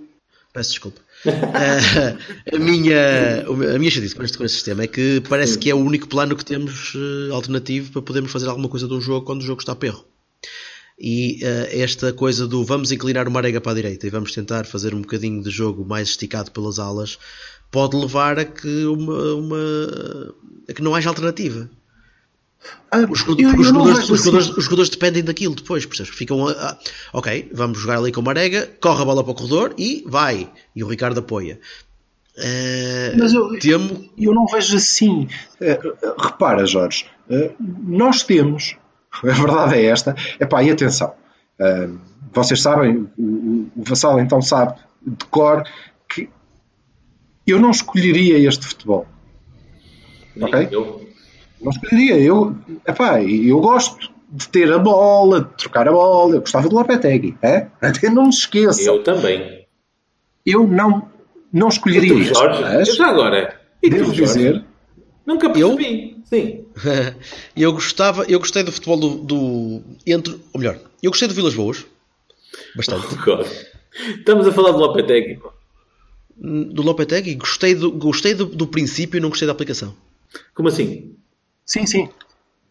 Peço 0.57 0.71
desculpa. 0.71 1.01
Ah, 1.27 2.17
a, 2.55 2.59
minha, 2.59 3.45
a 3.47 3.79
minha 3.79 3.91
chatice 3.91 4.15
com 4.15 4.23
este, 4.23 4.39
com 4.39 4.45
este 4.45 4.55
sistema 4.55 4.85
é 4.85 4.87
que 4.87 5.21
parece 5.29 5.59
que 5.59 5.69
é 5.69 5.75
o 5.75 5.79
único 5.79 6.09
plano 6.09 6.35
que 6.35 6.45
temos 6.45 6.95
eh, 6.97 7.31
alternativo 7.35 7.93
para 7.93 8.01
podermos 8.01 8.33
fazer 8.33 8.49
alguma 8.49 8.69
coisa 8.69 8.89
de 8.89 8.95
um 8.95 9.01
jogo 9.01 9.27
quando 9.27 9.43
o 9.43 9.45
jogo 9.45 9.61
está 9.61 9.73
a 9.73 9.77
perro. 9.77 10.07
E 10.99 11.41
eh, 11.45 11.81
esta 11.83 12.11
coisa 12.15 12.47
do 12.49 12.65
vamos 12.65 12.91
inclinar 12.91 13.29
o 13.29 13.31
Marega 13.31 13.61
para 13.61 13.73
a 13.73 13.75
direita 13.75 14.07
e 14.07 14.11
vamos 14.11 14.33
tentar 14.33 14.65
fazer 14.65 14.95
um 14.95 15.03
bocadinho 15.03 15.43
de 15.43 15.51
jogo 15.51 15.85
mais 15.85 16.09
esticado 16.09 16.51
pelas 16.53 16.79
alas 16.79 17.19
pode 17.71 17.95
levar 17.97 18.39
a 18.39 18.45
que, 18.47 18.87
uma, 18.87 19.35
uma- 19.35 20.35
a 20.71 20.73
que 20.73 20.81
não 20.83 20.95
haja 20.95 21.11
alternativa. 21.11 21.69
Ah, 22.91 22.99
Os, 22.99 23.03
eu- 23.11 23.15
jogadores, 23.17 23.43
eu 23.45 23.49
porque 23.51 23.61
os 23.63 23.73
não 23.73 23.81
jogadores- 23.81 23.99
vejo 24.01 24.13
os 24.15 24.19
jogadores- 24.21 24.49
assim. 24.49 24.59
os 24.59 24.65
jogadores 24.65 24.91
dependem 24.91 25.25
daquilo 25.25 25.55
depois, 25.55 25.87
percebes? 25.87 26.13
Ficam 26.15 26.49
a, 26.49 26.53
a- 26.53 26.79
ok, 27.13 27.51
vamos 27.53 27.79
jogar 27.79 27.99
ali 27.99 28.11
com 28.13 28.21
o 28.21 28.25
Marega, 28.25 28.69
corre 28.81 29.03
a 29.03 29.05
bola 29.05 29.23
para 29.23 29.33
o 29.33 29.35
corredor 29.35 29.75
e 29.79 30.05
vai. 30.07 30.51
E 30.75 30.83
o 30.83 30.89
Ricardo 30.89 31.19
apoia. 31.21 31.61
Eh, 32.39 33.15
Mas 33.19 33.33
eu- 33.33 33.59
temo. 33.59 34.05
Eu 34.19 34.35
não 34.35 34.47
vejo 34.47 34.77
assim. 34.77 35.29
Eh, 35.61 35.79
repara, 36.19 36.67
Jorge, 36.67 37.07
eh, 37.31 37.53
nós 37.87 38.23
temos, 38.23 38.77
a 39.23 39.27
verdade 39.33 39.75
é 39.77 39.85
esta, 39.87 40.15
epá, 40.41 40.63
e 40.63 40.71
atenção, 40.71 41.15
vocês 42.33 42.61
sabem, 42.61 43.09
o, 43.17 43.23
o- 43.23 43.71
o 43.77 43.83
Vassal 43.85 44.21
então 44.21 44.43
sabe 44.43 44.79
de 45.07 45.25
cor 45.27 45.63
que 46.09 46.29
eu 47.47 47.59
não 47.61 47.71
escolheria 47.71 48.39
este 48.47 48.67
futebol. 48.67 49.07
Ok? 50.41 50.69
Eu, 50.71 51.06
Não 51.61 51.71
escolheria. 51.71 52.19
Eu, 52.19 52.57
epá, 52.87 53.23
eu 53.23 53.61
gosto 53.61 54.11
de 54.31 54.49
ter 54.49 54.73
a 54.73 54.79
bola, 54.79 55.43
de 55.43 55.57
trocar 55.57 55.89
a 55.89 55.93
bola. 55.93 56.37
Eu 56.37 56.41
gostava 56.41 56.69
do 56.69 56.77
Lopetegui. 56.77 57.37
É? 57.43 57.69
Até 57.81 58.11
não 58.11 58.25
me 58.25 58.31
esqueçam. 58.31 58.95
eu 58.95 59.03
também. 59.03 59.67
Eu 60.45 60.67
não, 60.67 61.09
não 61.53 61.69
escolheria 61.69 62.15
Tu, 62.15 62.21
este. 62.21 62.35
Jorge, 62.35 62.63
Mas 62.63 63.01
agora. 63.01 63.61
E 63.83 63.91
devo 63.91 64.15
Jorge? 64.15 64.23
dizer, 64.23 64.65
Nunca 65.27 65.51
percebi. 65.51 66.17
Sim. 66.25 66.65
eu 67.57 67.73
gostava, 67.73 68.25
eu 68.29 68.39
gostei 68.39 68.63
do 68.63 68.71
futebol 68.71 68.97
do, 68.97 69.17
do 69.19 69.83
entre, 70.07 70.41
ou 70.53 70.61
melhor, 70.61 70.79
eu 71.03 71.11
gostei 71.11 71.27
do 71.27 71.35
Vilas 71.35 71.55
Boas. 71.55 71.85
Bastante. 72.77 73.13
God. 73.25 73.47
Estamos 74.19 74.47
a 74.47 74.53
falar 74.53 74.71
do 74.71 74.79
Lopetegui. 74.79 75.41
Do 76.37 76.83
Lopetegui, 76.83 77.35
gostei 77.35 77.75
do, 77.75 77.91
gostei 77.91 78.35
do, 78.35 78.45
do 78.45 78.67
princípio 78.69 79.19
e 79.19 79.21
não 79.21 79.31
gostei 79.31 79.47
da 79.47 79.53
aplicação. 79.53 79.95
Como 80.55 80.69
assim? 80.69 81.17
Sim, 81.67 81.85
sim. 81.87 82.09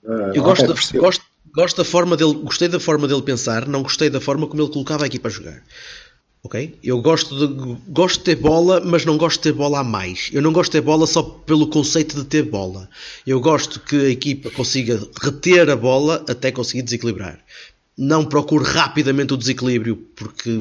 Ah, 0.07 0.31
Eu 0.33 0.43
gosto, 0.43 0.65
da, 0.67 0.99
gosto, 0.99 1.23
gosto 1.53 1.77
da 1.77 1.83
forma 1.85 2.15
dele, 2.17 2.33
gostei 2.35 2.67
da 2.67 2.79
forma 2.79 3.07
dele 3.07 3.21
pensar, 3.21 3.67
não 3.67 3.83
gostei 3.83 4.09
da 4.09 4.21
forma 4.21 4.47
como 4.47 4.61
ele 4.61 4.71
colocava 4.71 5.03
a 5.03 5.07
equipa 5.07 5.27
a 5.27 5.31
jogar. 5.31 5.61
Ok? 6.43 6.77
Eu 6.83 7.01
gosto 7.01 7.35
de, 7.47 7.77
gosto 7.87 8.19
de 8.19 8.23
ter 8.25 8.35
bola, 8.35 8.79
mas 8.79 9.03
não 9.03 9.17
gosto 9.17 9.37
de 9.37 9.43
ter 9.43 9.53
bola 9.53 9.79
a 9.79 9.83
mais. 9.83 10.29
Eu 10.31 10.43
não 10.43 10.53
gosto 10.53 10.71
de 10.71 10.77
ter 10.77 10.81
bola 10.81 11.07
só 11.07 11.23
pelo 11.23 11.67
conceito 11.67 12.15
de 12.15 12.23
ter 12.23 12.43
bola. 12.43 12.87
Eu 13.25 13.39
gosto 13.39 13.79
que 13.79 13.95
a 13.95 14.09
equipa 14.09 14.51
consiga 14.51 14.99
reter 15.23 15.67
a 15.71 15.75
bola 15.75 16.23
até 16.29 16.51
conseguir 16.51 16.83
desequilibrar. 16.83 17.39
Não 17.97 18.23
procure 18.25 18.63
rapidamente 18.63 19.33
o 19.33 19.37
desequilíbrio 19.37 19.95
porque 20.15 20.51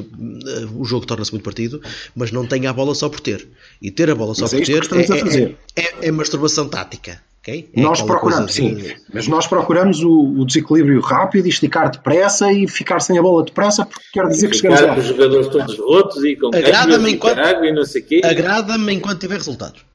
eh, 0.47 0.65
o 0.75 0.83
jogo 0.85 1.05
torna-se 1.05 1.31
muito 1.31 1.43
partido, 1.43 1.79
mas 2.15 2.31
não 2.31 2.47
tenha 2.47 2.71
a 2.71 2.73
bola 2.73 2.95
só 2.95 3.07
por 3.07 3.19
ter. 3.19 3.47
E 3.79 3.91
ter 3.91 4.09
a 4.09 4.15
bola 4.15 4.33
só 4.33 4.41
Mas 4.43 4.53
é 4.53 4.57
por 4.57 4.63
isto 4.63 4.89
ter 4.89 4.99
é- 4.99 5.03
é- 5.03 5.19
fazer. 5.19 5.57
é- 5.75 6.07
é 6.07 6.11
masturbação 6.11 6.67
tática. 6.67 7.21
Ok? 7.47 7.69
É 7.73 7.81
Nós 7.81 8.01
procuramos, 8.01 8.53
sim, 8.53 8.73
de- 8.75 8.95
mas 9.13 9.27
nós 9.27 9.45
procuramos 9.47 10.01
o, 10.03 10.11
o 10.39 10.45
desequilíbrio 10.45 10.99
rápido 11.01 11.45
e 11.45 11.49
esticar 11.49 11.91
depressa 11.91 12.51
e 12.51 12.67
ficar 12.67 12.99
sem 12.99 13.17
a 13.17 13.21
bola 13.21 13.43
depressa 13.43 13.85
porque 13.85 14.05
quer 14.13 14.27
dizer 14.27 14.49
que 14.49 14.55
chegamos 14.57 14.81
lá. 14.81 14.97
os 14.97 15.05
jogadores 15.05 15.47
todos 15.49 15.77
rotos 15.77 16.23
e 16.23 16.35
com 16.35 16.47
Agrada-me 16.47 17.09
e 17.09 17.13
enquanto- 17.13 17.35
caralho 17.35 17.65
e 17.65 17.71
não 17.73 17.83
sei 17.85 18.01
o 18.01 18.05
quê. 18.05 18.21
Agrada-me 18.23 18.93
enquanto 18.93 19.19
tiver 19.19 19.35
resultados. 19.37 19.85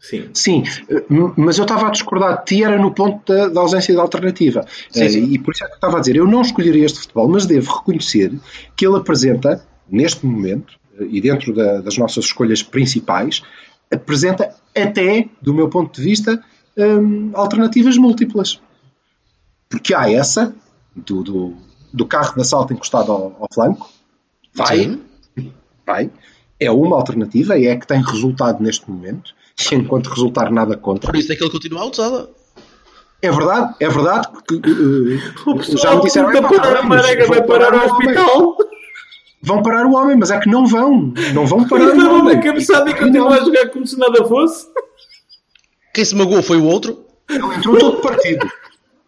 Sim. 0.00 0.28
Sim, 0.34 0.62
mas 1.34 1.56
eu 1.56 1.62
estava 1.64 1.86
a 1.88 1.90
discordar 1.90 2.38
de 2.40 2.44
ti, 2.44 2.62
era 2.62 2.78
no 2.78 2.92
ponto 2.92 3.20
da, 3.32 3.48
da 3.48 3.60
ausência 3.62 3.94
de 3.94 3.98
alternativa. 3.98 4.66
Sim, 4.90 5.02
Eh, 5.04 5.08
sim. 5.08 5.24
E 5.32 5.38
por 5.38 5.54
isso 5.54 5.64
é 5.64 5.66
que 5.66 5.72
eu 5.72 5.76
estava 5.76 5.96
a 5.96 6.00
dizer, 6.00 6.16
eu 6.16 6.26
não 6.26 6.42
escolheria 6.42 6.84
este 6.84 6.98
futebol, 7.00 7.26
mas 7.26 7.46
devo 7.46 7.72
reconhecer 7.72 8.30
que 8.76 8.86
ele 8.86 8.96
apresenta, 8.98 9.64
neste 9.90 10.26
momento, 10.26 10.74
eh, 11.00 11.06
e 11.10 11.20
dentro 11.22 11.54
da- 11.54 11.80
das 11.80 11.96
nossas 11.96 12.26
escolhas 12.26 12.62
principais, 12.62 13.42
apresenta 13.90 14.54
até, 14.76 15.26
do 15.40 15.54
meu 15.54 15.70
ponto 15.70 15.94
de 15.98 16.02
vista, 16.06 16.42
hum, 16.76 17.30
alternativas 17.34 17.96
múltiplas. 17.96 18.60
Porque 19.68 19.94
há 19.94 20.10
essa, 20.10 20.54
do, 20.94 21.22
do, 21.22 21.54
do 21.92 22.06
carro 22.06 22.34
de 22.34 22.40
assalto 22.40 22.72
encostado 22.72 23.10
ao, 23.10 23.36
ao 23.40 23.48
flanco, 23.52 23.90
vai, 24.54 24.78
Sim. 24.78 25.00
vai, 25.86 26.10
é 26.60 26.70
uma 26.70 26.96
alternativa, 26.96 27.58
é 27.58 27.72
a 27.72 27.78
que 27.78 27.86
tem 27.86 28.02
resultado 28.02 28.62
neste 28.62 28.88
momento, 28.90 29.34
e 29.70 29.74
enquanto 29.74 30.08
resultar 30.08 30.50
nada 30.50 30.76
contra. 30.76 31.10
Por 31.10 31.18
isso 31.18 31.32
é 31.32 31.36
que 31.36 31.42
ele 31.42 31.50
continua 31.50 31.82
a 31.82 31.86
usá-la. 31.86 32.28
É 33.22 33.30
verdade, 33.30 33.74
é 33.80 33.88
verdade, 33.88 34.28
porque 34.30 34.54
uh, 34.56 35.50
O 35.50 35.56
pessoal 35.56 35.78
já 35.78 35.96
me 35.96 36.02
disseram 36.02 36.30
"Epá, 36.30 36.48
parar 36.48 36.80
a 36.80 36.82
Marega 36.82 37.26
vai 37.26 37.42
parar 37.42 37.72
o 37.72 37.80
ao 37.80 37.88
homem." 37.96 38.08
hospital. 38.10 38.56
Vão 39.42 39.62
parar 39.62 39.86
o 39.86 39.94
homem, 39.94 40.16
mas 40.16 40.30
é 40.30 40.38
que 40.38 40.48
não 40.48 40.66
vão, 40.66 41.12
não 41.34 41.46
vão 41.46 41.66
parar 41.68 41.94
o 41.94 42.18
homem. 42.18 42.36
na 42.36 42.42
cabeçada 42.42 42.90
e 42.90 42.94
continua 42.94 43.36
a 43.36 43.44
jogar 43.44 43.68
como 43.70 43.86
se 43.86 43.98
nada 43.98 44.24
fosse. 44.24 44.66
Quem 45.94 46.04
se 46.04 46.14
magoou 46.14 46.42
foi 46.42 46.58
o 46.58 46.64
outro. 46.64 47.04
Ele 47.30 47.42
entrou 47.54 47.78
todo 47.78 48.00
partido. 48.02 48.46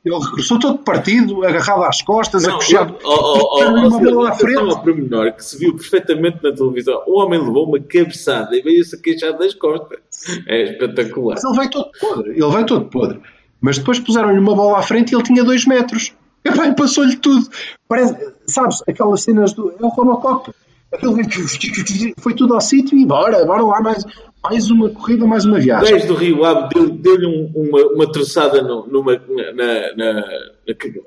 Ele 0.05 0.19
regressou 0.25 0.59
todo 0.61 0.79
partido, 0.79 1.45
agarrado 1.45 1.83
às 1.83 2.01
costas, 2.01 2.45
Não, 2.45 2.53
acochado. 2.55 2.95
eu- 3.03 3.11
oh, 3.11 3.13
oh, 3.13 3.59
oh, 3.61 3.65
uma 3.71 3.87
oh, 3.97 4.01
bola 4.01 4.31
à 4.31 4.35
frente. 4.35 4.59
ao 4.61 4.81
pormenor 4.81 5.33
que 5.33 5.45
se 5.45 5.59
viu 5.59 5.75
perfeitamente 5.75 6.39
na 6.45 6.53
televisão. 6.55 7.03
O 7.09 7.19
homem 7.21 7.41
levou 7.41 7.67
uma 7.67 7.81
cabeçada 7.81 8.57
e 8.57 8.63
veio-se 8.63 8.95
a 8.95 9.01
queixar 9.01 9.37
das 9.37 9.53
costas. 9.55 9.99
É 10.47 10.63
espetacular. 10.63 11.35
Mas 11.35 11.45
ele 11.45 11.57
veio 11.59 11.71
todo 11.71 11.91
podre, 12.01 12.31
ele 12.31 12.49
veio 12.51 12.67
todo 12.67 12.85
podre. 12.87 13.21
Mas 13.61 13.79
depois 13.79 13.99
puseram-lhe 13.99 14.39
uma 14.39 14.55
bola 14.55 14.79
à 14.79 14.83
frente 14.83 15.11
e 15.11 15.17
ele 15.17 15.25
tinha 15.25 15.43
dois 15.43 15.67
metros. 15.67 16.13
E 16.45 16.73
passou-lhe 16.75 17.17
tudo. 17.17 17.49
Parece, 17.89 18.17
sabes, 18.47 18.81
aquelas 18.89 19.23
cenas 19.25 19.53
do. 19.55 19.71
É 19.73 19.85
o 19.85 19.89
Robocop. 19.89 20.53
Que 21.01 22.15
foi 22.21 22.35
tudo 22.35 22.55
ao 22.55 22.61
sítio 22.61 22.97
e 22.97 23.05
bora, 23.05 23.45
bora 23.45 23.63
lá 23.63 23.81
mais, 23.81 24.05
mais 24.43 24.71
uma 24.71 24.89
corrida, 24.91 25.27
mais 25.27 25.45
uma 25.45 25.59
O 25.59 25.61
viagem. 25.61 25.93
gajo 25.93 26.07
do 26.07 26.15
Rio 26.15 26.45
Ave 26.45 26.69
deu- 26.75 26.91
deu-lhe 26.91 27.27
um- 27.27 27.51
uma, 27.55 27.83
uma 27.89 28.13
troçada 28.13 28.63
no- 28.63 28.87
numa, 28.87 29.13
na, 29.29 29.53
na, 29.53 29.97
na, 29.97 30.25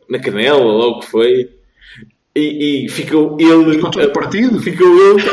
na 0.10 0.20
canela, 0.20 0.60
ou 0.60 0.78
lá 0.78 0.88
o 0.88 1.00
que 1.00 1.08
foi, 1.08 1.50
e, 2.36 2.86
e 2.86 2.90
ficou 2.90 3.38
ele. 3.40 3.76
Ficou 3.76 3.90
todo 3.92 4.12
partido? 4.12 4.60
Ficou 4.62 4.88
ele. 4.88 5.24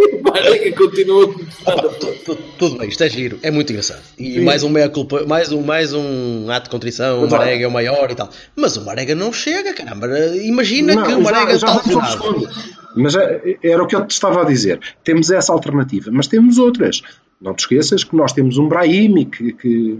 E 0.00 0.16
o 0.16 0.22
Marega 0.22 0.76
continua 0.76 1.34
nada. 1.66 1.88
Tudo, 2.24 2.38
tudo 2.58 2.78
bem, 2.78 2.88
isto 2.88 3.04
é 3.04 3.10
giro, 3.10 3.38
é 3.42 3.50
muito 3.50 3.70
engraçado. 3.70 4.02
E 4.18 4.40
mais 4.40 4.62
um 4.64 4.68
meia 4.70 4.88
culpa, 4.88 5.24
mais 5.26 5.52
um, 5.52 5.62
mais 5.62 5.92
um 5.92 6.50
ato 6.50 6.64
de 6.64 6.70
contrição, 6.70 7.22
o 7.24 7.30
Marega 7.30 7.64
é 7.64 7.68
o 7.68 7.70
maior 7.70 8.10
e 8.10 8.14
tal. 8.14 8.28
Mas 8.56 8.76
o 8.76 8.84
Marega 8.84 9.14
não 9.14 9.32
chega, 9.32 9.72
caramba. 9.74 10.08
Imagina 10.42 10.94
que 11.02 11.08
o 11.12 11.16
Não, 11.16 11.20
Marega 11.20 11.56
já, 11.58 11.66
já 11.68 11.80
está 11.80 12.83
Mas 12.96 13.14
é- 13.16 13.58
era 13.62 13.82
o 13.82 13.86
que 13.86 13.96
eu 13.96 14.06
te 14.06 14.10
estava 14.12 14.42
a 14.42 14.44
dizer. 14.44 14.80
Temos 15.02 15.30
essa 15.30 15.52
alternativa, 15.52 16.10
mas 16.12 16.26
temos 16.26 16.58
outras. 16.58 17.02
Não 17.40 17.54
te 17.54 17.60
esqueças 17.60 18.04
que 18.04 18.14
nós 18.16 18.32
temos 18.32 18.56
um 18.58 18.68
Brahimi 18.68 19.24
que, 19.26 19.52
que- 19.52 19.98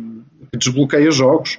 que 0.52 0.58
desbloqueia 0.58 1.10
jogos. 1.10 1.58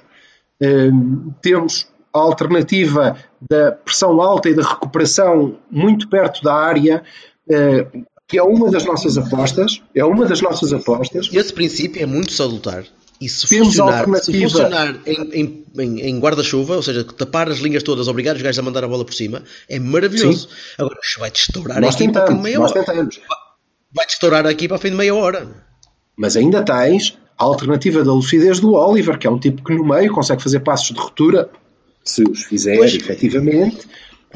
Hum, 0.60 1.32
temos 1.42 1.86
a 2.14 2.18
alternativa 2.18 3.16
da 3.50 3.72
pressão 3.72 4.20
alta 4.22 4.48
e 4.48 4.54
da 4.54 4.62
recuperação 4.62 5.58
muito 5.70 6.08
perto 6.08 6.42
da 6.42 6.54
área, 6.54 7.02
eh, 7.48 7.86
que 8.26 8.38
é 8.38 8.42
uma 8.42 8.70
das 8.70 8.84
nossas 8.86 9.18
apostas. 9.18 9.82
É 9.94 10.04
uma 10.04 10.24
das 10.24 10.40
nossas 10.40 10.72
apostas. 10.72 11.28
Esse 11.32 11.52
princípio 11.52 12.02
é 12.02 12.06
muito 12.06 12.32
salutar. 12.32 12.84
E 13.20 13.28
se 13.28 13.48
Temos 13.48 13.68
funcionar, 13.68 14.06
se 14.22 14.40
funcionar 14.42 15.00
em, 15.06 15.64
em- 15.78 16.00
em- 16.08 16.18
guarda-chuva, 16.20 16.76
ou 16.76 16.82
seja, 16.82 17.02
tapar 17.02 17.48
as 17.48 17.58
linhas 17.58 17.82
todas, 17.82 18.08
obrigar 18.08 18.36
os 18.36 18.42
gajos 18.42 18.58
a 18.58 18.62
mandar 18.62 18.84
a 18.84 18.88
bola 18.88 19.04
por 19.04 19.14
cima, 19.14 19.42
é 19.68 19.78
maravilhoso. 19.78 20.48
Agora, 20.76 20.98
isto 21.02 21.20
vai-te 21.20 21.40
estourar 21.40 21.80
Nós 21.80 21.94
a 21.94 21.98
equipa 21.98 22.20
tentamos, 22.20 22.42
meia 22.42 22.58
nós 22.58 22.70
hora. 22.72 22.84
tentamos. 22.84 23.20
Vai-te 23.94 24.10
estourar 24.12 24.46
a 24.46 24.50
equipa 24.52 24.74
ao 24.74 24.80
fim 24.80 24.90
de 24.90 24.96
meia 24.96 25.14
hora. 25.14 25.48
Mas 26.16 26.36
ainda 26.36 26.62
tens 26.62 27.16
a 27.38 27.44
alternativa 27.44 28.04
da 28.04 28.12
lucidez 28.12 28.60
do 28.60 28.74
Oliver, 28.74 29.18
que 29.18 29.26
é 29.26 29.30
um 29.30 29.38
tipo 29.38 29.62
que 29.64 29.74
no 29.74 29.84
meio 29.86 30.12
consegue 30.12 30.42
fazer 30.42 30.60
passos 30.60 30.94
de 30.94 31.00
ruptura, 31.00 31.48
se 32.04 32.22
os 32.22 32.44
fizer 32.44 32.76
Pois. 32.76 32.94
efetivamente. 32.94 33.86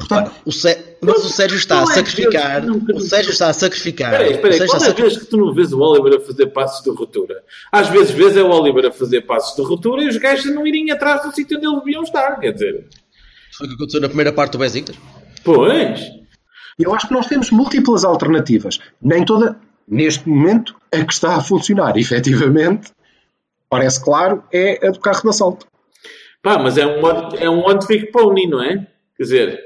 Portanto, 0.07 0.31
O 0.45 0.51
Sé- 0.51 0.97
Mas 1.01 1.23
o 1.25 1.29
Sérgio 1.29 1.57
está 1.57 1.79
a 1.79 1.83
é 1.83 1.85
sacrificar. 1.87 2.63
O 2.93 2.99
Sérgio 2.99 3.31
está 3.31 3.49
a 3.49 3.53
sacrificar. 3.53 4.11
Espera 4.13 4.29
aí, 4.29 4.33
espera 4.35 4.53
aí. 4.53 4.55
o 4.55 4.57
Sérgio 4.57 4.67
Qual 4.67 4.77
está 4.77 4.87
é 4.87 4.89
a 4.89 4.93
a 4.93 5.09
vez 5.09 5.17
que 5.17 5.25
tu 5.25 5.37
não 5.37 5.53
vês 5.53 5.73
o 5.73 5.79
Oliver 5.79 6.17
a 6.17 6.21
fazer 6.21 6.47
passos 6.47 6.83
de 6.83 6.89
ruptura? 6.89 7.43
Às 7.71 7.87
vezes 7.89 8.11
vês 8.11 8.35
é 8.37 8.43
o 8.43 8.49
Oliver 8.49 8.85
a 8.87 8.91
fazer 8.91 9.21
passos 9.21 9.55
de 9.55 9.61
ruptura 9.63 10.03
e 10.03 10.07
os 10.07 10.17
gajos 10.17 10.53
não 10.53 10.65
irem 10.67 10.91
atrás 10.91 11.23
do 11.23 11.33
sítio 11.33 11.57
onde 11.57 11.67
eles 11.67 11.79
deviam 11.79 12.03
estar. 12.03 12.39
Quer 12.39 12.51
dizer, 12.53 12.87
Foi 13.57 13.65
o 13.67 13.69
que 13.69 13.75
aconteceu 13.75 14.01
na 14.01 14.07
primeira 14.07 14.31
parte 14.33 14.53
do 14.53 14.57
Besiktas. 14.59 14.95
pois. 15.43 16.01
eu 16.79 16.93
acho 16.93 17.07
que 17.07 17.13
nós 17.13 17.27
temos 17.27 17.51
múltiplas 17.51 18.03
alternativas. 18.03 18.79
Nem 19.01 19.23
toda, 19.25 19.57
neste 19.87 20.27
momento, 20.27 20.75
a 20.91 21.03
que 21.03 21.13
está 21.13 21.35
a 21.35 21.41
funcionar 21.41 21.95
efetivamente, 21.99 22.91
parece 23.69 24.03
claro, 24.03 24.43
é 24.51 24.87
a 24.87 24.91
do 24.91 24.99
carro 24.99 25.21
de 25.21 25.29
assalto. 25.29 25.65
Pá, 26.41 26.57
mas 26.57 26.77
é 26.77 26.85
um, 26.87 27.07
é 27.37 27.49
um 27.49 27.63
one 27.65 27.79
trick 27.79 28.11
pony, 28.11 28.47
não 28.47 28.63
é? 28.63 28.87
Quer 29.15 29.23
dizer, 29.23 29.59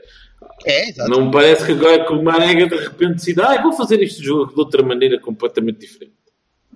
É, 0.66 0.90
exato. 0.90 1.10
não 1.10 1.26
me 1.26 1.32
parece 1.32 1.66
que 1.66 1.72
agora 1.72 2.04
com 2.06 2.16
o 2.16 2.24
Marega 2.24 2.68
de 2.68 2.76
repente 2.76 3.16
decida, 3.16 3.46
ah, 3.48 3.62
vou 3.62 3.74
fazer 3.74 4.02
este 4.02 4.24
jogo 4.24 4.54
de 4.54 4.60
outra 4.60 4.82
maneira 4.84 5.20
completamente 5.20 5.80
diferente. 5.80 6.14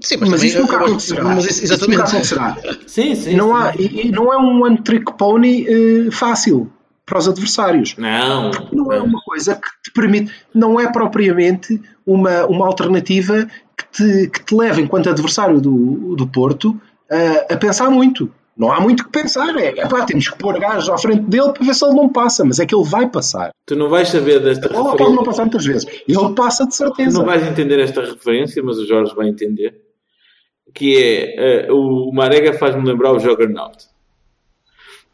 Sim, 0.02 0.18
Mas, 0.22 0.30
também- 0.30 0.48
isso 0.48 0.60
nunca 0.62 0.78
acontecerá. 0.78 1.24
Mas 1.24 1.46
isso, 1.46 1.64
Isso 1.66 1.74
nunca 1.74 2.04
exatamente. 2.04 2.16
acontecerá. 2.16 2.78
Sim, 2.88 3.16
sim. 3.16 3.36
Não, 3.36 3.48
sim. 3.50 3.54
há, 3.54 3.74
e, 3.78 4.08
e 4.08 4.12
não 4.12 4.32
é 4.34 4.38
um 4.38 4.64
one 4.64 4.78
trick 4.82 5.12
pony 5.18 5.66
eh, 5.68 6.12
fácil 6.12 6.72
para 7.06 7.18
os 7.18 7.28
adversários. 7.28 7.96
Não. 7.98 8.52
não 8.72 8.94
é 8.94 9.02
uma 9.02 9.20
coisa 9.22 9.56
que 9.56 9.68
te 9.84 9.92
permite, 9.92 10.32
não 10.54 10.80
é 10.80 10.90
propriamente 10.92 11.82
uma, 12.06 12.46
uma 12.46 12.66
alternativa 12.68 13.48
que 13.76 13.86
te, 13.92 14.30
que 14.30 14.46
te 14.46 14.56
leva, 14.56 14.80
enquanto 14.80 15.10
adversário 15.10 15.60
do, 15.60 16.16
do 16.16 16.28
Porto, 16.28 16.80
a, 17.12 17.54
a 17.54 17.58
pensar 17.58 17.90
muito. 17.90 18.32
Não 18.60 18.72
há 18.74 18.82
muito 18.82 19.06
que 19.06 19.10
pensar. 19.10 19.56
É, 19.58 19.70
epá, 19.70 20.06
temos 20.06 20.28
que 20.28 20.38
pôr 20.38 20.60
gajos 20.60 20.90
à 20.90 20.98
frente 20.98 21.22
dele 21.22 21.54
para 21.54 21.66
ver 21.66 21.74
se 21.74 21.86
ele 21.86 21.96
não 21.96 22.10
passa, 22.10 22.44
mas 22.44 22.60
é 22.60 22.66
que 22.66 22.76
ele 22.76 22.84
vai 22.84 23.10
passar. 23.10 23.52
Tu 23.66 23.74
não 23.74 23.88
vais 23.88 24.10
saber 24.10 24.42
desta 24.42 24.68
pode 24.68 24.84
referência. 24.92 25.16
não 25.16 25.24
passar 25.24 25.42
muitas 25.44 25.66
vezes. 25.66 25.86
Ele 26.06 26.36
passa 26.36 26.64
de 26.66 26.72
Tu 26.72 26.76
certeza. 26.76 27.18
não 27.18 27.26
vais 27.26 27.48
entender 27.48 27.80
esta 27.80 28.02
referência, 28.02 28.62
mas 28.62 28.78
o 28.78 28.86
Jorge 28.86 29.16
vai 29.16 29.30
entender. 29.30 29.80
Que 30.74 30.98
é 30.98 31.66
eh, 31.68 31.72
o 31.72 32.12
Marega 32.12 32.52
faz-me 32.54 32.86
lembrar 32.86 33.14
o 33.14 33.20
Juggernaut. 33.20 33.78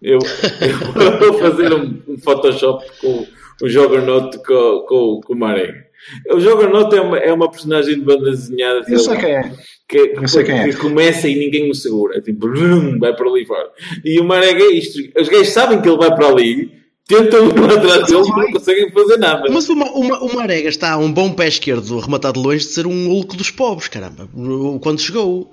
Eu, 0.02 0.18
eu 0.60 1.18
vou 1.20 1.34
fazer 1.40 1.72
um, 1.72 2.02
um 2.08 2.18
Photoshop 2.18 2.84
com 3.00 3.28
o 3.62 3.70
Juggernaut 3.70 4.38
com, 4.40 4.86
com, 4.88 5.22
com 5.24 5.34
o 5.34 5.38
Marega. 5.38 5.86
O 6.32 6.40
Juggernaut 6.40 6.94
é 6.96 7.02
uma, 7.02 7.18
é 7.20 7.32
uma 7.32 7.50
personagem 7.50 7.96
de 7.96 8.02
banda 8.02 8.30
desenhada. 8.32 8.84
Eu 8.88 9.00
sei 9.00 9.18
quem 9.18 9.32
é. 9.36 9.52
Que, 9.88 10.14
Eu 10.16 10.28
sei 10.28 10.44
quem 10.44 10.60
é. 10.60 10.68
que 10.70 10.78
começa 10.78 11.28
e 11.28 11.36
ninguém 11.36 11.70
o 11.70 11.76
segura. 11.76 12.20
Tipo, 12.22 12.48
brum, 12.50 12.98
vai 13.00 13.16
para 13.16 13.30
ali 13.30 13.46
fora. 13.46 13.70
E 14.04 14.20
o 14.20 14.24
Marega 14.24 14.64
é 14.64 14.72
isto. 14.72 14.98
Os 15.20 15.30
gajos 15.30 15.50
sabem 15.50 15.80
que 15.82 15.88
ele 15.88 15.98
vai 15.98 16.14
para 16.16 16.28
ali, 16.28 16.72
tentam 17.08 17.46
ir 17.50 17.72
atrás 17.72 18.08
dele 18.08 18.24
e 18.26 18.30
não 18.32 18.52
conseguem 18.52 18.92
fazer 18.92 19.18
nada. 19.18 19.44
Mas 19.52 19.70
o, 19.70 19.76
Ma- 19.76 19.92
o, 19.92 20.04
Ma- 20.08 20.20
o 20.22 20.34
Marega 20.36 20.70
está 20.70 20.94
a 20.94 20.98
um 20.98 21.12
bom 21.12 21.32
pé 21.32 21.48
esquerdo, 21.48 22.00
rematado 22.00 22.42
de 22.42 22.48
longe, 22.48 22.66
de 22.66 22.72
ser 22.72 22.88
um 22.88 23.08
Hulk 23.10 23.38
dos 23.38 23.52
pobres, 23.52 23.88
caramba. 23.88 24.28
Quando 24.82 25.00
chegou. 25.00 25.52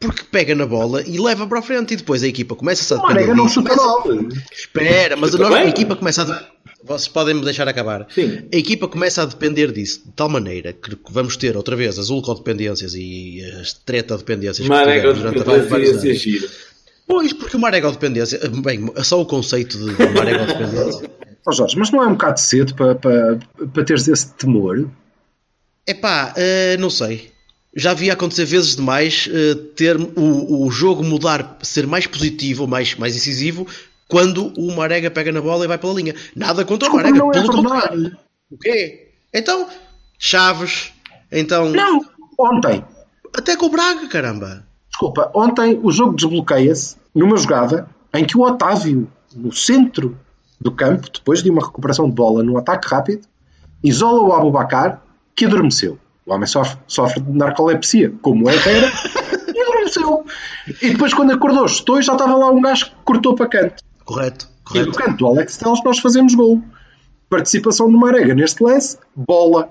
Porque 0.00 0.22
pega 0.32 0.54
na 0.54 0.64
bola 0.64 1.02
e 1.06 1.20
leva 1.20 1.46
para 1.46 1.58
a 1.58 1.62
frente 1.62 1.92
e 1.92 1.96
depois 1.98 2.22
a 2.22 2.26
equipa 2.26 2.56
começa 2.56 2.94
a 2.94 2.98
O 2.98 3.02
Marega 3.02 3.34
não 3.34 3.46
chuta 3.46 3.76
mal. 3.76 4.02
Espera, 4.50 5.14
mas 5.14 5.34
a, 5.34 5.38
nós- 5.38 5.54
a 5.54 5.64
equipa 5.66 5.94
começa 5.94 6.22
a. 6.22 6.46
Vocês 6.82 7.08
podem 7.08 7.34
me 7.34 7.44
deixar 7.44 7.68
acabar. 7.68 8.06
Sim. 8.10 8.42
A 8.52 8.56
equipa 8.56 8.88
começa 8.88 9.22
a 9.22 9.26
depender 9.26 9.70
disso 9.70 10.02
de 10.06 10.12
tal 10.12 10.28
maneira 10.28 10.72
que 10.72 10.96
vamos 11.10 11.36
ter 11.36 11.56
outra 11.56 11.76
vez 11.76 11.98
as 11.98 12.08
ulcodependências 12.08 12.94
e 12.94 13.42
as 13.60 13.74
treta-dependências 13.74 14.66
que 14.66 14.68
Marega 14.68 15.12
tivemos 15.12 15.18
durante 15.18 15.68
vários, 15.68 16.04
anos. 16.04 16.18
giro. 16.18 16.48
Pois, 17.06 17.32
porque 17.32 17.56
o 17.56 17.60
Marega-dependência. 17.60 18.40
Bem, 18.62 18.90
só 19.02 19.20
o 19.20 19.26
conceito 19.26 19.78
de 19.78 19.94
de 19.94 20.14
Marega-dependência. 20.14 21.10
Ó 21.46 21.52
Jorge, 21.52 21.78
mas 21.78 21.90
não 21.90 22.02
é 22.02 22.06
um 22.06 22.12
bocado 22.12 22.38
cedo 22.38 22.74
para, 22.74 22.94
para, 22.94 23.38
para 23.72 23.84
teres 23.84 24.06
esse 24.08 24.32
temor? 24.34 24.88
Epá, 25.86 26.34
eh, 26.36 26.76
não 26.78 26.90
sei. 26.90 27.30
Já 27.74 27.94
vi 27.94 28.10
acontecer 28.10 28.44
vezes 28.44 28.76
demais 28.76 29.28
eh, 29.32 29.54
ter 29.74 29.96
o, 29.96 30.66
o 30.66 30.70
jogo 30.70 31.02
mudar, 31.02 31.58
ser 31.62 31.86
mais 31.86 32.06
positivo, 32.06 32.66
mais, 32.66 32.94
mais 32.96 33.16
incisivo, 33.16 33.66
quando 34.10 34.52
o 34.58 34.74
Marega 34.74 35.10
pega 35.10 35.32
na 35.32 35.40
bola 35.40 35.64
e 35.64 35.68
vai 35.68 35.78
pela 35.78 35.94
linha. 35.94 36.14
Nada 36.34 36.64
contra 36.64 36.90
o 36.90 36.96
Marega, 36.96 37.18
não 37.18 37.30
é 37.30 37.32
pelo 37.32 37.62
contrário. 37.62 38.16
O 38.50 38.58
quê? 38.58 39.12
Então, 39.32 39.68
Chaves, 40.18 40.92
então. 41.32 41.70
Não. 41.70 42.04
Ontem, 42.38 42.84
Até 43.36 43.56
com 43.56 43.66
o 43.66 43.70
Braga, 43.70 44.06
caramba. 44.08 44.64
desculpa, 44.88 45.30
ontem 45.34 45.78
o 45.82 45.90
jogo 45.90 46.14
desbloqueia-se 46.14 46.96
numa 47.14 47.36
jogada 47.36 47.88
em 48.12 48.24
que 48.24 48.36
o 48.36 48.42
Otávio, 48.42 49.10
no 49.34 49.52
centro 49.52 50.18
do 50.60 50.72
campo, 50.72 51.08
depois 51.12 51.42
de 51.42 51.50
uma 51.50 51.64
recuperação 51.64 52.08
de 52.08 52.14
bola 52.14 52.42
num 52.42 52.58
ataque 52.58 52.88
rápido, 52.88 53.26
isola 53.84 54.22
o 54.22 54.32
Abubacar, 54.32 55.02
que 55.36 55.44
adormeceu. 55.46 55.98
O 56.26 56.32
homem 56.32 56.46
sofre, 56.46 56.78
sofre 56.86 57.20
de 57.20 57.32
narcolepsia, 57.32 58.12
como 58.20 58.48
é 58.48 58.54
Herrera, 58.54 58.90
e 59.54 59.60
adormeceu. 59.60 60.24
E 60.82 60.90
depois, 60.90 61.14
quando 61.14 61.32
acordou, 61.32 61.64
estou 61.66 61.98
e 61.98 62.02
já 62.02 62.12
estava 62.12 62.36
lá 62.36 62.50
um 62.50 62.60
gajo 62.60 62.86
que 62.86 62.92
cortou 63.04 63.34
para 63.34 63.48
canto. 63.48 63.82
Correto, 64.14 64.48
E 64.74 64.78
no 64.80 64.86
correto. 64.86 64.92
canto 64.92 65.16
do 65.18 65.26
Alex 65.26 65.56
Telles 65.56 65.84
nós 65.84 65.98
fazemos 66.00 66.34
gol. 66.34 66.62
Participação 67.28 67.90
do 67.90 67.96
Marega 67.98 68.34
neste 68.34 68.62
lance, 68.62 68.98
bola. 69.14 69.70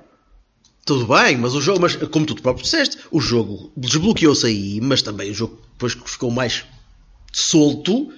Tudo 0.86 1.06
bem, 1.08 1.38
mas 1.38 1.54
o 1.56 1.62
jogo, 1.62 1.82
mas 1.82 1.96
como 1.96 2.26
tu 2.26 2.42
próprio 2.42 2.64
disseste, 2.64 2.98
o 3.12 3.20
jogo 3.20 3.72
desbloqueou-se 3.76 4.46
aí, 4.48 4.80
mas 4.82 5.02
também 5.02 5.30
o 5.30 5.34
jogo 5.34 5.60
depois 5.74 5.94
ficou 6.06 6.32
mais 6.32 6.66
solto, 7.32 8.10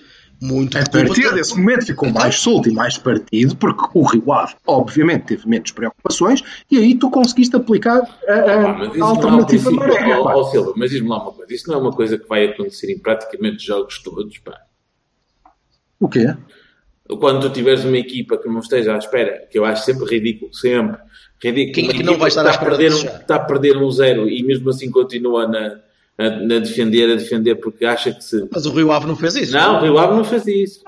muito 0.42 0.78
A 0.78 0.82
de 0.82 0.90
culpa 0.90 1.06
partir 1.08 1.22
tua. 1.24 1.34
desse 1.34 1.58
momento 1.58 1.86
ficou 1.86 2.10
mais 2.10 2.36
solto 2.36 2.70
e 2.70 2.74
mais 2.74 2.98
partido, 2.98 3.56
porque 3.58 3.84
o 3.94 4.04
Rio 4.06 4.32
Ave, 4.32 4.54
obviamente, 4.66 5.24
teve 5.26 5.48
menos 5.48 5.72
preocupações, 5.72 6.44
e 6.70 6.78
aí 6.78 6.96
tu 6.96 7.10
conseguiste 7.12 7.56
aplicar 7.56 7.98
a, 8.28 8.34
a- 8.34 8.64
Pá, 8.64 8.74
mas 8.80 8.96
isso 8.96 8.96
a 8.96 8.98
não 9.00 9.06
é 9.06 9.08
um 9.08 9.08
alternativa 9.10 9.72
Marega. 9.72 10.20
Ó, 10.22 10.40
ó, 10.40 10.44
Silva, 10.52 10.74
mas 10.78 10.92
diz-me 10.92 11.10
lá 11.10 11.22
uma 11.22 11.32
coisa. 11.32 11.54
Isso 11.54 11.68
não 11.68 11.76
é 11.76 11.78
uma 11.82 11.92
coisa 11.92 12.18
que 12.18 12.28
vai 12.28 12.46
acontecer 12.46 12.92
em 12.92 12.98
praticamente 13.00 13.66
jogos 13.66 14.00
todos, 14.02 14.38
pá. 14.40 14.58
O 16.02 16.10
quê? 16.10 16.34
Quando 17.20 17.42
tu 17.48 17.50
tiveres 17.54 17.86
uma 17.86 17.98
equipa 17.98 18.38
que 18.38 18.48
não 18.50 18.60
esteja 18.60 18.96
à 18.96 18.98
espera, 18.98 19.46
que 19.50 19.58
eu 19.58 19.64
acho 19.66 19.84
sempre 19.86 20.06
ridículo, 20.06 20.54
sempre 20.54 20.98
ridículo. 21.42 21.74
Quem 21.74 21.86
é 21.86 21.88
uma 21.88 21.94
que 21.94 22.04
não 22.04 22.14
equipa 22.14 22.18
vai 22.20 22.28
estar 22.30 22.42
que 22.44 22.48
à 22.48 22.52
está 22.52 22.62
a 22.66 22.70
espera 22.70 22.78
perder, 22.78 22.94
um, 22.94 23.20
está 23.22 23.36
a 23.36 23.40
perder 23.40 23.78
um 23.78 23.92
zero 23.92 24.30
e 24.30 24.44
mesmo 24.44 24.70
assim 24.70 24.90
continua 24.92 25.48
na, 25.48 25.80
na, 26.18 26.30
na 26.40 26.60
defender, 26.60 27.12
a 27.12 27.16
defender 27.16 27.56
porque 27.56 27.86
acha 27.86 28.12
que 28.14 28.24
se. 28.24 28.48
Mas 28.52 28.66
o 28.66 28.72
Rio 28.74 28.92
Ave 28.92 29.08
não 29.08 29.16
fez 29.16 29.36
isso. 29.36 29.54
Não, 29.54 29.78
o 29.80 29.82
Rio 29.84 29.98
Ave 29.98 30.16
não 30.16 30.24
faz 30.24 30.46
isso. 30.48 30.82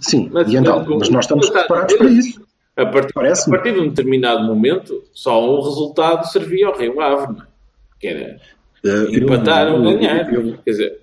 Sim, 0.00 0.28
Mas- 0.32 0.52
e 0.52 0.56
então, 0.56 0.78
mas- 0.80 0.98
mas 0.98 1.08
nós 1.08 1.24
estamos 1.24 1.48
mas- 1.48 1.58
preparados 1.58 1.94
para 1.96 2.06
isso. 2.10 2.46
A 2.76 2.84
partir, 2.84 3.12
a 3.18 3.50
partir 3.50 3.72
de 3.72 3.80
um 3.80 3.88
determinado 3.88 4.44
momento, 4.44 5.02
só 5.14 5.42
um 5.42 5.62
resultado 5.62 6.26
servia 6.30 6.66
ao 6.66 6.76
Rio 6.78 7.00
Ave, 7.00 7.32
não 7.32 7.42
é? 7.42 7.46
que 7.98 8.06
era 8.06 8.38
Eh, 8.84 9.16
empatar 9.16 9.68
eu- 9.68 9.76
ou 9.76 9.82
ganhar. 9.82 10.30
eu- 10.30 10.58
Quer 10.62 10.70
dizer, 10.70 11.00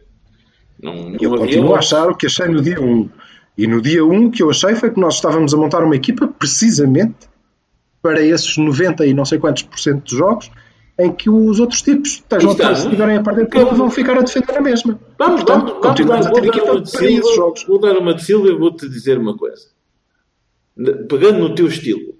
não, 0.83 1.09
não 1.09 1.17
Eu 1.19 1.35
continuo 1.37 1.73
a 1.75 1.79
achar 1.79 2.07
o 2.09 2.15
que 2.15 2.25
achei 2.27 2.47
no 2.47 2.61
dia 2.61 2.79
1. 2.81 3.09
E 3.57 3.67
no 3.67 3.81
dia 3.81 4.03
1 4.05 4.25
o 4.27 4.31
que 4.31 4.43
eu 4.43 4.49
achei 4.49 4.75
foi 4.75 4.91
que 4.91 4.99
nós 4.99 5.15
estávamos 5.15 5.53
a 5.53 5.57
montar 5.57 5.83
uma 5.83 5.95
equipa 5.95 6.27
precisamente 6.27 7.29
para 8.01 8.21
esses 8.21 8.57
90 8.57 9.05
e 9.05 9.13
não 9.13 9.23
sei 9.25 9.39
quantos 9.39 9.63
por 9.63 9.79
cento 9.79 10.01
dos 10.03 10.11
jogos 10.17 10.51
em 10.99 11.11
que 11.11 11.29
os 11.29 11.59
outros 11.59 11.81
tipos 11.81 12.15
se 12.15 12.23
não? 12.45 12.71
estiverem 12.71 13.17
a 13.17 13.23
perder 13.23 13.47
bola, 13.47 13.73
vão 13.73 13.89
ficar 13.89 14.17
a 14.17 14.21
defender 14.21 14.53
na 14.53 14.61
mesma. 14.61 14.99
Vamos, 15.17 15.41
portanto, 15.43 15.59
vamos, 15.65 15.71
vamos, 15.71 15.87
continuamos 15.87 16.25
dar- 16.25 16.31
a 16.31 16.35
ter 16.35 16.47
equipa 16.47 16.65
para 16.67 16.81
esses 16.81 16.91
Silva, 16.99 17.35
jogos. 17.35 17.63
vou 17.63 17.79
dar 17.79 17.97
uma 17.97 18.13
de 18.13 18.23
Silva 18.23 18.47
e 18.49 18.55
vou-te 18.55 18.87
dizer 18.89 19.17
uma 19.17 19.35
coisa. 19.35 19.67
Pegando 21.07 21.39
no 21.39 21.55
teu 21.55 21.67
estilo, 21.67 22.13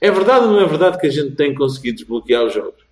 é 0.00 0.10
verdade 0.10 0.46
ou 0.46 0.52
não 0.52 0.60
é 0.60 0.66
verdade 0.66 0.98
que 0.98 1.06
a 1.06 1.10
gente 1.10 1.36
tem 1.36 1.54
conseguido 1.54 1.98
desbloquear 1.98 2.44
os 2.46 2.54
jogos? 2.54 2.84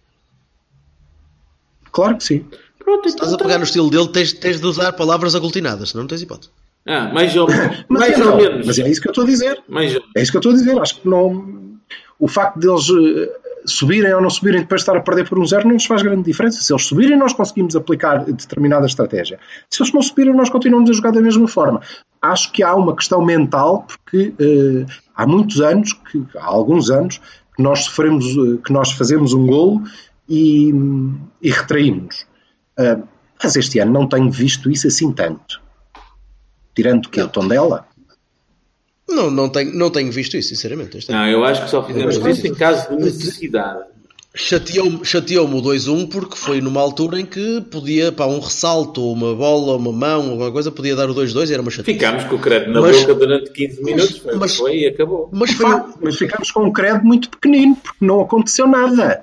Claro 1.91 2.17
que 2.19 2.25
sim. 2.25 2.45
Pronto, 2.85 3.09
Estás 3.09 3.31
a 3.31 3.35
então 3.35 3.47
pegar 3.47 3.59
no 3.59 3.64
estilo 3.64 3.88
dele, 3.88 4.09
tens, 4.09 4.33
tens 4.35 4.61
de 4.61 4.66
usar 4.66 4.92
palavras 4.92 5.35
aglutinadas, 5.35 5.90
senão 5.90 6.03
não 6.03 6.09
tens 6.09 6.20
hipótese. 6.20 6.51
Ah, 6.87 7.11
mais 7.12 7.35
ou 7.35 7.49
menos. 7.49 7.85
Mas, 7.88 8.01
mais 8.01 8.18
é, 8.18 8.25
ou 8.25 8.37
menos. 8.37 8.66
mas 8.66 8.79
é 8.79 8.88
isso 8.90 9.01
que 9.01 9.09
eu 9.09 9.12
estou 9.12 9.25
a 9.25 9.27
dizer. 9.27 9.62
Mais 9.66 9.97
ou 9.97 10.03
É 10.14 10.23
isso 10.23 10.31
que 10.31 10.37
eu 10.37 10.40
estou 10.40 10.53
a 10.53 10.55
dizer. 10.55 10.79
Acho 10.79 11.01
que 11.01 11.09
não. 11.09 11.64
O 12.18 12.29
facto 12.29 12.59
deles 12.59 12.87
eh, 12.90 13.33
subirem 13.64 14.12
ou 14.12 14.20
não 14.20 14.29
subirem 14.29 14.61
depois 14.61 14.81
de 14.81 14.83
estar 14.83 14.97
a 14.97 15.01
perder 15.01 15.27
por 15.29 15.38
um 15.38 15.47
zero 15.47 15.66
não 15.66 15.75
nos 15.75 15.87
faz 15.87 16.03
grande 16.03 16.23
diferença. 16.23 16.61
Se 16.61 16.73
eles 16.73 16.85
subirem, 16.85 17.18
nós 17.18 17.33
conseguimos 17.33 17.75
aplicar 17.75 18.25
determinada 18.25 18.87
estratégia. 18.87 19.40
Se 19.70 19.83
eles 19.83 19.92
não 19.92 20.03
subirem, 20.03 20.35
nós 20.35 20.51
continuamos 20.51 20.90
a 20.90 20.92
jogar 20.92 21.12
da 21.12 21.20
mesma 21.20 21.49
forma. 21.49 21.81
Acho 22.20 22.53
que 22.53 22.62
há 22.62 22.75
uma 22.75 22.94
questão 22.94 23.25
mental, 23.25 23.87
porque 23.87 24.35
eh, 24.38 24.87
há 25.14 25.27
muitos 25.27 25.61
anos, 25.61 25.92
que, 25.92 26.23
há 26.37 26.44
alguns 26.44 26.90
anos, 26.90 27.20
que 27.57 27.62
nós 27.62 27.85
sofremos, 27.85 28.27
eh, 28.27 28.59
que 28.64 28.73
nós 28.73 28.92
fazemos 28.92 29.33
um 29.33 29.47
golo 29.47 29.83
e, 30.29 30.73
e 31.40 31.51
retraímos. 31.51 32.27
Ah, 32.79 32.99
mas 33.43 33.57
este 33.57 33.79
ano 33.79 33.93
não 33.93 34.09
tenho 34.09 34.31
visto 34.31 34.71
isso 34.71 34.87
assim 34.87 35.13
tanto. 35.13 35.61
Tirando 36.75 37.09
que 37.09 37.21
é 37.21 37.25
o 37.25 37.29
tom 37.29 37.47
dela. 37.47 37.87
Não, 39.09 39.31
não, 39.31 39.49
tenho, 39.49 39.75
não 39.75 39.91
tenho 39.91 40.11
visto 40.11 40.37
isso, 40.37 40.49
sinceramente. 40.49 40.99
Não, 41.11 41.29
eu 41.29 41.45
acho 41.45 41.65
que 41.65 41.71
só 41.71 41.85
fizemos 41.85 42.19
Mas- 42.19 42.39
isso 42.39 42.47
em 42.47 42.55
caso 42.55 42.89
de 42.91 42.97
necessidade. 42.97 43.85
Chateou-me 44.37 45.05
chateou 45.05 45.47
o 45.49 45.63
2-1 45.63 46.09
porque 46.09 46.35
foi 46.37 46.61
numa 46.61 46.81
altura 46.81 47.21
em 47.21 47.25
que 47.27 47.61
podia, 47.71 48.11
para 48.11 48.27
um 48.27 48.41
ressalto, 48.41 49.09
uma 49.13 49.33
bola, 49.33 49.77
uma 49.77 49.93
mão, 49.93 50.25
ou 50.25 50.31
alguma 50.33 50.51
coisa, 50.51 50.73
podia 50.73 50.97
dar 50.97 51.09
o 51.09 51.15
2-2 51.15 51.51
e 51.51 51.53
era 51.53 51.63
uma 51.63 51.71
chatice. 51.71 51.93
Ficámos 51.93 52.25
com 52.25 52.35
o 52.35 52.39
crédito 52.41 52.73
na 52.73 52.81
Mas- 52.81 53.01
boca 53.03 53.15
durante 53.15 53.53
15 53.53 53.85
minutos, 53.85 54.19
foi, 54.19 54.35
mas- 54.35 54.57
foi 54.57 54.77
e 54.81 54.87
acabou. 54.89 55.29
Mas 55.33 55.53
foi. 55.53 55.83
mas 56.01 56.17
ficamos 56.17 56.51
com 56.51 56.65
um 56.65 56.73
crédito 56.73 57.05
muito 57.07 57.31
pequenino, 57.31 57.77
porque 57.77 58.05
não 58.05 58.23
aconteceu 58.23 58.67
nada. 58.67 59.23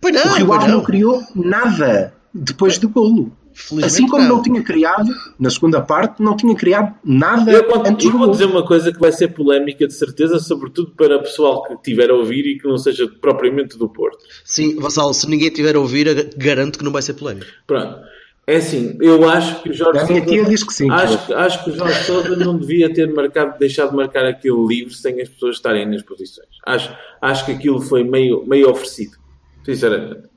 Pois 0.00 0.14
não, 0.14 0.32
o 0.32 0.34
Rio 0.36 0.52
Ave 0.54 0.68
não. 0.68 0.76
não. 0.78 0.84
criou 0.84 1.22
nada 1.34 2.14
depois 2.34 2.78
do 2.78 2.88
golo. 2.88 3.32
Felizmente 3.52 3.84
Assim 3.86 4.06
como 4.08 4.22
não. 4.22 4.36
não. 4.36 4.42
tinha 4.42 4.62
criado, 4.62 5.10
na 5.38 5.50
segunda 5.50 5.80
parte, 5.82 6.22
não 6.22 6.36
tinha 6.36 6.54
criado 6.54 6.94
nada 7.04 7.50
Eu, 7.50 7.64
quando- 7.64 7.88
antes 7.88 8.06
eu 8.06 8.12
do 8.12 8.18
vou 8.18 8.26
golo. 8.28 8.38
dizer 8.38 8.44
uma 8.50 8.64
coisa 8.64 8.92
que 8.92 8.98
vai 9.00 9.10
ser 9.10 9.28
polémica 9.28 9.86
de 9.86 9.92
certeza, 9.92 10.38
sobretudo 10.38 10.92
para 10.96 11.16
o 11.16 11.20
pessoal 11.20 11.64
que 11.64 11.74
estiver 11.74 12.10
a 12.10 12.14
ouvir 12.14 12.46
e 12.46 12.58
que 12.58 12.68
não 12.68 12.78
seja 12.78 13.08
propriamente 13.20 13.76
do 13.76 13.88
Porto. 13.88 14.18
Sim, 14.44 14.76
Vassal, 14.76 15.12
se 15.12 15.28
ninguém 15.28 15.50
tiver 15.50 15.74
a 15.74 15.80
ouvir, 15.80 16.30
garanto 16.36 16.78
que 16.78 16.84
não 16.84 16.92
vai 16.92 17.02
ser 17.02 17.14
polémico. 17.14 17.46
Pronto. 17.66 17.98
É 18.46 18.56
assim, 18.56 18.96
eu 19.00 19.28
acho 19.28 19.62
que 19.62 19.70
o 19.70 19.72
Jorge 19.74 20.00
A 20.00 20.06
minha 20.06 20.24
tia 20.24 20.44
diz 20.44 20.62
que 20.64 20.72
sim. 20.72 20.90
Acho, 20.90 21.34
acho 21.34 21.64
que 21.64 21.70
o 21.70 21.76
Jorge 21.76 22.04
Sousa 22.04 22.34
não 22.36 22.56
devia 22.56 22.92
ter 22.92 23.12
marcado, 23.12 23.58
deixado 23.58 23.90
de 23.90 23.96
marcar 23.96 24.24
aquilo 24.24 24.66
livre 24.66 24.94
sem 24.94 25.20
as 25.20 25.28
pessoas 25.28 25.56
estarem 25.56 25.86
nas 25.88 26.02
posições. 26.02 26.48
Acho, 26.66 26.96
acho 27.20 27.46
que 27.46 27.52
aquilo 27.52 27.80
foi 27.80 28.02
meio, 28.02 28.44
meio 28.46 28.68
oferecido. 28.70 29.16
Sinceramente. 29.64 30.28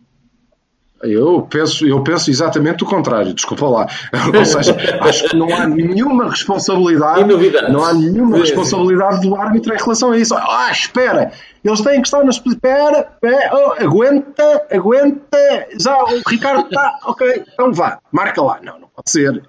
Eu 1.03 1.41
penso, 1.49 1.85
eu 1.85 2.01
penso 2.01 2.29
exatamente 2.29 2.83
o 2.83 2.87
contrário, 2.87 3.33
desculpa 3.33 3.67
lá. 3.67 3.87
Ou 4.33 4.45
seja, 4.45 4.75
acho 5.01 5.29
que 5.29 5.35
não 5.35 5.53
há 5.53 5.67
nenhuma 5.67 6.29
responsabilidade, 6.29 7.25
não 7.69 7.83
há 7.83 7.93
nenhuma 7.93 8.37
responsabilidade 8.37 9.21
do 9.21 9.35
árbitro 9.35 9.73
em 9.73 9.77
relação 9.77 10.11
a 10.11 10.17
isso. 10.17 10.33
Ah, 10.33 10.69
espera, 10.71 11.31
eles 11.63 11.81
têm 11.81 12.01
que 12.01 12.07
estar 12.07 12.23
nas 12.23 12.35
espera, 12.35 13.09
espera, 13.13 13.51
oh, 13.53 13.83
aguenta, 13.83 14.65
aguenta, 14.71 15.67
já 15.77 15.97
o 16.03 16.21
Ricardo 16.27 16.65
está, 16.65 16.99
ok, 17.05 17.43
então 17.53 17.73
vá, 17.73 17.99
marca 18.11 18.41
lá. 18.41 18.59
Não, 18.63 18.79
não 18.79 18.87
pode 18.87 19.09
ser. 19.09 19.43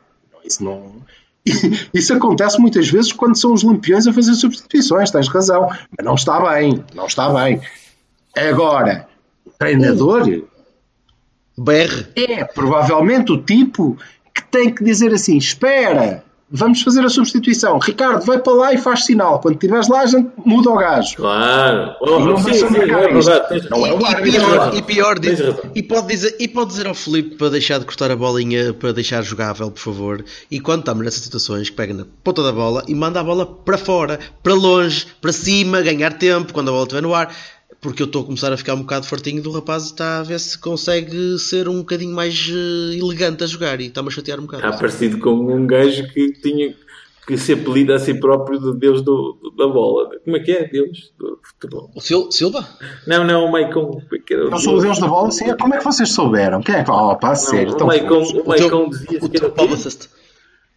Isso 0.44 0.62
não. 0.62 1.02
Isso 1.94 2.14
acontece 2.14 2.58
muitas 2.58 2.88
vezes 2.88 3.12
quando 3.12 3.36
são 3.36 3.52
os 3.52 3.62
lampiões 3.62 4.06
a 4.06 4.12
fazer 4.12 4.34
substituições, 4.34 5.10
tens 5.10 5.28
razão, 5.28 5.68
mas 5.96 6.04
não 6.04 6.14
está 6.14 6.40
bem, 6.40 6.84
não 6.94 7.06
está 7.06 7.28
bem. 7.30 7.60
Agora, 8.36 9.06
o 9.46 9.50
treinador 9.50 10.26
BR. 11.56 12.06
é 12.16 12.44
provavelmente 12.44 13.32
o 13.32 13.38
tipo 13.38 13.96
que 14.34 14.42
tem 14.44 14.74
que 14.74 14.82
dizer 14.82 15.12
assim: 15.12 15.36
espera, 15.36 16.24
vamos 16.50 16.82
fazer 16.82 17.04
a 17.04 17.08
substituição. 17.08 17.78
Ricardo, 17.78 18.24
vai 18.24 18.38
para 18.38 18.52
lá 18.52 18.72
e 18.72 18.78
faz 18.78 19.04
sinal. 19.06 19.40
Quando 19.40 19.54
estiveres 19.54 19.88
lá, 19.88 20.00
a 20.00 20.06
gente 20.06 20.28
muda 20.44 20.70
o 20.70 20.76
gajo. 20.76 21.16
Claro. 21.16 21.94
Oh, 22.00 22.18
E 22.20 22.24
não 22.24 22.36
sim, 22.38 22.52
sim, 22.54 22.64
é 22.66 22.68
verdade. 22.70 23.68
Não 23.70 23.86
é 23.86 23.92
o 23.92 24.00
E 24.00 24.04
árbitro. 24.06 24.82
pior, 24.84 25.16
e 25.16 25.20
diz- 25.20 25.40
e 25.74 25.82
pode 25.82 26.06
dizer, 26.08 26.36
e 26.40 26.48
pode 26.48 26.70
dizer 26.70 26.86
ao 26.88 26.94
Filipe 26.94 27.36
para 27.36 27.50
deixar 27.50 27.78
de 27.78 27.84
cortar 27.86 28.10
a 28.10 28.16
bolinha 28.16 28.72
para 28.74 28.92
deixar 28.92 29.22
jogável, 29.22 29.70
por 29.70 29.80
favor. 29.80 30.24
E 30.50 30.58
quando 30.60 30.80
estamos 30.80 31.04
nessas 31.04 31.22
situações, 31.22 31.70
que 31.70 31.76
pega 31.76 31.94
na 31.94 32.04
ponta 32.24 32.42
da 32.42 32.52
bola 32.52 32.82
e 32.88 32.94
manda 32.94 33.20
a 33.20 33.24
bola 33.24 33.46
para 33.46 33.78
fora, 33.78 34.18
para 34.42 34.54
longe, 34.54 35.06
para 35.20 35.32
cima, 35.32 35.80
ganhar 35.82 36.12
tempo 36.18 36.52
quando 36.52 36.68
a 36.68 36.72
bola 36.72 36.82
estiver 36.84 37.02
no 37.02 37.14
ar. 37.14 37.32
Porque 37.84 38.02
eu 38.02 38.06
estou 38.06 38.22
a 38.22 38.24
começar 38.24 38.50
a 38.52 38.56
ficar 38.56 38.74
um 38.74 38.80
bocado 38.80 39.06
fartinho 39.06 39.42
do 39.42 39.50
rapaz 39.52 39.84
e 39.84 39.86
está 39.88 40.18
a 40.20 40.22
ver 40.22 40.40
se 40.40 40.58
consegue 40.58 41.38
ser 41.38 41.68
um 41.68 41.78
bocadinho 41.78 42.14
mais 42.14 42.48
eh, 42.50 42.96
elegante 42.98 43.44
a 43.44 43.46
jogar 43.46 43.78
e 43.80 43.86
está-me 43.88 44.08
a 44.08 44.10
chatear 44.10 44.40
um 44.40 44.44
bocado. 44.46 44.64
Está 44.64 44.76
parecido 44.78 45.18
com 45.18 45.30
um 45.54 45.66
gajo 45.66 46.08
que 46.12 46.32
tinha 46.32 46.74
que 47.26 47.36
se 47.38 47.52
apelida 47.52 47.94
a 47.94 47.98
si 47.98 48.14
próprio 48.14 48.58
de 48.58 48.78
Deus 48.78 49.00
do, 49.02 49.36
da 49.56 49.66
bola. 49.66 50.10
Como 50.24 50.36
é 50.36 50.40
que 50.40 50.50
é? 50.52 50.66
Deus 50.66 51.12
do 51.18 51.38
futebol. 51.42 51.90
O 51.94 52.00
Sil- 52.00 52.32
Silva? 52.32 52.66
Não, 53.06 53.22
não, 53.24 53.44
o 53.46 53.52
Maicon. 53.52 54.00
Eu 54.30 54.58
sou 54.58 54.76
o 54.78 54.80
Deus 54.80 54.98
da 54.98 55.06
bola, 55.06 55.30
sim. 55.30 55.54
Como 55.56 55.74
é 55.74 55.78
que 55.78 55.84
vocês 55.84 56.10
souberam? 56.10 56.62
Quem 56.62 56.74
é 56.76 56.84
que. 56.84 56.90
Oh, 56.90 57.14
pá, 57.16 57.34
sério. 57.34 57.76
O 57.76 57.86
Maicon, 57.86 58.22
dizia 58.88 59.18
o 59.22 59.28
que 59.28 59.36
era 59.36 59.48
o. 59.48 59.54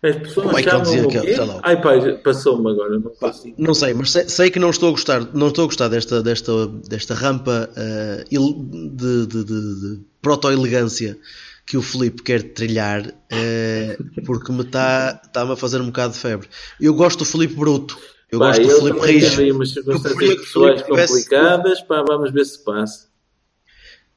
As 0.03 0.15
pessoas 0.15 0.45
o 0.47 0.51
Maicon 0.51 0.69
chamam 0.69 0.83
dizia 0.83 1.03
o 1.03 1.07
que- 1.09 1.19
sei 1.35 1.45
lá. 1.45 1.59
Ai 1.63 1.81
pá, 1.81 1.89
passou-me 2.23 2.69
agora, 2.71 2.99
não 2.99 3.11
consigo. 3.11 3.55
Não 3.57 3.73
sei, 3.73 3.93
mas 3.95 4.11
sei, 4.11 4.29
sei 4.29 4.51
que 4.51 4.59
não 4.59 4.69
estou 4.69 4.89
a 4.89 4.91
gostar, 4.91 5.27
não 5.33 5.47
estou 5.47 5.63
a 5.63 5.67
gostar 5.67 5.87
desta, 5.87 6.21
desta, 6.21 6.67
desta 6.67 7.13
rampa 7.15 7.69
il- 8.29 8.55
de, 8.93 9.25
de, 9.25 9.43
de- 9.43 9.81
de 9.81 9.99
proto-elegância 10.21 11.17
que 11.65 11.75
o 11.77 11.81
Filipe 11.81 12.21
quer 12.23 12.43
trilhar, 12.53 13.11
eh, 13.29 13.97
porque 14.25 14.51
me 14.51 14.61
está 14.61 15.13
tá-me 15.33 15.53
a 15.53 15.55
fazer 15.55 15.81
um 15.81 15.87
bocado 15.87 16.13
de 16.13 16.19
febre. 16.19 16.47
Eu 16.79 16.93
gosto 16.93 17.19
do 17.19 17.25
Filipe 17.25 17.55
bruto, 17.55 17.97
eu 18.31 18.39
Pá, 18.39 18.47
gosto 18.55 18.61
do 18.81 18.87
ele 18.89 18.99
Reis. 19.01 19.29
teve 19.31 19.43
aí 19.43 19.51
umas 19.51 19.75
Eu 19.75 19.83
circunstâncias 19.83 20.29
que 20.29 20.35
pessoais 20.37 20.81
complicadas, 20.83 21.81
pá, 21.81 22.03
vamos 22.07 22.31
ver 22.31 22.45
se 22.45 22.63
passa. 22.63 23.06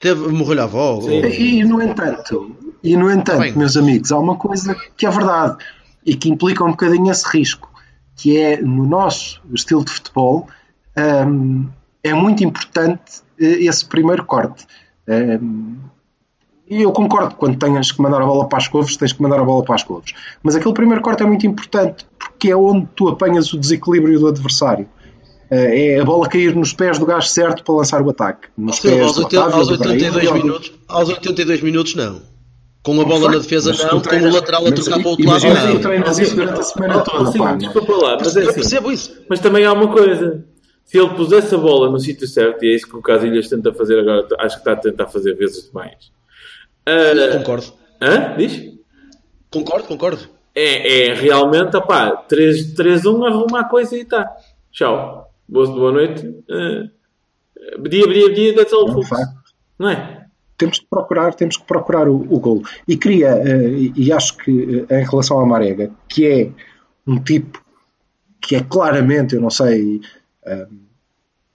Teve, 0.00 0.28
morreu-lhe 0.28 0.60
a 0.60 0.64
avó. 0.64 0.94
Ou- 0.94 1.10
E, 1.10 1.62
no 1.62 1.80
entanto, 1.82 2.56
e 2.82 2.96
no 2.96 3.10
entanto, 3.12 3.40
Bem. 3.40 3.52
meus 3.56 3.76
amigos, 3.76 4.10
há 4.10 4.18
uma 4.18 4.34
coisa 4.36 4.74
que 4.96 5.06
é 5.06 5.10
verdade 5.10 5.58
e 6.04 6.14
que 6.16 6.30
implica 6.30 6.64
um 6.64 6.70
bocadinho 6.70 7.10
esse 7.10 7.28
risco, 7.28 7.70
que 8.16 8.36
é 8.38 8.56
no 8.60 8.86
nosso 8.86 9.40
estilo 9.52 9.84
de 9.84 9.90
futebol 9.92 10.48
hum, 11.26 11.66
é 12.02 12.14
muito 12.14 12.42
importante 12.42 13.22
eh, 13.38 13.64
esse 13.64 13.84
primeiro 13.84 14.24
corte. 14.24 14.66
Hum, 15.06 15.76
e 16.68 16.80
eu 16.82 16.92
concordo, 16.92 17.34
quando 17.34 17.58
tenhas 17.58 17.90
que 17.92 18.00
mandar 18.00 18.22
a 18.22 18.24
bola 18.26 18.48
para 18.48 18.56
as 18.58 18.68
couves, 18.68 18.96
tens 18.96 19.12
que 19.12 19.20
mandar 19.20 19.40
a 19.40 19.44
bola 19.44 19.62
para 19.64 19.74
as 19.74 19.82
couves. 19.82 20.14
Mas 20.42 20.54
aquele 20.54 20.72
primeiro 20.72 21.02
corte 21.02 21.22
é 21.22 21.26
muito 21.26 21.44
importante, 21.46 22.06
porque 22.18 22.50
é 22.50 22.56
onde 22.56 22.88
tu 22.94 23.08
apanhas 23.08 23.52
o 23.52 23.58
desequilíbrio 23.58 24.18
do 24.20 24.28
adversário. 24.28 24.88
Eh, 25.50 25.94
É 25.96 26.00
a 26.00 26.04
bola 26.04 26.28
cair 26.28 26.54
nos 26.54 26.72
pés 26.72 26.98
do 26.98 27.06
gajo 27.06 27.26
certo 27.28 27.64
para 27.64 27.74
lançar 27.74 28.00
o 28.02 28.10
ataque. 28.10 28.48
Nos 28.56 28.76
Sim, 28.76 28.88
pés 28.90 29.02
aos, 29.02 29.14
do 29.16 29.22
80 29.24 29.40
Otávio, 29.42 29.58
aos 29.58 29.68
do 29.68 29.78
Brahim, 29.78 29.92
82 29.94 30.26
ou 30.28 30.32
do- 30.38 30.44
minutos, 30.44 30.72
aos 30.88 31.08
82 31.08 31.60
minutos 31.62 31.94
não. 31.94 32.22
Com 32.82 32.98
a 33.00 33.04
bola 33.04 33.30
na 33.32 33.38
defesa 33.38 33.70
Mas 33.70 33.82
não, 33.82 33.90
com 33.90 33.96
o 33.96 34.00
treinas- 34.00 34.34
lateral 34.34 34.66
a 34.66 34.72
trocar 34.72 34.90
para 35.00 35.06
o 35.06 35.10
outro 35.10 35.26
lado 35.26 35.40
imagina 35.44 35.54
que 35.60 35.66
tu 35.66 35.74
não. 35.74 35.80
treinas 35.82 36.18
isso 36.18 36.34
durante 36.36 36.60
a 36.60 36.62
semana 36.62 37.00
toda, 37.00 37.30
Sim, 37.32 37.38
pá. 37.38 37.52
desculpa 37.54 37.92
lá, 37.96 38.16
mas 38.18 38.36
é 38.36 38.40
Eu 38.40 38.44
assim. 38.44 38.54
percebo 38.54 38.90
isso. 38.92 39.22
Mas 39.28 39.40
também 39.40 39.64
há 39.66 39.72
uma 39.72 39.88
coisa. 39.88 40.44
Se 40.84 40.98
ele 40.98 41.10
pusesse 41.10 41.54
a 41.54 41.58
bola 41.58 41.90
no 41.90 42.00
sítio 42.00 42.26
certo, 42.26 42.64
e 42.64 42.72
é 42.72 42.74
isso 42.76 42.88
que 42.88 42.96
o 42.96 43.02
Casilhas 43.02 43.48
tenta 43.48 43.72
fazer 43.74 43.98
agora, 44.00 44.26
acho 44.40 44.56
que 44.56 44.60
está 44.62 44.72
a 44.72 44.76
tentar 44.76 45.06
fazer 45.08 45.34
vezes 45.34 45.66
demais. 45.68 46.10
Ah, 46.86 47.36
Concordo. 47.36 47.66
hã? 48.00 48.34
Diz? 48.38 48.62
Concordo, 49.50 49.86
concordo. 49.86 50.22
É, 50.54 51.08
é 51.10 51.14
realmente, 51.14 51.76
opá, 51.76 52.10
3-1, 52.28 53.24
arruma 53.26 53.60
a 53.60 53.64
coisa 53.64 53.94
e 53.96 54.00
está. 54.00 54.26
Tchau. 54.72 55.29
Boa, 55.50 55.66
boa 55.66 55.92
noite. 55.92 56.26
Uh, 56.26 57.88
dia, 57.88 58.06
dia, 58.06 58.32
dia, 58.34 58.54
that's 58.54 58.72
all, 58.72 58.88
É 58.88 58.92
um 58.92 59.02
folks. 59.02 59.26
Não 59.78 59.88
é? 59.90 60.26
Temos 60.56 60.78
que 60.78 60.86
procurar, 60.88 61.34
temos 61.34 61.56
que 61.56 61.64
procurar 61.64 62.08
o, 62.08 62.16
o 62.16 62.38
golo. 62.38 62.62
E 62.86 62.96
queria, 62.96 63.28
eh, 63.30 63.68
e- 63.70 63.92
e 63.96 64.12
acho 64.12 64.36
que 64.36 64.84
eh, 64.90 65.00
em 65.00 65.04
relação 65.08 65.38
ao 65.38 65.46
Marega, 65.46 65.90
que 66.08 66.26
é 66.26 66.50
um 67.06 67.18
tipo 67.18 67.62
que 68.42 68.56
é 68.56 68.60
claramente, 68.62 69.34
eu 69.34 69.40
não 69.40 69.48
sei 69.50 70.00
eh, 70.44 70.66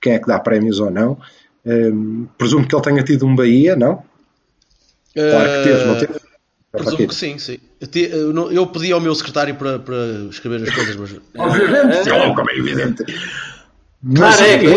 quem 0.02 0.14
é 0.14 0.20
que 0.20 0.28
dá 0.28 0.40
prémios 0.40 0.80
ou 0.80 0.90
não, 0.90 1.20
eh, 1.66 1.92
presumo 2.38 2.68
que 2.68 2.76
ele 2.76 2.82
tenha 2.84 3.04
tido 3.04 3.26
um 3.28 3.36
Bahia, 3.36 3.76
não? 3.76 4.04
Claro 5.14 5.50
que 5.52 5.64
teve, 5.70 5.86
não 5.86 5.98
teve? 5.98 6.14
É 6.74 6.78
Presumo 6.78 7.08
que 7.08 7.16
sim, 7.16 7.38
sim. 7.38 7.58
Eu, 7.80 7.88
te- 7.88 8.10
eu 8.12 8.34
não- 8.34 8.52
eu 8.52 8.66
pedi 8.68 8.92
ao 8.92 9.00
meu 9.00 9.14
secretário 9.16 9.56
para, 9.56 9.78
para 9.80 9.96
escrever 10.32 10.68
as 10.68 10.74
coisas, 10.76 10.96
mas. 10.98 11.16
Obviamente, 11.38 12.04
sim, 12.04 12.36
como 12.36 12.50
é 12.52 12.58
evidente. 12.58 13.04
Marega, 14.08 14.70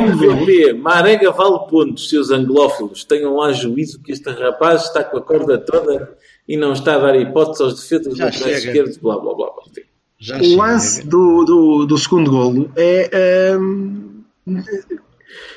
MVP, 0.00 0.72
Marega 0.72 1.30
vale 1.30 1.68
pontos, 1.70 2.10
seus 2.10 2.32
anglófilos. 2.32 3.04
Tenham 3.04 3.36
lá 3.36 3.52
juízo 3.52 4.02
que 4.02 4.10
este 4.10 4.28
rapaz 4.30 4.86
está 4.86 5.04
com 5.04 5.18
a 5.18 5.22
corda 5.22 5.56
toda 5.56 6.16
e 6.48 6.56
não 6.56 6.72
está 6.72 6.96
a 6.96 6.98
dar 6.98 7.14
hipóteses 7.14 7.60
aos 7.60 7.80
defesas 7.80 8.18
laterais 8.18 8.64
esquerdos, 8.64 8.96
blá 8.96 9.16
blá 9.20 9.34
blá. 9.34 9.46
blá. 9.52 9.62
Já 10.18 10.36
o 10.36 10.56
lance 10.56 11.06
do, 11.06 11.44
do, 11.44 11.86
do 11.86 11.96
segundo 11.96 12.32
golo 12.32 12.72
é. 12.74 13.56
hum, 13.56 14.24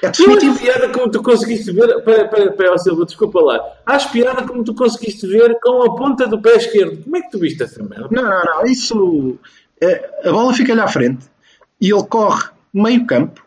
é 0.04 0.10
definitivo. 0.12 0.54
acho 0.54 0.64
piada 0.64 0.90
como 0.90 1.10
tu 1.10 1.24
conseguiste 1.24 1.72
ver. 1.72 2.04
Pera, 2.04 2.28
pera, 2.28 2.52
pera, 2.52 2.78
Silva, 2.78 3.06
desculpa 3.06 3.42
lá. 3.42 3.60
Acho 3.88 4.12
piada 4.12 4.44
como 4.44 4.64
tu 4.64 4.76
conseguiste 4.76 5.26
ver 5.26 5.58
com 5.60 5.82
a 5.82 5.96
ponta 5.96 6.28
do 6.28 6.40
pé 6.40 6.58
esquerdo. 6.58 7.04
Como 7.04 7.18
é 7.18 7.22
que 7.22 7.32
tu 7.32 7.40
viste 7.40 7.64
essa 7.64 7.84
merda? 7.84 8.08
Não, 8.12 8.22
não, 8.22 8.44
não. 8.44 8.66
Isso. 8.66 9.40
é, 9.82 10.30
a 10.30 10.32
bola 10.32 10.54
fica-lhe 10.54 10.82
à 10.82 10.88
frente 10.88 11.26
e 11.82 11.92
ele 11.92 12.04
corre 12.04 12.55
meio 12.84 13.06
campo. 13.06 13.42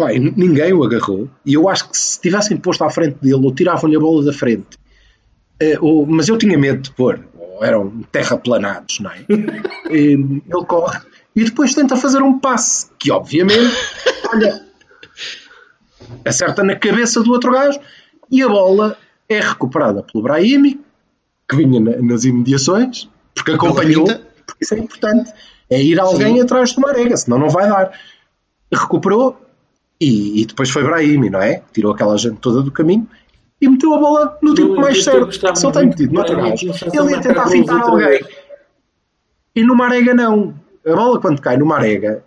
N- 0.00 0.32
ninguém 0.36 0.72
o 0.72 0.82
agarrou. 0.82 1.28
E 1.44 1.52
eu 1.54 1.68
acho 1.68 1.90
que 1.90 1.96
se 1.98 2.18
tivessem 2.20 2.56
posto 2.56 2.82
à 2.84 2.90
frente 2.90 3.18
dele 3.20 3.34
ou 3.44 3.54
tiravam-lhe 3.54 3.96
a 3.96 4.00
bola 4.00 4.24
da 4.24 4.32
frente. 4.32 4.78
eh, 5.62 5.76
ou- 5.78 6.06
mas 6.06 6.26
eu 6.28 6.38
tinha 6.38 6.56
medo 6.58 6.80
de 6.80 6.90
pôr. 6.92 7.20
Ou 7.38 7.62
eram 7.62 7.90
terraplanados, 8.10 8.98
não 9.00 9.10
é? 9.10 9.24
E 9.90 10.12
ele 10.14 10.64
corre 10.66 10.98
e 11.36 11.44
depois 11.44 11.74
tenta 11.74 11.96
fazer 11.96 12.22
um 12.22 12.38
passe 12.38 12.90
que, 12.98 13.10
obviamente, 13.10 13.74
olha, 14.32 14.64
acerta 16.24 16.62
na 16.62 16.76
cabeça 16.76 17.22
do 17.22 17.30
outro 17.32 17.52
gajo 17.52 17.78
e 18.30 18.42
a 18.42 18.48
bola 18.48 18.96
é 19.28 19.38
recuperada 19.40 20.02
pelo 20.02 20.22
Brahimi, 20.24 20.80
que 21.48 21.56
vinha 21.56 21.78
na- 21.80 21.96
nas 22.02 22.24
imediações, 22.24 23.08
porque 23.34 23.52
acompanhou, 23.52 24.06
porque 24.46 24.64
isso 24.64 24.74
é 24.74 24.78
importante. 24.78 25.30
É 25.68 25.80
ir 25.80 26.00
alguém 26.00 26.40
atrás 26.40 26.72
do 26.72 26.80
Marega, 26.80 27.16
senão 27.16 27.38
não 27.38 27.48
vai 27.48 27.68
dar. 27.68 27.92
Recuperou 28.72 29.36
e, 30.00 30.42
e 30.42 30.46
depois 30.46 30.70
foi 30.70 30.82
Brahimi, 30.84 31.28
não 31.30 31.40
é? 31.40 31.62
Tirou 31.72 31.92
aquela 31.92 32.16
gente 32.16 32.36
toda 32.38 32.62
do 32.62 32.70
caminho 32.70 33.06
e 33.60 33.68
meteu 33.68 33.92
a 33.94 33.98
bola 33.98 34.38
no 34.42 34.54
tipo 34.54 34.68
Eu- 34.74 34.80
mais 34.80 34.96
eu 34.98 35.02
certo. 35.02 35.66
ele 35.66 35.72
tem 35.72 35.86
metido 35.86 36.12
no 36.12 36.18
outro 36.20 36.36
de 36.36 36.42
gajo, 36.42 36.66
Brahimi, 36.66 36.98
ele 36.98 37.10
ia 37.10 37.20
tentar 37.20 37.46
fintar 37.48 37.80
alguém. 37.82 38.06
vez. 38.08 38.26
E 39.56 39.64
no 39.64 39.74
Marega 39.76 40.14
não. 40.14 40.54
A 40.86 40.94
bola 40.94 41.20
quando 41.20 41.40
cai 41.42 41.56
no 41.56 41.66
Marega, 41.66 42.24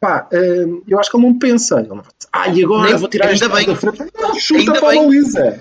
pá, 0.00 0.28
hum, 0.32 0.82
eu 0.86 1.00
acho 1.00 1.10
que 1.10 1.16
ele 1.16 1.26
não 1.26 1.38
pensa. 1.38 1.80
Ele 1.80 1.88
não 1.88 1.96
dizer, 1.96 2.28
ah, 2.32 2.48
e 2.48 2.62
agora 2.64 2.88
Nem- 2.90 2.96
vou 2.98 3.08
tirar 3.08 3.28
ainda 3.28 3.48
bem. 3.48 3.66
da 3.66 3.74
frente. 3.76 3.98
Não, 4.20 4.34
chuta 4.38 4.60
Ainda 4.60 4.72
para 4.74 4.86
a 4.86 4.90
bem. 4.92 5.02
baliza. 5.04 5.60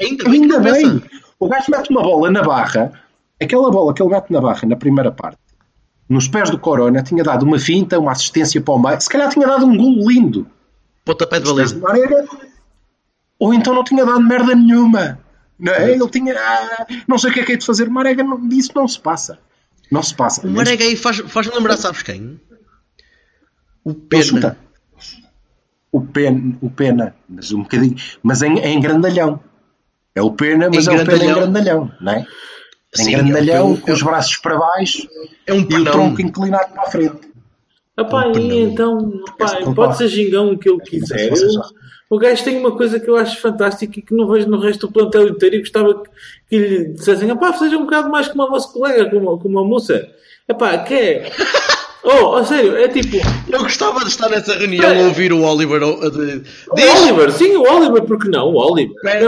Ainda 0.00 0.24
bem 0.24 0.42
Ainda 0.42 0.60
bem. 0.60 0.72
pensa. 1.00 1.02
O 1.38 1.48
gajo 1.48 1.64
mete 1.70 1.90
uma 1.90 2.02
bola 2.02 2.30
na 2.30 2.42
barra. 2.42 2.92
Aquela 3.40 3.70
bola 3.70 3.94
que 3.94 4.02
ele 4.02 4.10
mete 4.10 4.30
na 4.30 4.40
barra 4.40 4.66
na 4.68 4.76
primeira 4.76 5.10
parte, 5.12 5.38
nos 6.08 6.28
pés 6.28 6.50
do 6.50 6.58
Corona, 6.58 7.02
tinha 7.02 7.22
dado 7.24 7.44
uma 7.44 7.58
finta, 7.58 7.98
uma 7.98 8.12
assistência 8.12 8.60
para 8.60 8.74
o 8.74 8.78
meio. 8.78 9.00
Se 9.00 9.08
calhar 9.08 9.28
tinha 9.28 9.46
dado 9.46 9.66
um 9.66 9.76
golo 9.76 10.08
lindo. 10.08 10.46
Pontapé 11.04 11.38
de 11.40 11.46
baliza. 11.52 11.80
Ou 13.38 13.52
então 13.52 13.74
não 13.74 13.84
tinha 13.84 14.04
dado 14.04 14.20
merda 14.20 14.54
nenhuma. 14.54 15.18
Não 15.58 15.72
é? 15.72 15.90
Ele 15.92 16.08
tinha. 16.08 16.34
ah, 16.38 16.86
não 17.08 17.18
sei 17.18 17.30
o 17.30 17.34
que 17.34 17.40
é 17.40 17.44
que 17.44 17.52
é 17.52 17.56
de 17.56 17.64
fazer. 17.66 17.88
Marega, 17.88 18.22
não, 18.22 18.48
disso 18.48 18.72
não 18.74 18.86
se 18.86 19.00
passa. 19.00 19.38
Não 19.90 20.02
se 20.02 20.14
passa. 20.14 20.46
O 20.46 20.50
Marega 20.50 20.84
aí 20.84 20.96
faz- 20.96 21.20
faz-me 21.28 21.54
lembrar, 21.54 21.76
sabes 21.76 22.02
quem? 22.02 22.40
O 23.84 23.94
Pena. 23.94 24.56
O 25.92 26.00
pena, 26.02 26.58
o 26.60 26.68
pena, 26.68 27.14
mas 27.26 27.52
um 27.52 27.62
bocadinho, 27.62 27.96
mas 28.22 28.42
em, 28.42 28.58
em 28.58 28.78
grandalhão. 28.80 29.40
É 30.14 30.20
o 30.20 30.30
pena, 30.32 30.68
mas 30.68 30.86
Em 30.86 30.94
é 30.94 31.02
o 31.02 31.06
pena 31.06 31.24
em 31.24 31.34
grandalhão, 31.34 31.90
não 32.00 32.12
é? 32.12 32.26
Em 33.00 33.04
Sim, 33.04 33.12
grandalhão, 33.12 33.56
é 33.70 33.72
o- 33.72 33.76
com 33.76 33.92
os 33.92 34.02
braços 34.02 34.36
para 34.38 34.56
baixo 34.58 35.08
É 35.46 35.52
um 35.52 35.60
e 35.68 35.74
o 35.74 35.84
tronco 35.84 36.20
inclinado 36.20 36.72
para 36.72 36.82
a 36.82 36.90
frente. 36.90 37.20
Epá, 37.98 38.26
Um 38.28 38.36
e 38.38 38.60
então, 38.62 39.20
Este 39.40 39.74
pode 39.74 39.96
ser 39.96 40.08
gingão 40.08 40.50
o 40.52 40.58
que 40.58 40.68
ele 40.68 40.80
quiser. 40.80 41.32
Eu- 41.32 41.60
o 42.10 42.18
gajo 42.18 42.44
tem 42.44 42.58
uma 42.58 42.76
coisa 42.76 43.00
que 43.00 43.08
eu 43.08 43.16
acho 43.16 43.40
fantástica 43.40 43.98
e 43.98 44.02
que 44.02 44.14
não 44.14 44.28
vejo 44.28 44.48
no 44.48 44.60
resto 44.60 44.86
do 44.86 44.92
plantel 44.92 45.28
inteiro 45.28 45.56
e 45.56 45.60
gostava 45.60 45.94
que, 46.02 46.10
que 46.50 46.58
lhe 46.58 46.84
dissessem, 46.92 47.30
epá, 47.30 47.52
seja 47.54 47.76
um 47.78 47.84
bocado 47.84 48.10
mais 48.10 48.28
como 48.28 48.42
a 48.42 48.50
vosso 48.50 48.72
colega, 48.72 49.08
como, 49.10 49.38
como 49.38 49.58
a 49.58 49.64
moça. 49.64 50.06
Epá, 50.48 50.78
que 50.78 50.94
é? 50.94 51.30
Oh, 52.08 52.36
a 52.36 52.44
sério, 52.44 52.76
é 52.76 52.86
tipo, 52.86 53.16
Eu 53.50 53.58
gostava 53.64 53.98
de 53.98 54.06
estar 54.10 54.28
nessa 54.28 54.54
reunião 54.56 54.88
a 54.96 55.08
ouvir 55.08 55.32
o 55.32 55.42
Oliver. 55.42 55.82
a- 55.82 55.86
a- 55.86 55.90
o! 55.90 57.02
Oliver, 57.02 57.32
sim, 57.32 57.56
o 57.56 57.62
Oliver, 57.62 58.04
porque 58.04 58.28
não? 58.28 58.52
O 58.52 58.56
Oliver. 58.58 58.94
Espera, 58.94 59.26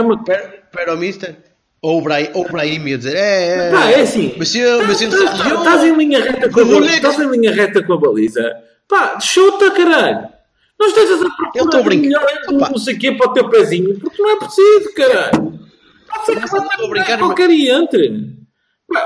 espera, 0.63 0.93
o 0.95 0.97
Mister. 0.97 1.35
Ou 1.35 1.35
o 1.35 1.37
Brahim, 1.37 1.48
ou 1.81 1.99
o 1.99 2.01
Brahim 2.01 2.87
ia 2.87 2.97
dizer, 2.97 3.15
é, 3.15 3.67
é, 3.67 3.71
Pá, 3.71 3.89
é 3.91 4.01
assim. 4.01 4.33
Mas 4.37 4.53
eu, 4.55 4.85
mas 4.85 5.01
eu, 5.01 5.09
Estás- 5.09 5.33
estás- 5.33 5.57
Estás 5.59 5.83
em 5.83 5.95
linha 5.95 6.23
reta 6.23 6.49
com 6.49 6.59
a 6.59 6.65
baliza. 6.65 6.95
Estás 6.95 7.19
em 7.19 7.29
linha 7.29 7.51
reta 7.53 7.83
com 7.83 7.93
a 7.93 7.97
baliza. 7.97 8.55
Pá, 8.87 9.19
chuta, 9.19 9.71
caralho. 9.71 10.27
Não 10.79 10.87
estejas 10.87 11.21
a 11.21 11.25
Eu 11.55 11.69
procurar 11.69 11.95
melhor 11.95 12.25
não 12.71 12.77
sei 12.77 12.95
o 12.95 12.99
quê 12.99 13.11
para 13.11 13.29
o 13.29 13.33
teu 13.33 13.49
pezinho, 13.49 13.99
porque 13.99 14.21
não 14.21 14.31
é 14.31 14.35
preciso, 14.37 14.93
caralho. 14.95 15.59
Ser 16.25 16.39
que 16.39 16.87
brincar, 16.89 17.17
qualquer 17.19 17.49
e 17.49 17.69
entre. 17.69 18.39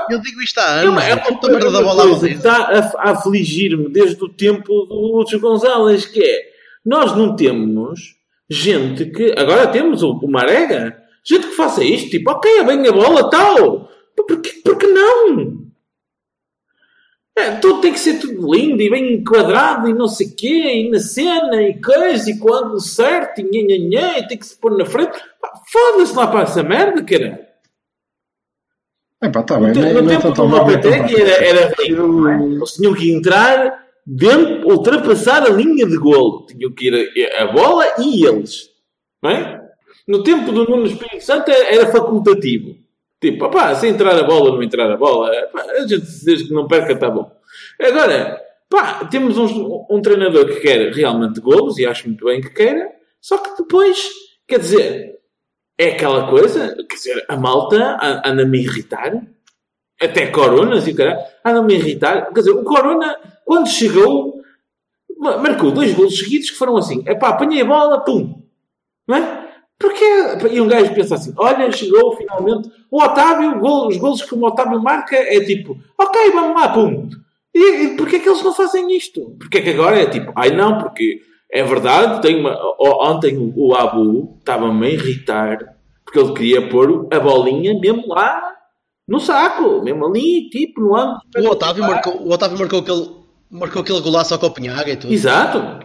Eu 0.08 0.20
digo 0.20 0.40
isto 0.40 0.58
há 0.58 0.62
é 0.62 0.86
anos, 0.86 1.02
é 1.02 1.10
é 1.10 1.14
uma, 1.14 1.22
puta 1.24 1.48
merda 1.50 1.70
da 1.70 1.82
bola 1.82 2.08
coisa 2.08 2.28
está 2.30 2.56
a, 2.56 3.08
a 3.08 3.10
afligir-me 3.10 3.90
desde 3.90 4.22
o 4.24 4.28
tempo 4.28 4.86
do 4.86 4.94
Lúcio 5.18 5.38
Gonzalez, 5.38 6.06
que 6.06 6.22
é, 6.22 6.42
nós 6.84 7.14
não 7.14 7.36
temos 7.36 8.14
gente 8.48 9.06
que, 9.06 9.34
agora 9.36 9.66
temos 9.66 10.02
o, 10.02 10.12
o 10.12 10.30
Marega, 10.30 10.96
gente 11.24 11.46
que 11.48 11.54
faça 11.56 11.82
isto, 11.82 12.10
tipo, 12.10 12.30
ok, 12.30 12.58
é 12.58 12.64
bem 12.64 12.86
a 12.86 12.92
bola, 12.92 13.30
tal, 13.30 13.88
Pá, 14.16 14.22
porque, 14.26 14.50
porque 14.64 14.86
não? 14.86 15.64
É, 17.36 17.56
tudo 17.56 17.80
tem 17.80 17.92
que 17.92 17.98
ser 17.98 18.20
tudo 18.20 18.54
lindo 18.54 18.80
e 18.80 18.88
bem 18.88 19.14
enquadrado 19.14 19.88
e 19.88 19.92
não 19.92 20.06
sei 20.06 20.28
o 20.28 20.36
quê, 20.36 20.72
e 20.86 20.90
na 20.90 21.00
cena 21.00 21.60
e 21.62 21.80
coisa, 21.80 22.30
e 22.30 22.38
com 22.38 22.48
o 22.48 22.54
ângulo 22.54 22.80
certo, 22.80 23.40
e 23.40 23.42
nhã, 23.42 23.66
nhã, 23.66 23.88
nhã, 23.88 24.18
e 24.18 24.28
tem 24.28 24.38
que 24.38 24.46
se 24.46 24.56
pôr 24.56 24.76
na 24.78 24.84
frente. 24.86 25.18
Pá, 25.40 25.52
Foda-se 25.72 26.14
lá 26.14 26.28
para 26.28 26.42
essa 26.42 26.62
merda, 26.62 27.02
caralho. 27.02 27.44
É 29.20 29.28
pá, 29.30 29.40
está 29.40 29.58
bem. 29.58 29.72
No, 29.72 30.02
não 30.02 30.10
é- 30.10 30.14
é 30.14 30.18
tempo 30.20 30.30
do 30.32 30.42
é 30.42 30.46
Lopetegui 30.46 31.18
mal. 31.18 31.26
era, 31.26 31.44
era 31.44 31.74
rico, 31.82 32.02
não 32.06 32.28
é? 32.30 32.44
Eles 32.44 32.70
tinham 32.72 32.94
que 32.94 33.12
entrar 33.12 33.84
dentro, 34.06 34.68
ultrapassar 34.68 35.42
a 35.42 35.48
linha 35.48 35.86
de 35.86 35.96
golo. 35.96 36.46
Tinham 36.46 36.72
que 36.72 36.86
ir 36.88 37.32
a, 37.36 37.42
a 37.44 37.46
bola 37.52 37.84
e 37.98 38.24
eles. 38.26 38.68
Não 39.20 39.30
é? 39.30 39.63
No 40.06 40.22
tempo 40.22 40.52
do 40.52 40.64
Nuno 40.68 40.86
Espírito 40.86 41.24
Santo 41.24 41.50
era, 41.50 41.86
facultativo. 41.90 42.76
Tipo, 43.20 43.48
pá, 43.48 43.74
se 43.74 43.86
entrar 43.88 44.14
a 44.18 44.22
bola 44.22 44.50
ou 44.50 44.56
não 44.56 44.62
entrar 44.62 44.90
a 44.90 44.96
bola, 44.96 45.30
a 45.30 45.86
gente 45.86 46.04
desde 46.24 46.48
que 46.48 46.52
não 46.54 46.66
perca 46.68 46.92
está 46.92 47.08
bom. 47.08 47.30
Agora, 47.80 48.38
pá, 48.68 49.06
temos 49.06 49.38
um, 49.38 49.86
um 49.90 50.02
treinador 50.02 50.46
que 50.46 50.60
quer 50.60 50.92
realmente 50.92 51.40
golos 51.40 51.78
e 51.78 51.86
acho 51.86 52.06
muito 52.06 52.24
bem 52.26 52.40
que 52.42 52.50
queira, 52.50 52.90
só 53.20 53.38
que 53.38 53.62
depois, 53.62 54.10
quer 54.46 54.58
dizer, 54.58 55.14
é 55.78 55.88
aquela 55.92 56.28
coisa, 56.28 56.76
quer 56.88 56.96
dizer, 56.96 57.24
a 57.26 57.36
malta 57.36 57.98
anda-me 58.24 58.58
irritar, 58.58 59.12
até 60.00 60.26
coronas 60.26 60.86
e 60.86 60.90
o 60.90 60.94
caralho, 60.96 61.20
anda-me 61.42 61.74
irritar. 61.76 62.26
Quer 62.26 62.40
dizer, 62.40 62.50
o 62.50 62.62
Corona, 62.62 63.16
quando 63.46 63.68
chegou, 63.68 64.42
ma- 65.16 65.38
marcou 65.38 65.70
dois 65.70 65.94
golos 65.94 66.18
seguidos 66.18 66.50
que 66.50 66.56
foram 66.56 66.76
assim, 66.76 67.02
é 67.06 67.14
pá, 67.14 67.30
apanhei 67.30 67.62
a 67.62 67.64
bola, 67.64 68.00
pum, 68.04 68.42
não 69.08 69.16
é? 69.16 69.43
Porque, 69.78 70.04
e 70.52 70.60
um 70.60 70.68
gajo 70.68 70.94
pensa 70.94 71.16
assim, 71.16 71.32
olha, 71.36 71.70
chegou 71.72 72.16
finalmente, 72.16 72.70
o 72.90 73.02
Otávio, 73.02 73.58
gol- 73.58 73.88
os 73.88 73.96
golos 73.96 74.22
que 74.22 74.34
o 74.34 74.42
Otávio 74.44 74.80
marca 74.80 75.16
é 75.16 75.40
tipo, 75.40 75.76
ok, 75.98 76.30
vamos 76.30 76.54
lá, 76.60 76.68
pum. 76.68 77.08
E, 77.54 77.84
e 77.84 77.96
porquê 77.96 78.16
é 78.16 78.18
que 78.20 78.28
eles 78.28 78.42
não 78.42 78.54
fazem 78.54 78.96
isto? 78.96 79.36
Porquê 79.38 79.58
é 79.58 79.62
que 79.62 79.70
agora 79.70 80.00
é 80.00 80.06
tipo, 80.06 80.32
ai 80.36 80.50
não, 80.50 80.78
porque 80.78 81.20
é 81.50 81.62
verdade, 81.62 82.22
tem 82.22 82.40
uma, 82.40 82.56
ontem 82.80 83.36
o, 83.36 83.52
o 83.56 83.74
Abu 83.74 84.36
estava-me 84.38 84.86
a 84.86 84.90
irritar 84.90 85.58
porque 86.04 86.18
ele 86.18 86.32
queria 86.32 86.68
pôr 86.68 87.08
a 87.12 87.18
bolinha 87.20 87.78
mesmo 87.78 88.08
lá 88.08 88.52
no 89.06 89.18
saco, 89.20 89.82
mesmo 89.82 90.06
ali, 90.06 90.48
tipo, 90.50 90.80
no 90.80 90.96
ângulo. 90.96 91.18
O 91.36 91.46
Otávio 91.50 91.82
marcou, 91.84 92.16
o 92.22 92.30
Otávio 92.32 92.58
marcou 92.58 92.78
aquele, 92.80 93.10
marcou 93.50 93.82
aquele 93.82 94.00
golaço 94.00 94.32
ao 94.34 94.40
Copenhaga 94.40 94.90
e 94.92 94.96
tudo. 94.96 95.12
Exato. 95.12 95.84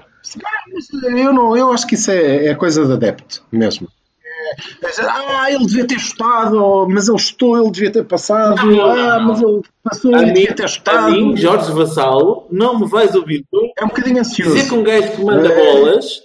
Eu, 1.17 1.33
não, 1.33 1.55
eu 1.57 1.71
acho 1.71 1.87
que 1.87 1.95
isso 1.95 2.11
é, 2.11 2.47
é 2.47 2.55
coisa 2.55 2.85
de 2.85 2.93
adepto 2.93 3.43
mesmo. 3.51 3.87
É, 4.21 5.01
ah, 5.07 5.51
ele 5.51 5.65
devia 5.65 5.85
ter 5.87 5.99
chutado, 5.99 6.63
ou, 6.63 6.89
mas 6.89 7.07
ele 7.07 7.17
chutou, 7.19 7.57
ele 7.61 7.71
devia 7.71 7.91
ter 7.91 8.03
passado, 8.05 8.65
Não, 8.65 8.85
ah, 8.91 9.19
não. 9.19 9.27
mas 9.27 9.41
ele 9.41 9.61
passou, 9.83 10.15
A 10.15 10.17
ele 10.19 10.27
mim, 10.27 10.33
devia 10.33 10.55
ter 10.55 10.63
a 10.63 10.67
chutado. 10.67 11.11
mim, 11.11 11.37
Jorge 11.37 11.71
Vassalo, 11.71 12.47
não 12.49 12.79
me 12.79 12.87
vais 12.87 13.13
ouvir 13.15 13.45
nunca 13.51 13.73
É 13.77 13.85
um 13.85 13.89
bocadinho 13.89 14.19
ansioso. 14.19 14.53
dizer 14.55 14.67
que 14.69 14.75
um 14.75 14.83
gajo 14.83 15.11
que 15.11 15.23
manda 15.23 15.47
É. 15.49 15.55
bolas 15.55 16.23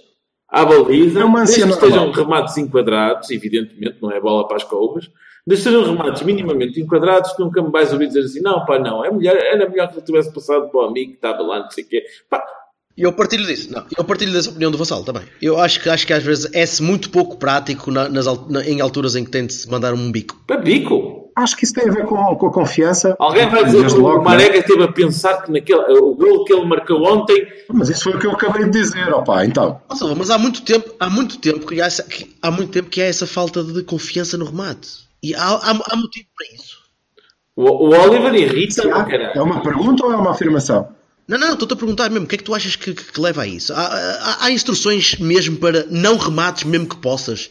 à 0.49 0.65
baliza, 0.65 1.19
É 1.21 1.27
desde 1.27 1.63
que 1.63 1.69
estejam 1.73 2.11
remates 2.11 2.57
enquadrados, 2.57 3.29
evidentemente 3.29 3.97
não 4.01 4.11
é 4.11 4.19
bola 4.19 4.47
para 4.47 4.57
as 4.57 4.63
covas, 4.63 5.09
desde 5.45 5.63
que 5.69 5.69
estejam 5.75 5.95
remates 5.95 6.21
minimamente 6.23 6.79
enquadrados, 6.81 7.35
nunca 7.37 7.61
me 7.61 7.69
vais 7.71 7.91
ouvir 7.93 8.07
dizer 8.07 8.21
assim, 8.21 8.41
não, 8.41 8.65
pá, 8.65 8.79
não, 8.79 9.03
é 9.05 9.11
melhor, 9.11 9.35
era 9.37 9.69
melhor 9.69 9.87
que 9.89 9.95
ele 9.97 10.05
tivesse 10.05 10.33
passado 10.33 10.69
para 10.69 10.79
o 10.81 10.85
amigo 10.85 11.11
que 11.11 11.17
estava 11.17 11.43
lá, 11.43 11.59
não 11.59 11.69
sei 11.69 11.83
o 11.83 11.87
quê. 11.87 12.03
Pá, 12.29 12.43
E 12.97 13.01
eu 13.03 13.11
partilho 13.11 13.45
disso. 13.45 13.71
Não, 13.71 13.83
eu 13.97 14.03
partilho 14.05 14.31
dessa 14.31 14.49
opinião 14.49 14.71
do 14.71 14.77
Vassal 14.77 15.03
também. 15.03 15.23
Eu 15.41 15.59
acho 15.59 15.81
que, 15.81 15.89
acho 15.89 16.07
que 16.07 16.13
às 16.13 16.23
vezes 16.23 16.49
é-se 16.53 16.81
muito 16.81 17.09
pouco 17.09 17.35
prático 17.37 17.91
na- 17.91 18.07
nas, 18.07 18.25
na- 18.47 18.63
em 18.65 18.79
alturas 18.79 19.15
em 19.17 19.25
que 19.25 19.31
tem 19.31 19.45
de 19.45 19.53
se 19.53 19.69
mandar 19.69 19.93
um 19.93 20.11
bico. 20.11 20.41
para 20.47 20.57
bico. 20.57 21.23
Acho 21.37 21.57
que 21.57 21.65
isso 21.65 21.73
tem 21.73 21.89
a 21.89 21.91
ver 21.91 22.05
com, 22.05 22.15
com 22.37 22.47
a 22.47 22.53
confiança. 22.53 23.13
Alguém 23.19 23.49
vai 23.49 23.65
dizer 23.65 23.85
que 23.87 23.93
o 23.95 24.21
Marega 24.23 24.57
esteve 24.57 24.83
a 24.83 24.87
pensar 24.87 25.41
que 25.43 25.51
naquele, 25.51 25.81
o 25.99 26.15
gol 26.15 26.45
que 26.45 26.53
ele 26.53 26.65
marcou 26.65 27.03
ontem 27.05 27.45
Mas 27.73 27.89
isso 27.89 28.05
foi 28.05 28.13
o 28.13 28.19
que 28.19 28.25
eu 28.25 28.31
acabei 28.31 28.63
de 28.63 28.69
dizer, 28.71 29.13
opá, 29.13 29.43
então. 29.45 29.81
Silva, 29.93 30.15
mas 30.17 30.29
há 30.29 30.37
muito 30.37 30.61
tempo, 30.61 30.89
há 30.97 31.09
muito 31.09 31.37
tempo 31.37 31.65
que 31.67 31.81
há 31.81 31.87
essa, 31.87 32.03
que- 32.03 32.33
há 32.41 32.49
muito 32.49 32.71
tempo 32.71 32.89
que 32.89 33.01
há 33.01 33.05
essa 33.07 33.27
falta 33.27 33.61
de 33.61 33.83
confiança 33.83 34.37
no 34.37 34.45
remate. 34.45 34.87
E 35.21 35.35
há, 35.35 35.43
há, 35.45 35.71
há 35.91 35.95
motivo 35.97 36.27
para 36.37 36.47
isso. 36.55 36.77
o, 37.57 37.63
o 37.65 37.89
Oliver 37.89 38.33
irrita-me, 38.33 38.91
É 38.91 39.03
caralho. 39.03 39.43
uma 39.43 39.61
pergunta 39.61 40.05
ou 40.05 40.13
é 40.13 40.15
uma 40.15 40.31
afirmação? 40.31 40.87
Não, 41.27 41.39
não, 41.39 41.53
estou-te 41.53 41.73
a 41.73 41.75
perguntar 41.75 42.09
mesmo, 42.09 42.25
o 42.25 42.27
que 42.27 42.35
é 42.35 42.37
que 42.37 42.43
tu 42.43 42.53
achas 42.53 42.75
que, 42.75 42.93
que- 42.93 43.11
que 43.11 43.19
leva 43.19 43.41
a 43.41 43.47
isso? 43.47 43.73
Há, 43.73 43.79
há- 43.81 44.37
há 44.45 44.51
instruções 44.51 45.17
mesmo 45.17 45.57
para 45.57 45.85
não 45.89 46.17
remates, 46.17 46.63
mesmo 46.65 46.87
que 46.87 46.97
possas? 46.97 47.49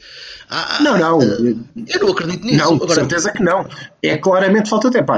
Há- 0.48 0.78
Não, 0.80 0.96
não. 0.96 1.20
Eu 1.22 2.00
não 2.00 2.08
acredito 2.12 2.44
nisso. 2.44 2.58
Não, 2.58 2.74
Agora, 2.74 2.94
certeza 2.94 3.32
que 3.32 3.42
não. 3.42 3.66
É 4.02 4.16
claramente 4.16 4.70
falta 4.70 4.90
de 4.90 4.98
tempo. 4.98 5.12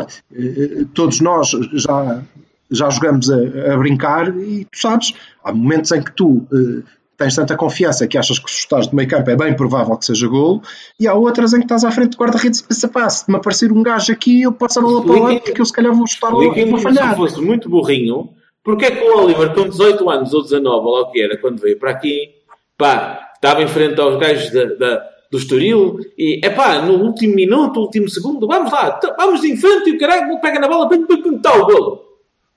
Todos 0.94 1.20
nós 1.20 1.50
já, 1.74 2.22
já 2.70 2.88
jogamos 2.90 3.28
a, 3.30 3.36
a 3.74 3.76
brincar 3.76 4.34
e 4.36 4.64
tu 4.64 4.78
sabes, 4.78 5.12
há 5.44 5.52
momentos 5.52 5.92
em 5.92 6.00
que 6.02 6.12
tu 6.12 6.46
eh, 6.52 6.82
tens 7.18 7.34
tanta 7.34 7.56
confiança 7.56 8.06
que 8.06 8.16
achas 8.16 8.38
que 8.38 8.50
se 8.50 8.58
estás 8.60 8.88
de 8.88 8.94
meio 8.94 9.08
campo 9.08 9.28
é 9.30 9.36
bem 9.36 9.54
provável 9.54 9.96
que 9.96 10.04
seja 10.06 10.26
golo, 10.28 10.62
e 10.98 11.06
há 11.06 11.14
outras 11.14 11.52
em 11.52 11.58
que 11.58 11.64
estás 11.64 11.84
à 11.84 11.90
frente 11.90 12.10
do 12.16 12.18
guarda-redes 12.18 12.60
e 12.60 12.64
pensas, 12.68 12.90
pá, 12.90 13.08
se 13.10 13.28
me 13.30 13.36
aparecer 13.36 13.70
um 13.72 13.82
gajo 13.82 14.12
aqui, 14.12 14.42
eu 14.42 14.52
passo 14.52 14.78
a 14.78 14.82
bola 14.82 15.02
para 15.04 15.20
lá 15.20 15.40
porque 15.40 15.60
eu 15.60 15.64
se 15.66 15.72
calhar 15.72 15.94
vou 15.94 16.06
chutar 16.06 16.30
e 16.32 16.34
Expliquem-me 16.34 16.70
vou 16.70 16.78
que 16.80 16.82
se 16.82 16.88
eu 16.88 16.94
falhar. 16.94 17.16
fosse 17.16 17.40
muito 17.40 17.68
burrinho, 17.68 18.30
porque 18.66 18.84
é 18.84 18.90
que 18.90 19.02
o 19.02 19.22
Oliver, 19.24 19.54
com 19.54 19.68
18 19.68 20.10
anos 20.10 20.34
ou 20.34 20.42
19, 20.42 20.86
ou 20.86 20.92
lá 20.94 21.00
o 21.02 21.10
que 21.10 21.22
era, 21.22 21.38
quando 21.38 21.58
veio 21.60 21.78
para 21.78 21.92
aqui, 21.92 22.34
pá, 22.76 23.30
estava 23.34 23.62
em 23.62 23.68
frente 23.68 23.98
aos 24.00 24.18
gajos 24.18 24.50
da, 24.52 24.64
da- 24.74 25.08
do 25.30 25.38
Estoril 25.38 25.98
e, 26.18 26.40
é 26.44 26.50
pá, 26.50 26.80
no 26.82 27.02
último 27.02 27.34
minuto, 27.34 27.80
último 27.80 28.08
segundo, 28.08 28.46
vamos 28.46 28.70
lá, 28.72 29.00
vamos 29.16 29.42
em 29.44 29.56
frente 29.56 29.90
e 29.90 29.92
o 29.94 29.98
caralho 29.98 30.38
pega 30.40 30.58
na 30.60 30.68
bola, 30.68 30.88
pum, 30.88 31.06
pum, 31.06 31.22
pum, 31.22 31.38
tá 31.38 31.54
o 31.56 31.64
golo. 31.66 32.02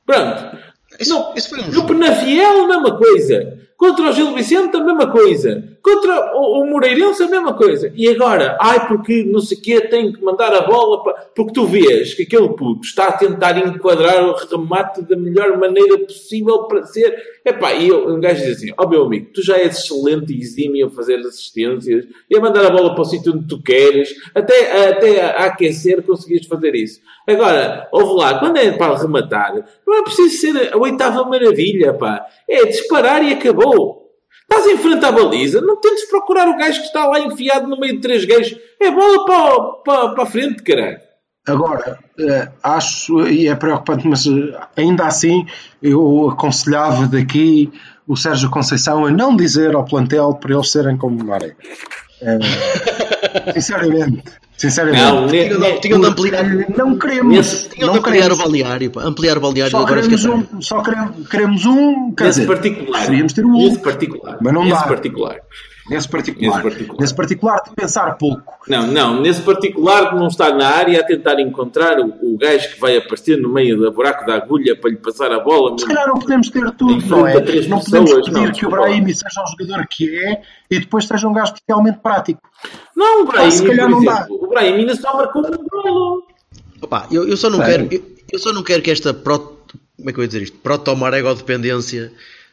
Pronto. 0.06 0.58
isso, 1.00 1.14
Não, 1.14 1.34
isso 1.36 1.50
foi 1.50 1.60
um 1.62 1.72
No. 1.72 1.86
Penafiel, 1.86 2.64
a 2.64 2.68
mesma 2.68 2.98
coisa. 2.98 3.60
Contra 3.78 4.10
o 4.10 4.12
Gil 4.12 4.34
Vicente, 4.34 4.76
a 4.76 4.84
mesma 4.84 5.08
coisa. 5.08 5.69
Contra 5.82 6.36
o, 6.36 6.62
o 6.62 6.70
Moreirense, 6.70 7.24
a 7.24 7.28
mesma 7.28 7.54
coisa. 7.54 7.92
E 7.96 8.10
agora, 8.10 8.58
ai, 8.60 8.88
porque 8.88 9.24
não 9.24 9.40
sei 9.40 9.58
o 9.58 9.62
quê, 9.62 9.82
tem 9.82 10.12
que 10.12 10.22
mandar 10.22 10.54
a 10.54 10.62
bola 10.62 11.04
para... 11.04 11.14
Porque 11.36 11.54
tu 11.54 11.66
vês 11.66 12.14
que 12.14 12.24
aquele 12.24 12.50
puto 12.50 12.82
está 12.84 13.08
a 13.08 13.12
tentar 13.14 13.58
enquadrar 13.58 14.24
o 14.24 14.36
remate 14.36 15.02
da 15.04 15.16
melhor 15.16 15.58
maneira 15.58 15.98
possível 16.00 16.64
para 16.64 16.84
ser... 16.84 17.16
Epá, 17.46 17.74
e 17.74 17.88
eu, 17.88 18.08
um 18.10 18.20
gajo 18.20 18.44
diz 18.44 18.58
assim, 18.58 18.74
ó 18.78 18.88
meu 18.88 19.04
amigo, 19.04 19.28
tu 19.34 19.42
já 19.42 19.58
és 19.58 19.78
excelente 19.78 20.34
e 20.34 20.40
exímio 20.40 20.88
a 20.88 20.90
fazer 20.90 21.16
assistências 21.16 22.06
e 22.30 22.38
a 22.38 22.42
mandar 22.42 22.66
a 22.66 22.70
bola 22.70 22.94
para 22.94 23.02
o 23.02 23.06
sítio 23.06 23.34
onde 23.34 23.48
tu 23.48 23.62
queres, 23.62 24.14
até, 24.36 24.90
até 24.90 25.22
a 25.22 25.46
aquecer 25.46 26.04
conseguiste 26.04 26.48
fazer 26.48 26.76
isso. 26.76 27.00
Agora, 27.26 27.88
ouve 27.92 28.20
lá, 28.22 28.40
quando 28.40 28.58
é 28.58 28.72
para 28.72 28.98
rematar, 28.98 29.66
não 29.86 30.00
é 30.00 30.04
preciso 30.04 30.38
ser 30.38 30.74
a 30.74 30.78
oitava 30.78 31.24
maravilha, 31.24 31.94
pá. 31.94 32.26
É 32.48 32.66
disparar 32.66 33.24
e 33.24 33.34
acabou. 33.34 33.99
Estás 34.52 34.66
em 34.66 34.78
frente 34.78 35.06
à 35.06 35.12
baliza, 35.12 35.62
não 35.62 35.80
tentes 35.80 36.10
procurar 36.10 36.48
o 36.50 36.58
gajo 36.58 36.80
que 36.80 36.88
está 36.88 37.06
lá 37.06 37.20
enfiado 37.20 37.68
no 37.68 37.80
meio 37.80 37.94
de 37.94 38.02
três 38.02 38.26
gajos. 38.26 38.58
É 38.82 38.90
bola 38.90 39.24
para, 39.24 39.62
para, 39.84 40.10
para 40.16 40.24
a 40.24 40.26
frente, 40.26 40.64
caralho. 40.64 41.00
Agora, 41.48 42.00
eh, 42.20 42.52
acho, 42.64 43.28
e 43.28 43.48
é 43.48 43.56
preocupante, 43.56 44.08
mas 44.08 44.26
eh, 44.26 44.60
ainda 44.76 45.06
assim 45.06 45.46
eu 45.82 46.30
aconselhava 46.30 47.08
daqui 47.08 47.72
o 48.08 48.16
Sérgio 48.16 48.50
Conceição 48.50 49.06
a 49.06 49.12
não 49.12 49.36
dizer 49.36 49.76
ao 49.76 49.86
plantel 49.86 50.34
para 50.36 50.54
eles 50.54 50.72
serem 50.72 50.98
como 50.98 51.24
Maré. 51.24 51.56
Eh, 52.22 52.40
sinceramente, 53.54 54.24
sinceramente. 54.60 55.04
Não, 55.04 55.26
de- 55.28 55.58
ne- 55.58 55.80
tinham 55.80 56.00
de 56.00 56.06
ampliar, 56.08 56.44
Não 56.78 56.98
queremos. 57.00 57.36
Nesse- 57.36 57.70
não 57.80 57.94
de 57.94 58.00
ampliar 58.00 58.02
o 58.02 58.04
queremos. 58.04 58.38
balneário. 58.38 58.92
pá. 58.92 59.02
Ampliar 59.04 59.38
o 59.38 59.42
balneário 59.42 59.72
Só 59.72 59.78
agora 59.80 60.02
queremos 60.02 60.26
um, 60.26 60.62
só 60.62 60.82
queremos, 60.82 61.28
queremos 61.30 61.66
um, 61.66 62.12
quer 62.14 62.26
Nesse 62.26 62.42
dizer, 62.42 62.54
particular. 62.54 62.92
preferíamos 63.00 63.34
ter 63.34 63.46
um 63.46 63.58
Nesse 63.58 63.80
particular. 63.80 64.38
Mas 64.42 64.54
não 64.54 64.64
Nesse 64.66 64.82
dá. 64.82 64.88
particular. 64.88 65.38
Nesse 65.90 66.08
particular. 66.08 66.64
Nesse 66.64 66.70
particular. 66.70 67.02
Nesse 67.02 67.16
particular 67.16 67.64
de 67.64 67.72
pensar 67.72 68.18
pouco. 68.18 68.54
Não, 68.68 68.86
não, 68.88 69.22
nesse 69.22 69.42
particular 69.42 70.12
de 70.12 70.16
não 70.20 70.28
estar 70.28 70.54
na 70.54 70.68
área 70.68 71.00
a 71.00 71.04
tentar 71.04 71.40
encontrar 71.40 72.00
o, 72.00 72.14
o 72.22 72.38
gajo 72.38 72.76
que 72.76 72.80
vai 72.80 72.98
aparecer 72.98 73.38
no 73.38 73.50
meio 73.50 73.78
do 73.78 73.92
buraco 73.92 74.26
da 74.26 74.36
agulha 74.36 74.76
para 74.76 74.92
lhe 74.92 74.98
passar 74.98 75.32
a 75.32 75.40
bola. 75.40 75.78
Se 75.78 75.86
calhar 75.88 76.08
não 76.08 76.20
podemos 76.20 76.50
ter 76.50 76.72
tudo, 76.72 77.06
não 77.08 77.28
é? 77.28 77.34
Não 77.68 77.80
podemos 77.80 78.14
pedir 78.14 78.32
não, 78.32 78.52
que 78.52 78.66
o 78.66 78.70
Brahimi 78.70 79.14
seja 79.14 79.44
o 79.44 79.48
jogador 79.48 79.88
que 79.88 80.24
é 80.26 80.42
e 80.70 80.80
depois 80.80 81.06
seja 81.06 81.28
um 81.28 81.34
gajo 81.34 81.54
especialmente 81.54 82.00
prático. 82.00 82.42
Não, 82.96 83.24
o 83.24 83.26
Brahim, 83.26 83.52
se 83.52 83.66
calhar 83.66 83.90
por 83.90 83.96
não 83.96 84.04
dá. 84.04 84.28
o 84.30 84.48
Brahim 84.48 84.74
ainda 84.74 84.96
só 84.96 85.16
marcou 85.16 85.42
um 85.46 85.66
golo. 85.68 86.28
Opa, 86.82 87.08
eu, 87.12 87.28
eu 87.28 87.36
só 87.36 87.50
não 87.50 87.60
Sério? 87.60 87.90
quero. 87.90 88.04
Eu, 88.04 88.16
eu 88.34 88.40
só 88.40 88.54
não 88.54 88.64
quero 88.64 88.82
que 88.82 88.92
esta 88.92 89.14
proto, 89.14 89.58
como 89.98 90.10
é 90.10 90.14
que 90.14 90.20
eu 90.20 90.24
ia 90.24 90.28
dizer 90.28 90.44
isto? 90.44 90.58
Proto-maregodependência 90.60 92.12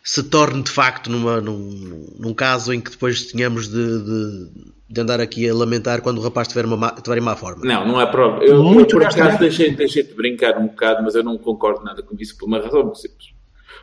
se 0.08 0.22
torne 0.22 0.62
de 0.62 0.70
facto 0.70 1.10
numa, 1.10 1.40
num, 1.40 2.06
num 2.16 2.32
caso 2.32 2.72
em 2.72 2.80
que 2.80 2.92
depois 2.92 3.24
tenhamos 3.32 3.66
de, 3.68 4.04
de, 4.04 4.50
de 4.88 5.00
andar 5.00 5.20
aqui 5.20 5.48
a 5.50 5.52
lamentar 5.52 6.00
quando 6.00 6.18
o 6.18 6.22
rapaz 6.22 6.46
tiver, 6.46 6.64
uma 6.64 6.76
má, 6.76 6.92
tiver 6.92 7.18
em 7.18 7.20
má 7.20 7.34
forma. 7.34 7.64
Não, 7.64 7.84
não 7.84 8.00
é 8.00 8.06
prova. 8.06 8.38
Eu, 8.44 8.54
eu 8.54 8.62
Muito 8.62 8.92
por 8.96 9.04
acaso 9.04 9.36
deixei, 9.38 9.74
deixei 9.74 10.04
de 10.04 10.14
brincar 10.14 10.56
um 10.58 10.68
bocado, 10.68 11.02
mas 11.02 11.16
eu 11.16 11.24
não 11.24 11.36
concordo 11.36 11.82
nada 11.84 12.04
com 12.04 12.14
isso 12.20 12.38
por 12.38 12.46
uma 12.46 12.60
razão 12.60 12.84
muito 12.84 12.98
simples. 12.98 13.34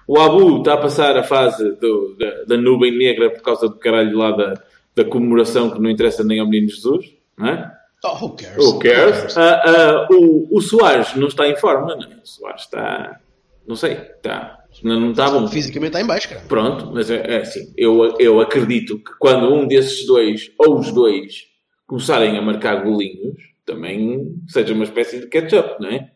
O 0.08 0.18
Abu 0.18 0.60
está 0.60 0.76
a 0.76 0.78
passar 0.78 1.18
a 1.18 1.24
fase 1.24 1.74
do- 1.74 2.16
da, 2.18 2.44
da 2.46 2.58
nuvem 2.58 2.98
negra 2.98 3.30
por 3.30 3.42
causa 3.42 3.68
do 3.68 3.76
caralho 3.76 4.18
lá 4.18 4.32
da, 4.32 4.54
da 4.96 5.04
comemoração 5.04 5.72
que 5.72 5.82
não 5.82 5.90
interessa 5.90 6.24
nem 6.24 6.40
ao 6.40 6.48
menino 6.50 6.70
Jesus, 6.72 7.06
não 7.38 7.48
é? 7.48 7.70
Oh, 8.06 8.26
who 8.26 8.36
cares? 8.38 8.58
Who 8.66 8.80
cares? 8.80 9.38
Ah, 9.38 9.62
ah, 9.66 10.08
o, 10.10 10.58
o 10.58 10.62
Soares 10.62 11.16
não 11.16 11.28
está 11.28 11.48
em 11.50 11.56
forma, 11.58 11.96
não 11.96 12.04
é? 12.04 12.16
O 12.24 12.26
Soares 12.28 12.62
está. 12.62 13.20
Não 13.68 13.76
sei, 13.78 13.94
está. 13.94 14.63
Não, 14.84 15.00
não 15.00 15.12
está 15.12 15.30
bom. 15.30 15.48
Fisicamente 15.48 15.92
está 15.92 16.02
em 16.02 16.06
baixo, 16.06 16.30
cara. 16.30 16.42
Pronto, 16.48 16.92
mas 16.94 17.10
é, 17.10 17.36
é 17.36 17.38
assim, 17.38 17.74
eu, 17.78 18.16
eu 18.20 18.42
acredito 18.42 18.98
que 19.00 19.14
quando 19.18 19.54
um 19.54 19.68
desses 19.68 20.06
dois, 20.06 20.52
ou 20.60 20.80
os 20.80 20.92
dois, 20.92 21.44
começarem 21.88 22.38
a 22.38 22.42
marcar 22.42 22.84
golinhos, 22.84 23.38
também 23.66 24.36
seja 24.48 24.74
uma 24.74 24.84
espécie 24.84 25.20
de 25.20 25.28
catch-up, 25.28 25.82
não 25.82 25.90
é? 25.90 26.12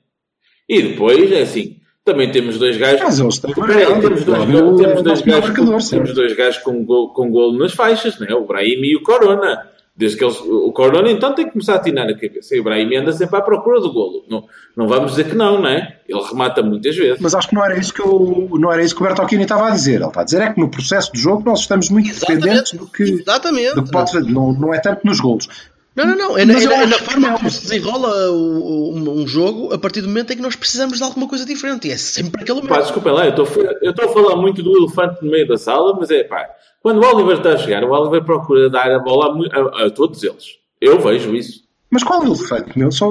E 0.67 0.81
depois, 0.81 1.31
é 1.31 1.41
assim, 1.41 1.77
também 2.03 2.29
temos 2.29 2.57
dois 2.57 2.75
gajos... 2.77 3.01
Mas 3.01 3.19
eles 3.19 3.39
têm 3.39 3.53
Peraí, 3.53 3.85
marcado. 3.85 4.01
temos 4.01 4.23
dois, 4.25 4.45
temos 4.45 5.03
dois 5.03 5.21
gajos, 5.21 5.49
com, 5.55 5.77
temos 5.89 6.13
dois 6.13 6.35
gajos 6.35 6.61
com, 6.61 6.85
gol, 6.85 7.13
com 7.13 7.31
golo 7.31 7.57
nas 7.57 7.73
faixas, 7.73 8.19
não 8.19 8.27
é? 8.27 8.35
O 8.35 8.45
Brahim 8.45 8.81
e 8.83 8.95
o 8.97 9.01
Corona. 9.01 9.69
Desde 9.97 10.15
que 10.15 10.23
eles, 10.23 10.39
o 10.39 10.71
Corona 10.71 11.09
então 11.09 11.33
tem 11.33 11.45
que 11.45 11.53
começar 11.53 11.73
a 11.73 11.75
atinar 11.77 12.07
a 12.07 12.13
cabeça. 12.13 12.55
E 12.55 12.59
o 12.59 12.63
Brahim 12.63 12.95
anda 12.97 13.11
sempre 13.11 13.35
à 13.35 13.41
procura 13.41 13.81
do 13.81 13.91
golo. 13.91 14.23
Não, 14.29 14.45
não 14.75 14.87
vamos 14.87 15.11
dizer 15.11 15.27
que 15.27 15.35
não, 15.35 15.59
não 15.59 15.67
é? 15.67 15.97
Ele 16.07 16.21
remata 16.21 16.61
muitas 16.61 16.95
vezes. 16.95 17.19
Mas 17.19 17.33
acho 17.33 17.49
que 17.49 17.55
não 17.55 17.65
era 17.65 17.75
isso 17.79 17.91
que 17.91 18.01
eu, 18.01 18.47
não 18.59 18.71
era 18.71 18.83
isso 18.83 18.95
que 18.95 19.01
o 19.01 19.05
Bertolini 19.05 19.41
estava 19.41 19.67
a 19.67 19.71
dizer. 19.71 19.95
Ele 19.95 20.05
está 20.05 20.21
a 20.21 20.23
dizer 20.23 20.41
é 20.43 20.53
que 20.53 20.59
no 20.59 20.69
processo 20.69 21.11
de 21.11 21.19
jogo 21.19 21.43
nós 21.43 21.61
estamos 21.61 21.89
muito 21.89 22.13
dependentes 22.13 22.73
do 22.73 22.85
que, 22.85 23.01
Exatamente. 23.01 23.73
do 23.73 23.83
que 23.83 23.91
pode 23.91 24.11
fazer. 24.11 24.31
Não, 24.31 24.53
não 24.53 24.71
é 24.71 24.79
tanto 24.79 25.03
nos 25.03 25.19
golos. 25.19 25.49
Não, 25.97 26.05
não, 26.05 26.15
não. 26.15 26.37
É, 26.37 26.45
na- 26.45 26.53
Mas 26.53 26.63
é 26.65 26.67
na- 26.69 26.75
é 26.75 26.85
na 26.85 26.97
forma 26.99 27.27
não. 27.29 27.37
como 27.37 27.49
se 27.49 27.61
desenrola 27.63 28.31
o- 28.31 28.59
o- 28.59 28.95
um, 28.95 29.21
um 29.21 29.27
jogo 29.27 29.73
a 29.73 29.77
partir 29.79 30.01
do 30.01 30.07
momento 30.07 30.31
em 30.31 30.35
que 30.35 30.41
nós 30.41 30.55
precisamos 30.55 30.97
de 30.99 31.03
alguma 31.03 31.27
coisa 31.27 31.43
diferente. 31.45 31.87
E 31.87 31.91
é 31.91 31.97
sempre 31.97 32.43
aquele 32.43 32.61
Pá, 32.61 32.67
momento. 32.67 32.83
desculpem 32.83 33.11
lá, 33.13 33.25
eu 33.25 33.31
estou 33.31 33.45
a- 33.45 33.73
eu 33.81 33.89
estou 33.91 34.05
a 34.05 34.13
falar 34.13 34.35
muito 34.35 34.61
do 34.61 34.77
elefante 34.77 35.23
no 35.25 35.31
meio 35.31 35.47
da 35.47 35.57
sala, 35.57 35.97
mas 35.99 36.11
é 36.11 36.23
pá, 36.23 36.47
quando 36.83 37.03
o 37.03 37.05
Oliver 37.15 37.37
está 37.37 37.53
a 37.53 37.57
chegar, 37.57 37.83
o 37.83 37.91
Oliver 37.91 38.23
procura 38.23 38.69
dar 38.69 38.91
a 38.91 38.99
bola 38.99 39.33
a, 39.51 39.59
a- 39.83 39.85
a 39.87 39.89
todos 39.89 40.21
eles. 40.23 40.45
Eu 40.79 40.99
vejo 40.99 41.35
isso. 41.35 41.65
Mas 41.89 42.03
qual 42.03 42.21
elefante, 42.23 42.77
meu? 42.77 42.91
Só, 42.91 43.09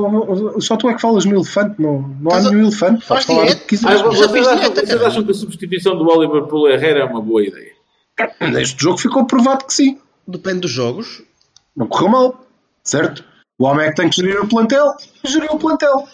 só 0.60 0.76
tu 0.76 0.88
é 0.90 0.94
que 0.94 1.00
falas 1.00 1.24
no 1.24 1.34
elefante, 1.34 1.80
não, 1.80 2.02
não 2.20 2.30
há 2.30 2.40
nenhum 2.42 2.62
elefante. 2.66 3.04
faz 3.04 3.24
falar 3.24 3.44
o 3.46 3.56
que 3.56 3.64
quiseres. 3.68 4.00
Ah, 4.02 4.04
vocês, 4.04 4.46
acham, 4.46 4.70
vocês 4.74 5.02
acham 5.02 5.24
que 5.24 5.30
a 5.30 5.34
substituição 5.34 5.96
do 5.96 6.06
Oliver 6.06 6.42
pelo 6.44 6.68
Herrera 6.68 7.00
é 7.00 7.04
uma 7.04 7.20
boa 7.22 7.42
ideia? 7.42 7.72
Neste 8.52 8.80
jogo 8.82 8.98
ficou 8.98 9.24
provado 9.24 9.64
que 9.64 9.72
sim. 9.72 9.98
Depende 10.28 10.60
dos 10.60 10.70
jogos. 10.70 11.22
Não 11.74 11.86
correu 11.86 12.08
mal, 12.08 12.45
certo? 12.86 13.22
O 13.58 13.64
homem 13.66 13.86
é 13.86 13.90
que 13.90 13.96
tem 13.96 14.08
que 14.08 14.16
gerir 14.16 14.40
o 14.40 14.48
plantel, 14.48 14.94
geriu 15.24 15.50
o 15.52 15.58
plantel. 15.58 16.06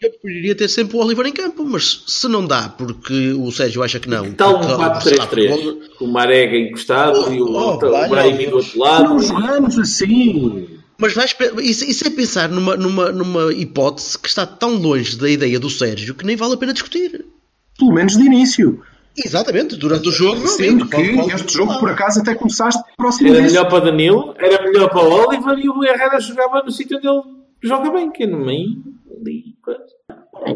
Eu 0.00 0.10
preferiria 0.10 0.54
ter 0.54 0.68
sempre 0.68 0.94
o 0.96 1.00
Oliver 1.00 1.24
em 1.26 1.32
campo, 1.32 1.64
mas 1.64 2.04
se 2.06 2.28
não 2.28 2.46
dá, 2.46 2.68
porque 2.68 3.32
o 3.32 3.50
Sérgio 3.50 3.82
acha 3.82 3.98
que 3.98 4.08
não. 4.10 4.30
Tal 4.34 4.56
um 4.56 4.60
porque- 4.60 5.16
4-3-3, 5.16 5.88
com 5.98 6.04
o 6.04 6.12
Marega 6.12 6.54
encostado 6.56 7.32
e 7.32 7.40
o, 7.40 7.46
Oh, 7.46 7.74
o 7.76 7.78
Brahimi 8.08 8.46
do 8.48 8.56
outro 8.56 8.78
lado. 8.78 9.04
Não 9.04 9.18
jogamos 9.22 9.78
assim. 9.78 10.68
Mas 10.98 11.14
vais, 11.14 11.34
isso, 11.62 11.84
isso 11.84 12.06
é 12.06 12.10
pensar 12.10 12.48
numa, 12.50 12.76
numa, 12.76 13.10
numa 13.12 13.52
hipótese 13.52 14.18
que 14.18 14.28
está 14.28 14.44
tão 14.46 14.74
longe 14.76 15.16
da 15.16 15.28
ideia 15.30 15.58
do 15.58 15.70
Sérgio 15.70 16.14
que 16.14 16.24
nem 16.26 16.36
vale 16.36 16.54
a 16.54 16.56
pena 16.58 16.72
discutir. 16.74 17.24
Pelo 17.78 17.92
menos 17.92 18.16
de 18.16 18.22
início. 18.24 18.82
Exatamente, 19.16 19.76
durante 19.76 20.08
o 20.08 20.12
jogo. 20.12 20.40
não, 20.40 20.46
Sendo 20.46 20.86
que 20.86 21.14
pode- 21.16 21.32
este 21.34 21.54
jogo, 21.54 21.78
por 21.78 21.90
acaso, 21.90 22.20
até 22.20 22.34
começaste 22.34 22.82
próximo 22.96 23.28
Era 23.30 23.42
melhor 23.42 23.68
para 23.68 23.84
Danilo, 23.86 24.34
era 24.38 24.62
melhor 24.62 24.88
para 24.90 25.02
o 25.02 25.12
Oliver 25.28 25.58
e 25.58 25.68
o 25.68 25.84
Herrera 25.84 26.20
jogava 26.20 26.62
no 26.62 26.70
sítio 26.70 26.98
onde 26.98 27.08
ele 27.08 27.22
joga 27.62 27.90
bem, 27.90 28.10
que 28.10 28.24
é 28.24 28.26
no 28.26 28.44
meio. 28.44 28.76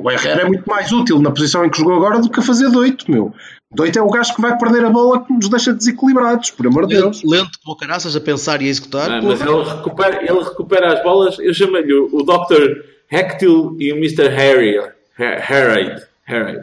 O 0.03 0.11
Herrera 0.11 0.43
é 0.43 0.45
muito 0.45 0.65
mais 0.69 0.93
útil 0.93 1.21
na 1.21 1.31
posição 1.31 1.65
em 1.65 1.71
que 1.71 1.79
jogou 1.79 1.95
agora 1.97 2.21
do 2.21 2.31
que 2.31 2.39
a 2.39 2.43
fazer 2.43 2.71
de 2.71 2.77
oito, 2.77 3.11
meu. 3.11 3.33
De 3.73 3.83
oito 3.83 3.99
é 3.99 4.03
o 4.03 4.11
gajo 4.11 4.35
que 4.35 4.41
vai 4.43 4.57
perder 4.57 4.85
a 4.85 4.91
bola 4.91 5.25
que 5.25 5.33
nos 5.33 5.49
deixa 5.49 5.73
desequilibrados, 5.73 6.51
por 6.51 6.67
amor 6.67 6.87
de 6.87 6.97
Deus. 6.97 7.23
Lento, 7.25 7.59
como 7.65 7.77
caraças 7.77 8.15
a 8.15 8.21
pensar 8.21 8.61
e 8.63 8.67
a 8.67 8.69
executar. 8.69 9.11
Ah, 9.11 9.21
mas 9.23 9.41
ele 9.41 9.63
recupera, 9.63 10.23
ele 10.23 10.43
recupera 10.43 10.93
as 10.93 11.03
bolas. 11.03 11.39
Eu 11.39 11.55
chamo-lhe 11.55 11.93
o, 11.93 12.09
o 12.13 12.23
Dr. 12.23 12.83
Hectil 13.11 13.77
e 13.81 13.93
o 13.93 13.97
Mr. 13.97 14.29
Harry. 14.29 14.81
Harry. 15.17 16.03
Harry. 16.25 16.61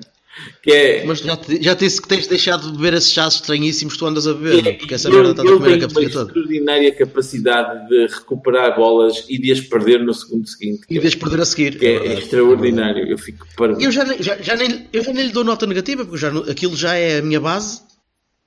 Que 0.62 0.72
é. 0.72 1.06
Mas 1.06 1.20
já 1.20 1.36
te, 1.38 1.62
já 1.64 1.76
te 1.76 1.86
disse 1.86 2.02
que 2.02 2.08
tens 2.08 2.28
deixado 2.28 2.72
de 2.72 2.78
beber 2.78 2.94
esses 2.94 3.12
chás 3.12 3.36
estranhíssimos 3.36 3.94
que 3.94 4.00
tu 4.00 4.06
andas 4.06 4.28
a 4.28 4.34
beber, 4.34 4.68
é- 4.68 4.74
porque 4.74 4.94
essa 4.94 5.10
merda 5.10 5.32
está 5.32 5.44
a 5.44 5.46
comer 5.46 5.74
a 5.76 5.80
cabeça 5.88 6.10
toda. 6.12 6.28
extraordinária 6.30 6.96
capacidade 6.96 7.88
de 7.90 8.08
recuperar 8.08 8.76
bolas 8.76 9.26
e 9.30 9.40
de 9.40 9.52
as 9.52 9.62
perder 9.62 10.00
no 10.04 10.14
segundo 10.14 10.48
seguinte. 10.48 10.82
E 10.90 11.00
deixes 11.00 11.16
perder 11.16 11.42
a 11.42 11.46
seguir. 11.46 11.78
Que 11.80 11.86
é, 11.86 12.14
extraordinário. 12.20 13.06
Eu 13.10 13.18
fico 13.18 13.48
para. 13.56 13.74
Eu 13.82 13.92
já, 13.92 14.04
nem- 14.04 14.22
já, 14.22 14.38
já 14.38 14.56
nem, 14.56 14.88
eu 14.94 15.04
já 15.04 15.14
nem 15.14 15.26
lhe 15.28 15.32
dou 15.32 15.44
nota 15.44 15.66
negativa, 15.66 16.04
porque 16.06 16.18
já, 16.20 16.30
aquilo 16.50 16.76
já 16.76 16.94
é 16.96 17.20
a 17.20 17.22
minha 17.22 17.40
base. 17.40 17.82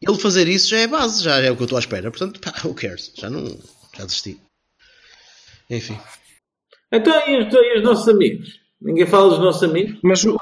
Ele 0.01 0.19
fazer 0.19 0.49
isso 0.49 0.69
já 0.71 0.79
é 0.79 0.87
base, 0.87 1.23
já 1.23 1.39
é 1.41 1.51
o 1.51 1.57
que 1.57 1.63
eu 1.63 1.65
estou 1.65 1.77
à 1.77 1.81
espera. 1.81 2.11
Portanto, 2.11 2.41
pá, 2.41 2.55
who 2.65 2.73
cares? 2.75 3.13
Já 3.19 3.29
não. 3.29 3.45
Já 3.97 4.05
desisti. 4.05 4.39
Enfim. 5.69 5.99
Então, 6.93 7.15
e 7.29 7.39
os, 7.47 7.53
e 7.55 7.79
os 7.79 7.85
nossos 7.85 8.09
amigos? 8.09 8.49
Ninguém 8.81 9.07
fala 9.07 9.29
dos 9.31 9.39
nossos 9.41 9.63
amigos? 9.63 9.99
Mas 10.03 10.25
o. 10.25 10.37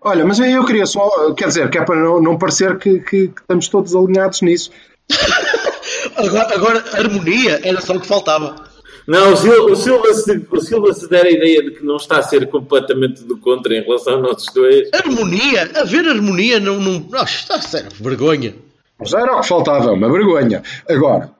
Olha, 0.00 0.24
mas 0.24 0.38
eu 0.38 0.64
queria 0.64 0.86
só, 0.86 1.32
quer 1.34 1.48
dizer, 1.48 1.70
que 1.70 1.78
é 1.78 1.84
para 1.84 1.96
não, 1.96 2.20
não 2.22 2.38
parecer 2.38 2.78
que, 2.78 3.00
que- 3.00 3.28
que 3.28 3.40
estamos 3.40 3.68
todos 3.68 3.94
alinhados 3.96 4.40
nisso. 4.42 4.70
Agora, 6.16 6.54
agora, 6.54 6.84
harmonia 6.96 7.60
era 7.66 7.80
só 7.80 7.94
o 7.94 8.00
que 8.00 8.06
faltava. 8.06 8.64
Não, 9.06 9.32
o 9.32 9.36
Silva, 9.36 9.70
o, 9.72 9.76
Silva 9.76 10.12
se, 10.14 10.46
o 10.50 10.60
Silva 10.60 10.92
se 10.92 11.08
der 11.08 11.24
a 11.26 11.30
ideia 11.30 11.62
de 11.62 11.70
que 11.72 11.84
não 11.84 11.96
está 11.96 12.18
a 12.18 12.22
ser 12.22 12.46
completamente 12.48 13.24
do 13.24 13.38
contra 13.38 13.74
em 13.74 13.82
relação 13.82 14.14
aos 14.14 14.22
nossos 14.22 14.52
dois. 14.52 14.88
Harmonia? 14.92 15.70
Haver 15.80 16.06
harmonia 16.06 16.60
não. 16.60 16.78
não... 16.78 17.00
Nossa, 17.08 17.32
está 17.34 17.60
sério, 17.60 17.90
vergonha. 18.00 18.54
Mas 18.98 19.12
era 19.14 19.36
o 19.36 19.40
que 19.40 19.46
faltava, 19.48 19.92
uma 19.92 20.10
vergonha. 20.10 20.62
Agora, 20.88 21.30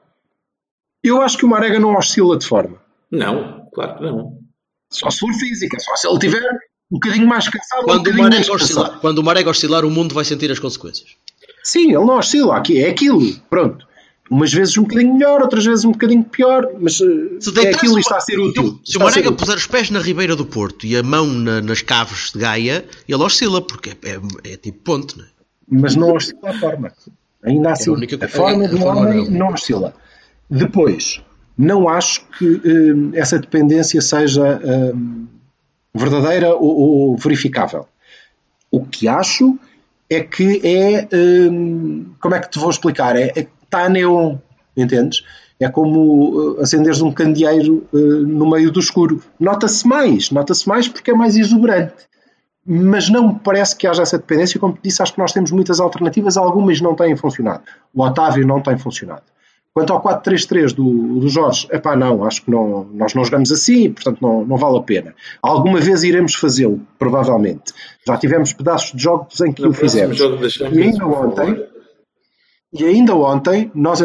eu 1.03 1.21
acho 1.21 1.37
que 1.37 1.45
o 1.45 1.49
Marega 1.49 1.79
não 1.79 1.95
oscila 1.95 2.37
de 2.37 2.45
forma. 2.47 2.77
Não, 3.11 3.67
claro 3.73 3.97
que 3.97 4.03
não. 4.03 4.39
Só 4.91 5.09
se 5.11 5.19
for 5.19 5.33
física, 5.33 5.77
só 5.79 5.95
se 5.95 6.07
ele 6.07 6.19
tiver 6.19 6.41
um 6.91 6.95
bocadinho 6.95 7.27
mais 7.27 7.47
cansado, 7.47 7.81
um 7.81 7.85
Quando 7.85 7.95
o, 7.95 7.99
bocadinho 8.03 8.23
Marega 8.23 8.41
menos 8.45 8.61
oscilar, 8.61 8.85
cansado. 8.85 9.01
quando 9.01 9.17
o 9.19 9.23
Marega 9.23 9.49
oscilar, 9.49 9.85
o 9.85 9.91
mundo 9.91 10.13
vai 10.15 10.25
sentir 10.25 10.51
as 10.51 10.59
consequências. 10.59 11.09
Sim, 11.63 11.85
ele 11.87 12.05
não 12.05 12.17
oscila 12.17 12.57
aqui, 12.57 12.79
é 12.83 12.89
aquilo, 12.89 13.21
pronto. 13.49 13.87
Umas 14.31 14.53
vezes 14.53 14.77
um 14.77 14.83
bocadinho 14.83 15.13
melhor, 15.15 15.41
outras 15.41 15.65
vezes 15.65 15.83
um 15.85 15.91
bocadinho 15.91 16.23
pior, 16.23 16.67
mas 16.79 17.01
eh, 17.01 17.39
Se 17.39 17.59
é 17.65 17.69
aquilo 17.71 17.97
e 17.97 18.01
está 18.01 18.17
a 18.17 18.21
ser 18.21 18.39
útil. 18.39 18.79
Se 18.85 18.95
o 18.97 18.99
Marega 18.99 19.31
puser 19.31 19.55
os 19.57 19.65
pés 19.65 19.89
na 19.89 19.99
Ribeira 19.99 20.35
do 20.35 20.45
Porto 20.45 20.85
e 20.85 20.95
a 20.95 21.01
mão 21.01 21.25
na- 21.25 21.61
nas 21.61 21.81
caves 21.81 22.31
de 22.31 22.37
Gaia, 22.39 22.85
ele 23.07 23.23
oscila, 23.23 23.59
porque 23.59 23.89
é, 23.89 24.11
é- 24.11 24.53
é 24.53 24.57
tipo 24.57 24.79
ponte, 24.83 25.17
não 25.17 25.25
é? 25.25 25.27
mas 25.71 25.95
não 25.95 26.13
oscila 26.13 26.49
a 26.49 26.53
forma. 26.59 26.91
Ainda 27.43 27.71
assim, 27.71 27.89
É 27.89 27.93
a 27.93 27.97
única- 27.97 28.25
a 28.25 28.27
forma 28.27 28.65
é, 28.65 28.67
do 28.67 28.83
homem 28.85 29.29
não. 29.31 29.47
não 29.47 29.53
oscila. 29.53 29.93
Depois, 30.49 31.21
não 31.57 31.87
acho 31.89 32.21
que 32.37 32.45
hum, 32.65 33.11
essa 33.13 33.37
dependência 33.39 33.99
seja 34.01 34.59
hum, 34.95 35.25
verdadeira 35.93 36.55
ou, 36.55 37.11
ou 37.11 37.17
verificável. 37.17 37.87
O 38.71 38.85
que 38.85 39.07
acho 39.07 39.57
é 40.09 40.21
que 40.21 40.61
é. 40.63 41.07
hum, 41.15 42.13
como 42.19 42.35
é 42.35 42.39
que 42.39 42.49
te 42.49 42.59
vou 42.59 42.69
explicar? 42.69 43.15
É, 43.15 43.31
é 43.35 43.47
está 43.63 43.85
a 43.85 43.89
neon, 43.89 44.37
entendes? 44.75 45.23
É 45.59 45.69
como 45.69 46.55
uh, 46.55 46.61
acenderes 46.61 47.01
um 47.01 47.11
candeeiro 47.11 47.87
uh, 47.91 47.97
no 47.97 48.49
meio 48.49 48.71
do 48.71 48.79
escuro. 48.79 49.21
Nota-se 49.39 49.87
mais, 49.87 50.31
nota-se 50.31 50.67
mais 50.67 50.87
porque 50.87 51.11
é 51.11 51.13
mais 51.13 51.35
exuberante 51.35 52.09
mas 52.71 53.09
não 53.09 53.29
me 53.29 53.39
parece 53.39 53.75
que 53.75 53.87
haja 53.87 54.03
essa 54.03 54.19
dependência. 54.19 54.59
Como 54.59 54.73
te 54.73 54.81
disse, 54.83 55.01
acho 55.01 55.13
que 55.13 55.19
nós 55.19 55.31
temos 55.31 55.49
muitas 55.49 55.79
alternativas, 55.79 56.37
algumas 56.37 56.79
não 56.79 56.95
têm 56.95 57.15
funcionado. 57.15 57.63
O 57.91 58.03
Otávio 58.03 58.45
não 58.45 58.61
tem 58.61 58.77
funcionado. 58.77 59.23
Quanto 59.79 59.93
ao 59.93 60.03
4-3-3 60.03 60.73
do, 60.73 61.21
do 61.21 61.29
Jorge, 61.29 61.65
epá, 61.71 61.95
não, 61.95 62.25
acho 62.25 62.43
que 62.43 62.51
não, 62.51 62.83
nós 62.93 63.13
não 63.13 63.23
jogamos 63.23 63.49
assim 63.49 63.89
portanto, 63.93 64.19
não, 64.21 64.43
não 64.43 64.57
vale 64.57 64.77
a 64.77 64.81
pena. 64.81 65.15
Alguma 65.41 65.79
vez 65.79 66.03
iremos 66.03 66.35
fazê-lo, 66.35 66.81
provavelmente. 66.97 67.71
Já 68.05 68.17
tivemos 68.17 68.51
pedaços 68.51 68.91
de 68.91 69.01
jogos 69.01 69.39
em 69.39 69.53
que 69.53 69.65
o 69.65 69.71
fizemos. 69.71 70.19
E 70.19 70.81
ainda 70.81 71.05
ontem, 71.07 71.65
e 72.73 72.83
ainda 72.83 73.15
ontem, 73.15 73.71
nós 73.73 74.01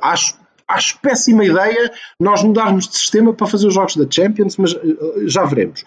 acho 0.00 0.38
Acho 0.68 0.98
péssima 1.00 1.44
ideia 1.44 1.92
nós 2.18 2.42
mudarmos 2.42 2.88
de 2.88 2.96
sistema 2.96 3.32
para 3.32 3.46
fazer 3.46 3.68
os 3.68 3.74
jogos 3.74 3.96
da 3.96 4.04
Champions, 4.10 4.56
mas 4.56 4.72
uh, 4.72 5.28
já 5.28 5.44
veremos. 5.44 5.84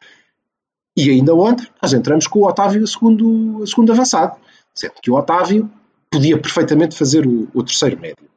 E 0.95 1.09
ainda 1.09 1.35
ontem 1.35 1.67
nós 1.81 1.91
entramos 1.91 2.27
com 2.27 2.39
o 2.39 2.47
Otávio 2.47 2.83
a 2.83 2.87
segundo, 2.87 3.61
a 3.61 3.67
segundo 3.67 3.91
avançado, 3.91 4.37
sendo 4.73 4.93
que 5.01 5.11
o 5.11 5.15
Otávio 5.15 5.69
podia 6.09 6.37
perfeitamente 6.37 6.97
fazer 6.97 7.27
o, 7.27 7.49
o 7.53 7.61
terceiro 7.61 7.99
médio. 7.99 8.29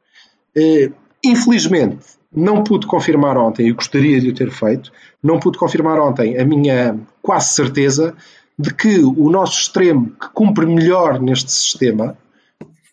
Uh, 0.55 0.93
infelizmente, 1.23 2.05
não 2.35 2.63
pude 2.63 2.87
confirmar 2.87 3.37
ontem, 3.37 3.67
e 3.67 3.71
gostaria 3.71 4.19
de 4.19 4.29
o 4.29 4.33
ter 4.33 4.51
feito, 4.51 4.91
não 5.21 5.39
pude 5.39 5.57
confirmar 5.57 5.99
ontem 5.99 6.37
a 6.37 6.45
minha 6.45 6.99
quase 7.21 7.53
certeza 7.53 8.15
de 8.57 8.73
que 8.73 8.99
o 8.99 9.29
nosso 9.29 9.59
extremo 9.59 10.11
que 10.11 10.29
cumpre 10.33 10.65
melhor 10.65 11.19
neste 11.19 11.51
sistema, 11.51 12.17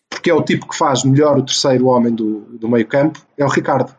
porque 0.09 0.29
é 0.29 0.33
o 0.33 0.41
tipo 0.41 0.67
que 0.67 0.77
faz 0.77 1.03
melhor 1.03 1.37
o 1.37 1.43
terceiro 1.43 1.87
homem 1.87 2.13
do, 2.13 2.41
do 2.59 2.67
meio 2.67 2.87
campo, 2.87 3.19
é 3.37 3.45
o 3.45 3.47
Ricardo. 3.47 3.93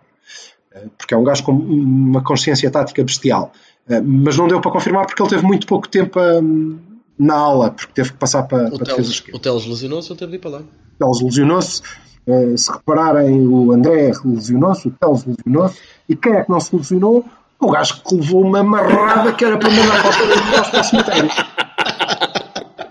Eh, 0.72 0.86
porque 0.96 1.14
é 1.14 1.16
um 1.16 1.24
gajo 1.24 1.44
com 1.44 1.52
uma 1.52 2.22
consciência 2.22 2.70
tática 2.70 3.02
bestial. 3.02 3.52
Eh, 3.88 4.00
mas 4.00 4.36
não 4.36 4.48
deu 4.48 4.60
para 4.60 4.70
confirmar 4.70 5.06
porque 5.06 5.22
ele 5.22 5.30
teve 5.30 5.42
muito 5.44 5.66
pouco 5.66 5.88
tempo 5.88 6.20
hum, 6.20 6.78
na 7.18 7.34
aula, 7.34 7.70
porque 7.70 7.92
teve 7.92 8.12
que 8.12 8.18
passar 8.18 8.44
para, 8.44 8.68
O 8.68 8.78
para 8.78 8.82
a 8.82 8.90
defesa 8.90 9.10
esquerda. 9.10 9.36
o 9.36 9.40
Teles 9.40 9.66
lesionou-se, 9.66 10.12
ele 10.12 10.18
teve 10.18 10.30
de 10.32 10.36
ir 10.36 10.40
para 10.40 10.50
lá. 10.50 10.58
O 10.60 10.98
Teles 10.98 11.22
lesionou-se. 11.22 11.82
Eh, 12.26 12.56
Se 12.56 12.70
repararem, 12.70 13.46
o 13.46 13.72
André 13.72 14.12
lesionou-se, 14.24 14.88
o 14.88 14.90
Teles 14.92 15.24
lesionou-se. 15.24 15.78
E 16.08 16.16
quem 16.16 16.34
é 16.34 16.42
que 16.42 16.50
não 16.50 16.60
se 16.60 16.74
lesionou? 16.76 17.24
O 17.60 17.70
gajo 17.70 18.02
que 18.02 18.14
levou 18.16 18.42
uma 18.42 18.62
marrada 18.62 19.32
que 19.32 19.44
era 19.44 19.56
para 19.56 19.70
mandar 19.70 20.02
para 20.02 20.10
o 20.10 20.70
para 20.70 20.80
o 20.80 20.84
cemitério. 20.84 21.30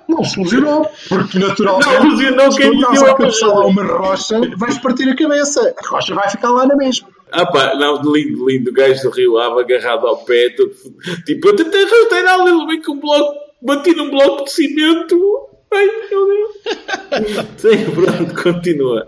Não 0.08 0.24
se 0.24 0.40
lesionou, 0.40 0.90
porque 1.10 1.40
naturalmente. 1.40 1.90
Não 1.90 2.10
lesionou 2.10 2.52
se 2.52 2.58
quem 2.58 2.72
tu 2.72 2.80
estás 2.80 3.04
a 3.04 3.16
cabeçar 3.16 3.50
lá 3.50 3.66
uma 3.66 3.84
rocha, 3.84 4.42
vais 4.58 4.78
partir 4.78 5.10
a 5.10 5.16
cabeça. 5.16 5.74
A 5.78 5.90
rocha 5.90 6.14
vai 6.16 6.30
ficar 6.30 6.52
lá 6.52 6.66
na 6.66 6.76
mesma. 6.76 7.08
Ah 7.32 7.46
pá, 7.46 7.76
não, 7.76 8.02
lindo, 8.02 8.50
lindo, 8.50 8.72
o 8.72 8.74
gajo 8.74 9.04
do 9.04 9.10
Rio 9.10 9.38
Ave 9.38 9.62
agarrado 9.62 10.06
ao 10.06 10.18
pé, 10.18 10.50
todo, 10.50 10.72
tipo, 11.26 11.48
eu 11.48 11.56
tentei 11.56 11.86
rasteirar 11.86 12.40
ele 12.42 12.66
vem 12.66 12.82
com 12.82 12.92
um 12.92 13.00
bloco, 13.00 13.36
bati 13.62 13.96
num 13.96 14.10
bloco 14.10 14.44
de 14.44 14.52
cimento, 14.52 15.18
ai 15.74 15.86
meu 16.10 16.28
Deus. 16.28 17.48
Sim, 17.58 17.92
pronto, 17.92 18.44
continua. 18.44 19.08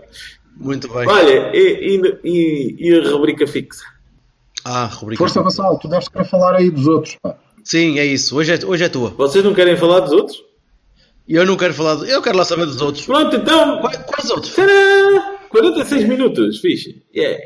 Muito 0.56 0.88
bem. 0.92 1.08
Olha, 1.08 1.50
e, 1.54 1.96
e, 1.96 2.20
e, 2.24 2.76
e 2.90 2.98
a 2.98 3.10
rubrica 3.10 3.46
fixa? 3.46 3.82
Ah, 4.64 4.86
rubrica. 4.86 5.18
Força 5.18 5.42
Vassal, 5.42 5.78
tu 5.78 5.88
deves 5.88 6.08
querer 6.08 6.24
falar 6.24 6.56
aí 6.56 6.70
dos 6.70 6.86
outros. 6.86 7.16
Pá. 7.22 7.36
Sim, 7.62 7.98
é 7.98 8.04
isso. 8.06 8.36
Hoje 8.36 8.52
é, 8.54 8.66
hoje 8.66 8.84
é 8.84 8.88
tua. 8.88 9.10
Vocês 9.10 9.44
não 9.44 9.52
querem 9.54 9.76
falar 9.76 10.00
dos 10.00 10.12
outros? 10.12 10.42
E 11.26 11.34
eu 11.34 11.44
não 11.46 11.56
quero 11.56 11.74
falar. 11.74 11.96
Eu 12.08 12.22
quero 12.22 12.36
lá 12.36 12.44
saber 12.44 12.66
dos 12.66 12.80
outros. 12.80 13.04
Pronto, 13.06 13.34
então, 13.36 13.80
Quais, 13.80 13.96
quais 13.98 14.30
outros? 14.30 14.52
tcharam! 14.54 15.34
46 15.48 16.08
minutos, 16.08 16.58
fixe, 16.58 17.04
yeah. 17.14 17.38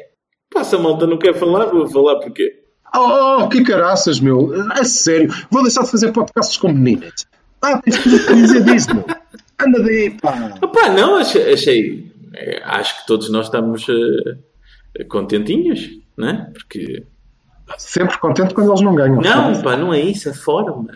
Passa, 0.52 0.78
malta, 0.78 1.06
não 1.06 1.18
quer 1.18 1.34
falar, 1.34 1.66
vou 1.66 1.86
falar 1.88 2.16
porquê? 2.20 2.62
Oh, 2.96 3.42
oh, 3.42 3.48
que 3.50 3.62
caraças, 3.62 4.18
meu. 4.18 4.50
A 4.72 4.82
sério. 4.82 5.28
Vou 5.50 5.62
deixar 5.62 5.82
de 5.82 5.90
fazer 5.90 6.10
podcasts 6.10 6.56
com 6.56 6.72
meninas. 6.72 7.26
Ah, 7.62 7.80
tens 7.82 8.02
tudo 8.02 8.26
que 8.26 8.34
dizer 8.34 8.64
disso, 8.64 8.94
meu. 8.94 9.04
Anda 9.60 9.82
daí, 9.82 10.10
pá. 10.20 10.54
Opá, 10.62 10.90
não, 10.90 11.16
achei, 11.16 11.52
achei- 11.52 12.12
eh, 12.34 12.62
acho 12.64 13.00
que 13.00 13.06
todos 13.06 13.28
nós 13.30 13.46
estamos 13.46 13.86
eh, 13.88 15.04
contentinhos, 15.04 15.90
né? 16.16 16.50
Porque 16.52 17.04
Sempre 17.76 18.18
contente 18.18 18.54
quando 18.54 18.70
eles 18.70 18.80
não 18.80 18.94
ganham. 18.94 19.20
Não, 19.20 19.60
pá, 19.62 19.76
não 19.76 19.92
é 19.92 20.00
isso, 20.00 20.30
a 20.30 20.34
forma. 20.34 20.86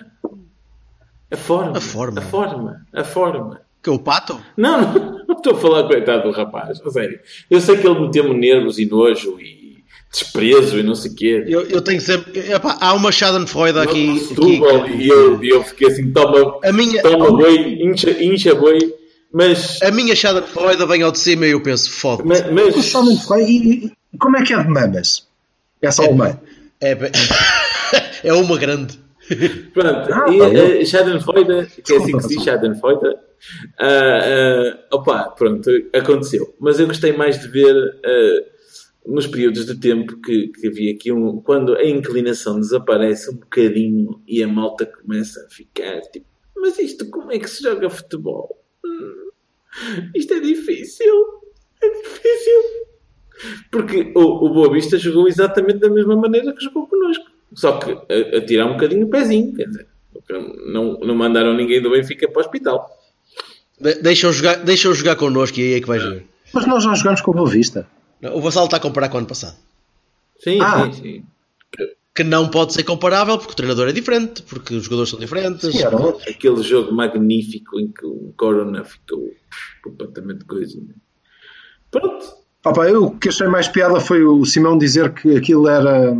A 1.30 1.36
forma. 1.36 1.76
A 1.76 1.80
forma. 1.80 2.18
A 2.18 2.22
forma. 2.22 2.86
A 2.92 3.04
forma. 3.04 3.60
Que 3.82 3.90
é 3.90 3.92
o 3.92 3.98
pato? 3.98 4.40
Não, 4.56 4.80
não, 4.80 5.24
não 5.28 5.36
estou 5.36 5.54
a 5.54 5.58
falar 5.58 5.84
coitado 5.88 6.22
do 6.22 6.30
rapaz, 6.30 6.80
a 6.80 6.90
sério. 6.90 7.18
Eu 7.50 7.60
sei 7.60 7.76
que 7.76 7.86
ele 7.86 8.00
meteu-me 8.00 8.38
nervos 8.38 8.78
e 8.78 8.86
nojo 8.86 9.38
e 9.40 9.61
desprezo 10.12 10.78
e 10.78 10.82
não 10.82 10.94
sei 10.94 11.10
o 11.10 11.14
quê. 11.14 11.44
Eu, 11.48 11.62
eu 11.62 11.80
tenho 11.80 12.00
sempre. 12.00 12.38
Epá, 12.52 12.76
há 12.80 12.92
uma 12.92 13.10
Schadenfreude 13.10 13.78
aqui. 13.78 14.10
aqui 14.10 14.20
Setúbal, 14.20 14.88
e 14.90 15.08
eu, 15.08 15.42
eu 15.42 15.64
fiquei 15.64 15.88
assim, 15.88 16.12
toma, 16.12 16.58
A 16.62 16.72
minha- 16.72 17.02
toma 17.02 17.30
boi, 17.30 17.78
incha, 17.82 18.10
incha 18.22 18.54
boi, 18.54 18.78
mas, 19.32 19.80
A 19.82 19.90
minha 19.90 20.14
Schadenfreude 20.14 20.84
vem 20.86 21.02
ao 21.02 21.10
de 21.10 21.18
cima 21.18 21.46
e 21.46 21.52
eu 21.52 21.62
penso, 21.62 21.90
foda 21.90 22.22
mas, 22.26 22.42
mas. 22.52 22.92
E, 23.48 23.86
e- 23.86 23.92
como 24.18 24.36
é 24.36 24.42
que 24.44 24.52
é 24.52 24.62
de 24.62 24.68
mamas? 24.68 25.26
Essa 25.80 26.04
alemã. 26.04 26.38
É, 26.80 26.94
bem- 26.94 27.10
é 28.22 28.32
uma 28.34 28.58
grande. 28.58 29.00
Pronto, 29.72 30.12
Ah, 30.12 30.26
e 30.30 30.38
pá, 30.38 30.44
eu- 30.48 30.80
a 30.82 30.84
Schadenfreude, 30.84 31.68
que 31.82 31.92
é 31.92 31.96
assim 31.96 32.12
que 32.12 32.22
se 32.22 32.28
diz 32.28 32.42
Schadenfreude, 32.44 33.16
ah, 33.80 34.20
ah, 34.22 34.78
opa, 34.96 35.22
pronto, 35.30 35.70
aconteceu. 35.94 36.54
Mas 36.60 36.78
eu 36.78 36.86
gostei 36.86 37.12
mais 37.12 37.40
de 37.40 37.48
ver 37.48 37.74
ah, 38.04 38.52
nos 39.06 39.26
períodos 39.26 39.66
de 39.66 39.78
tempo 39.78 40.20
que, 40.20 40.48
que 40.48 40.68
havia 40.68 40.92
aqui, 40.92 41.10
um, 41.12 41.40
quando 41.40 41.74
a 41.76 41.84
inclinação 41.84 42.60
desaparece 42.60 43.30
um 43.30 43.36
bocadinho 43.36 44.22
e 44.26 44.42
a 44.42 44.48
malta 44.48 44.86
começa 44.86 45.44
a 45.44 45.50
ficar 45.50 46.00
tipo, 46.02 46.26
mas 46.56 46.78
isto 46.78 47.08
como 47.10 47.32
é 47.32 47.38
que 47.38 47.48
se 47.50 47.62
joga 47.62 47.90
futebol? 47.90 48.62
Hum, 48.84 49.30
isto 50.14 50.34
é 50.34 50.40
difícil, 50.40 51.12
é 51.82 51.88
difícil. 51.88 52.62
Porque 53.70 54.12
o, 54.14 54.20
o 54.46 54.50
Boa 54.54 54.72
Vista 54.72 54.96
jogou 54.98 55.26
exatamente 55.26 55.80
da 55.80 55.90
mesma 55.90 56.14
maneira 56.16 56.52
que 56.54 56.62
jogou 56.62 56.86
connosco. 56.86 57.24
Só 57.54 57.78
que 57.78 57.90
a, 57.90 58.36
a 58.38 58.40
tirar 58.46 58.66
um 58.66 58.74
bocadinho 58.74 59.06
o 59.06 59.10
pezinho, 59.10 59.52
quer 59.54 59.66
dizer, 59.66 59.86
não, 60.72 60.98
não 61.00 61.14
mandaram 61.16 61.52
ninguém 61.54 61.82
do 61.82 61.90
Benfica 61.90 62.28
para 62.28 62.38
o 62.40 62.44
hospital. 62.44 62.88
De- 63.80 63.94
Deixam 64.00 64.32
jogar, 64.32 64.56
deixam 64.62 64.94
jogar 64.94 65.16
connosco 65.16 65.58
e 65.58 65.62
aí 65.62 65.74
é 65.74 65.80
que 65.80 65.88
vais 65.88 66.02
ver. 66.04 66.24
Mas 66.54 66.66
nós 66.66 66.84
já 66.84 66.94
jogamos 66.94 67.20
com 67.20 67.32
o 67.32 67.34
Boa 67.34 67.50
Vista. 67.50 67.88
O 68.22 68.40
Vassal 68.40 68.66
está 68.66 68.76
a 68.76 68.80
comparar 68.80 69.08
com 69.08 69.16
o 69.16 69.18
ano 69.18 69.26
passado. 69.26 69.56
Sim, 70.38 70.60
Ah. 70.60 70.90
sim, 70.92 71.02
sim. 71.02 71.24
Que 72.14 72.22
não 72.22 72.48
pode 72.50 72.74
ser 72.74 72.82
comparável 72.84 73.38
porque 73.38 73.54
o 73.54 73.56
treinador 73.56 73.88
é 73.88 73.92
diferente, 73.92 74.42
porque 74.42 74.74
os 74.74 74.84
jogadores 74.84 75.08
são 75.10 75.18
diferentes. 75.18 75.72
Sim, 75.72 75.82
era 75.82 75.96
outro. 75.96 76.28
Aquele 76.30 76.62
jogo 76.62 76.92
magnífico 76.92 77.80
em 77.80 77.88
que 77.90 78.04
o 78.04 78.34
Corona 78.36 78.84
ficou 78.84 79.32
completamente 79.82 80.44
coisa. 80.44 80.78
Pronto. 81.90 82.26
Opa, 82.64 82.86
eu, 82.88 83.04
o 83.06 83.18
que 83.18 83.28
achei 83.30 83.46
mais 83.48 83.66
piada 83.66 83.98
foi 83.98 84.22
o 84.24 84.44
Simão 84.44 84.76
dizer 84.78 85.12
que 85.14 85.36
aquilo 85.36 85.66
era, 85.68 86.14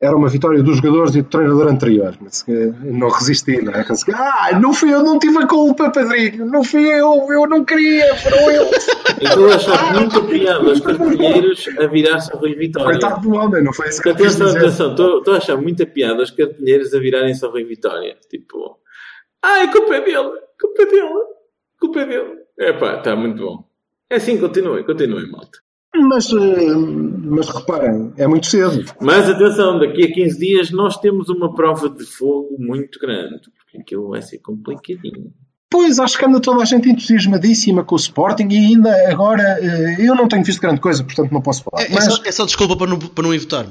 era 0.00 0.16
uma 0.16 0.28
vitória 0.28 0.62
dos 0.62 0.76
jogadores 0.76 1.14
e 1.14 1.20
do 1.20 1.28
treinador 1.28 1.68
anterior. 1.68 2.16
Mas, 2.20 2.44
não 2.82 3.08
resisti, 3.08 3.60
não 3.60 3.72
é? 3.74 3.84
Ah, 4.14 4.58
não 4.58 4.72
fui 4.72 4.92
eu, 4.94 5.02
não 5.02 5.18
tive 5.18 5.38
a 5.38 5.46
culpa, 5.46 5.90
Padrinho. 5.90 6.46
Não 6.46 6.64
fui 6.64 6.88
eu, 6.88 7.26
eu 7.30 7.46
não 7.46 7.64
queria, 7.64 8.16
foram 8.16 8.50
eles. 8.50 8.86
Eu 9.20 9.28
estou 9.28 9.52
a 9.52 9.54
achar 9.56 9.92
muita 9.92 10.22
piada 10.22 10.70
os 10.70 10.80
cartilheiros 10.80 11.68
a 11.78 11.86
virar-se 11.88 12.32
Rui 12.34 12.54
Vitória. 12.54 12.92
Coitado 12.92 13.20
do 13.20 13.34
homem, 13.34 13.62
não 13.62 13.72
foi 13.72 13.88
isso 13.88 14.00
que 14.00 14.08
eu 14.08 14.16
quis 14.16 14.34
Atenção, 14.34 14.46
dizer. 14.46 14.58
atenção, 14.60 15.18
estou 15.18 15.34
a 15.34 15.36
achar 15.36 15.56
muita 15.58 15.84
piada 15.84 16.22
os 16.22 16.30
cartilheiros 16.30 16.94
a 16.94 16.98
virarem-se 16.98 17.44
Rui 17.46 17.64
Vitória. 17.64 18.16
Tipo, 18.30 18.78
ah, 19.42 19.62
a 19.64 19.68
culpa 19.70 19.96
é 19.96 20.00
dele, 20.00 20.30
culpa 20.58 20.82
é 20.82 20.86
dele, 20.86 21.24
culpa 21.78 22.00
é 22.00 22.06
dele. 22.06 22.38
Epá, 22.58 22.96
está 22.96 23.14
muito 23.14 23.42
bom. 23.44 23.64
É 24.08 24.16
assim, 24.16 24.38
continuem, 24.38 24.84
continuem, 24.84 25.30
malta. 25.30 25.58
Mas, 25.94 26.32
eh, 26.32 26.74
mas 26.74 27.48
reparem, 27.48 28.12
é 28.16 28.26
muito 28.26 28.46
cedo. 28.46 28.84
Mas 29.00 29.28
atenção, 29.28 29.78
daqui 29.78 30.04
a 30.04 30.12
15 30.12 30.38
dias 30.38 30.70
nós 30.70 30.96
temos 30.96 31.28
uma 31.28 31.54
prova 31.54 31.88
de 31.88 32.04
fogo 32.04 32.56
muito 32.58 32.98
grande, 33.00 33.40
porque 33.58 33.78
aquilo 33.78 34.10
vai 34.10 34.22
ser 34.22 34.38
complicadinho. 34.38 35.32
Pois, 35.68 36.00
acho 36.00 36.18
que 36.18 36.24
anda 36.24 36.40
toda 36.40 36.62
a 36.62 36.64
gente 36.64 36.88
entusiasmadíssima 36.88 37.84
com 37.84 37.94
o 37.94 37.98
Sporting 37.98 38.48
e 38.50 38.56
ainda 38.56 38.90
agora 39.10 39.58
eh, 39.60 39.96
eu 40.00 40.14
não 40.14 40.26
tenho 40.26 40.44
visto 40.44 40.60
grande 40.60 40.80
coisa, 40.80 41.04
portanto 41.04 41.30
não 41.30 41.40
posso 41.40 41.62
falar. 41.62 41.84
É, 41.84 41.86
é 41.86 41.94
Mas 41.94 42.04
só, 42.04 42.22
é 42.24 42.32
só 42.32 42.44
desculpa 42.44 42.76
para 42.76 42.88
não, 42.88 42.98
para 42.98 43.22
não 43.22 43.32
ir 43.32 43.38
votar. 43.38 43.66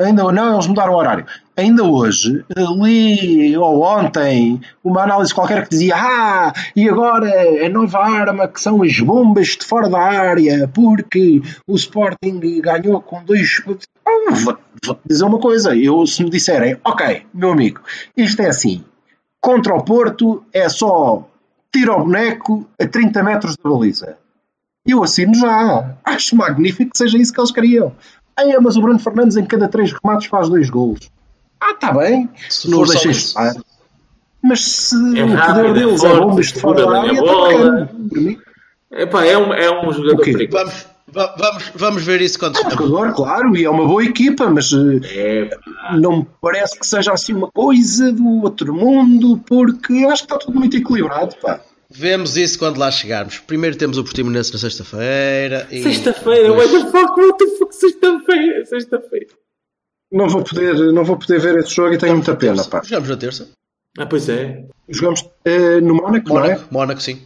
Ainda 0.00 0.32
não, 0.32 0.54
eles 0.54 0.66
mudaram 0.66 0.92
o 0.94 0.96
horário. 0.96 1.26
Ainda 1.56 1.84
hoje 1.84 2.44
li, 2.82 3.56
ou 3.56 3.82
ontem, 3.82 4.60
uma 4.82 5.02
análise 5.02 5.34
qualquer 5.34 5.64
que 5.64 5.70
dizia 5.70 5.94
ah, 5.96 6.52
e 6.74 6.88
agora 6.88 7.30
a 7.64 7.68
nova 7.68 7.98
arma 7.98 8.48
que 8.48 8.60
são 8.60 8.82
as 8.82 8.98
bombas 9.00 9.48
de 9.48 9.64
fora 9.64 9.88
da 9.88 10.00
área, 10.00 10.66
porque 10.68 11.42
o 11.66 11.74
Sporting 11.76 12.40
ganhou 12.60 13.00
com 13.02 13.22
dois... 13.24 13.62
Ah, 14.06 14.32
vou- 14.34 14.58
Vou-te 14.82 15.00
dizer 15.06 15.24
uma 15.24 15.38
coisa, 15.38 15.76
eu 15.76 16.06
se 16.06 16.24
me 16.24 16.30
disserem, 16.30 16.78
ok, 16.82 17.26
meu 17.34 17.52
amigo, 17.52 17.80
isto 18.16 18.40
é 18.40 18.48
assim, 18.48 18.82
contra 19.42 19.74
o 19.74 19.84
Porto 19.84 20.42
é 20.54 20.70
só 20.70 21.28
tira 21.70 21.92
o 21.94 22.04
boneco 22.04 22.66
a 22.80 22.86
30 22.86 23.22
metros 23.22 23.56
da 23.62 23.68
baliza. 23.70 24.16
Eu 24.86 25.02
assino 25.04 25.34
já. 25.34 25.96
Acho 26.02 26.34
magnífico 26.34 26.90
que 26.92 26.96
seja 26.98 27.18
isso 27.18 27.32
que 27.32 27.38
eles 27.40 27.50
queriam. 27.52 27.92
Ai, 28.40 28.56
mas 28.60 28.76
o 28.76 28.80
Bruno 28.82 28.98
Fernandes 28.98 29.36
em 29.36 29.44
cada 29.44 29.68
três 29.68 29.92
remates 29.92 30.26
faz 30.28 30.48
dois 30.48 30.68
golos. 30.70 31.10
Ah, 31.60 31.72
está 31.72 31.92
bem. 31.92 32.28
Se 32.48 32.70
não 32.70 32.80
os 32.80 32.94
estar. 33.04 33.54
Mas 34.42 34.64
se 34.64 34.96
É 35.18 35.24
o 35.24 35.28
poder 35.46 35.66
é 35.66 35.72
deles 35.74 36.02
é 36.02 36.08
forte, 36.08 36.20
bombas 36.24 36.46
de 36.52 36.60
fora 36.60 36.86
da 36.86 37.00
área, 37.02 37.20
bola. 37.20 37.90
mim, 38.12 38.38
Epá, 38.90 39.24
é 39.26 39.36
um, 39.36 39.52
é 39.52 39.70
um 39.86 39.92
jogador 39.92 40.22
perigoso. 40.24 40.64
Vamos, 40.64 40.86
va- 41.08 41.34
vamos, 41.38 41.72
vamos 41.74 42.02
ver 42.04 42.22
isso 42.22 42.38
quando 42.38 42.56
é 42.56 42.66
um 42.66 42.70
jogador, 42.70 43.12
claro, 43.14 43.54
e 43.56 43.64
é 43.64 43.70
uma 43.70 43.86
boa 43.86 44.02
equipa, 44.02 44.48
mas 44.48 44.70
É, 44.72 45.50
não 45.98 46.18
me 46.20 46.26
parece 46.40 46.78
que 46.78 46.86
seja 46.86 47.12
assim 47.12 47.34
uma 47.34 47.50
coisa 47.52 48.10
do 48.10 48.42
outro 48.42 48.74
mundo, 48.74 49.38
porque 49.46 49.92
eu 49.92 50.10
acho 50.10 50.26
que 50.26 50.32
está 50.32 50.38
tudo 50.38 50.58
muito 50.58 50.76
equilibrado, 50.76 51.36
pá. 51.42 51.60
Vemos 51.92 52.36
isso 52.36 52.58
quando 52.58 52.78
lá 52.78 52.90
chegarmos. 52.90 53.38
Primeiro 53.38 53.76
temos 53.76 53.98
o 53.98 54.04
Portimonense 54.04 54.52
na 54.52 54.58
sexta-feira. 54.58 55.66
e 55.70 55.82
Sexta-feira, 55.82 56.48
depois- 56.48 56.72
what 56.72 56.84
the 56.84 56.90
fuck, 56.90 57.20
what 57.20 57.38
the 57.38 57.56
fuck, 57.58 57.74
sexta-feira, 57.74 58.64
sexta-feira. 58.66 59.26
Não 60.12 60.28
vou, 60.28 60.42
poder, 60.44 60.74
não 60.92 61.04
vou 61.04 61.16
poder 61.16 61.40
ver 61.40 61.58
esse 61.58 61.74
jogo 61.74 61.94
e 61.94 61.98
tenho 61.98 62.14
muita 62.14 62.34
pena, 62.36 62.64
pá. 62.64 62.82
Jogamos 62.82 63.08
na 63.08 63.16
terça. 63.16 63.48
Ah, 63.98 64.06
pois 64.06 64.28
é. 64.28 64.64
Jogamos 64.88 65.28
eh, 65.44 65.80
no 65.80 65.94
Mónaco, 65.96 66.28
não 66.28 66.38
é? 66.44 66.48
Mónaco, 66.50 66.64
Mónaco, 66.74 67.02
sim. 67.02 67.22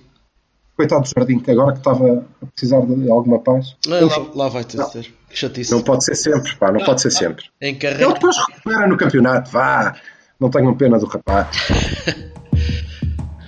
Coitado 0.76 1.02
do 1.02 1.10
Jardim, 1.16 1.38
que 1.38 1.50
agora 1.50 1.72
que 1.72 1.78
estava 1.78 2.26
a 2.42 2.46
precisar 2.46 2.80
de 2.80 3.10
alguma 3.10 3.38
paz. 3.40 3.76
Ah, 3.86 4.00
lá, 4.00 4.26
lá 4.34 4.48
vai 4.48 4.64
ter. 4.64 4.82
ter. 4.86 5.12
Que 5.30 5.36
chatice. 5.36 5.70
Não 5.72 5.82
pode 5.82 6.04
ser 6.04 6.14
sempre, 6.14 6.54
pá, 6.56 6.72
não 6.72 6.84
pode 6.84 7.00
ser 7.00 7.10
sempre. 7.10 7.44
Em 7.60 7.78
Ele 7.80 8.12
depois 8.12 8.36
recupera 8.36 8.86
no 8.86 8.96
campeonato, 8.96 9.50
vá. 9.50 9.94
Não 10.40 10.50
tenham 10.50 10.74
pena 10.76 10.98
do 10.98 11.06
rapaz. 11.06 11.48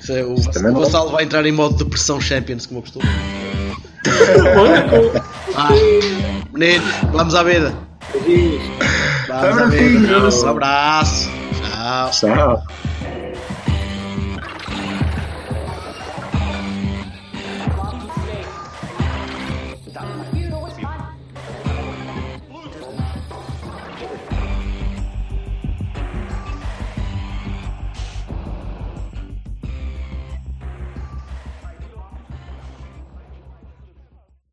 Se- 0.06 0.22
O, 0.22 0.34
o. 0.34 0.80
Vassalo 0.80 1.10
vai 1.10 1.24
entrar 1.24 1.44
em 1.46 1.52
modo 1.52 1.76
depressão 1.84 2.20
Champions, 2.20 2.66
como 2.66 2.78
eu 2.78 2.82
costumo. 2.82 3.04
Ah, 5.58 5.70
meninos, 6.52 6.84
vamos 7.12 7.34
à 7.34 7.42
vida. 7.42 7.72
Beijinhos. 8.12 8.62
Vamos 9.28 9.58
à 9.58 9.66
vida. 9.66 10.46
Um 10.46 10.50
abraço. 10.50 11.30
Tchau. 11.72 12.10
Tchau. 12.10 12.62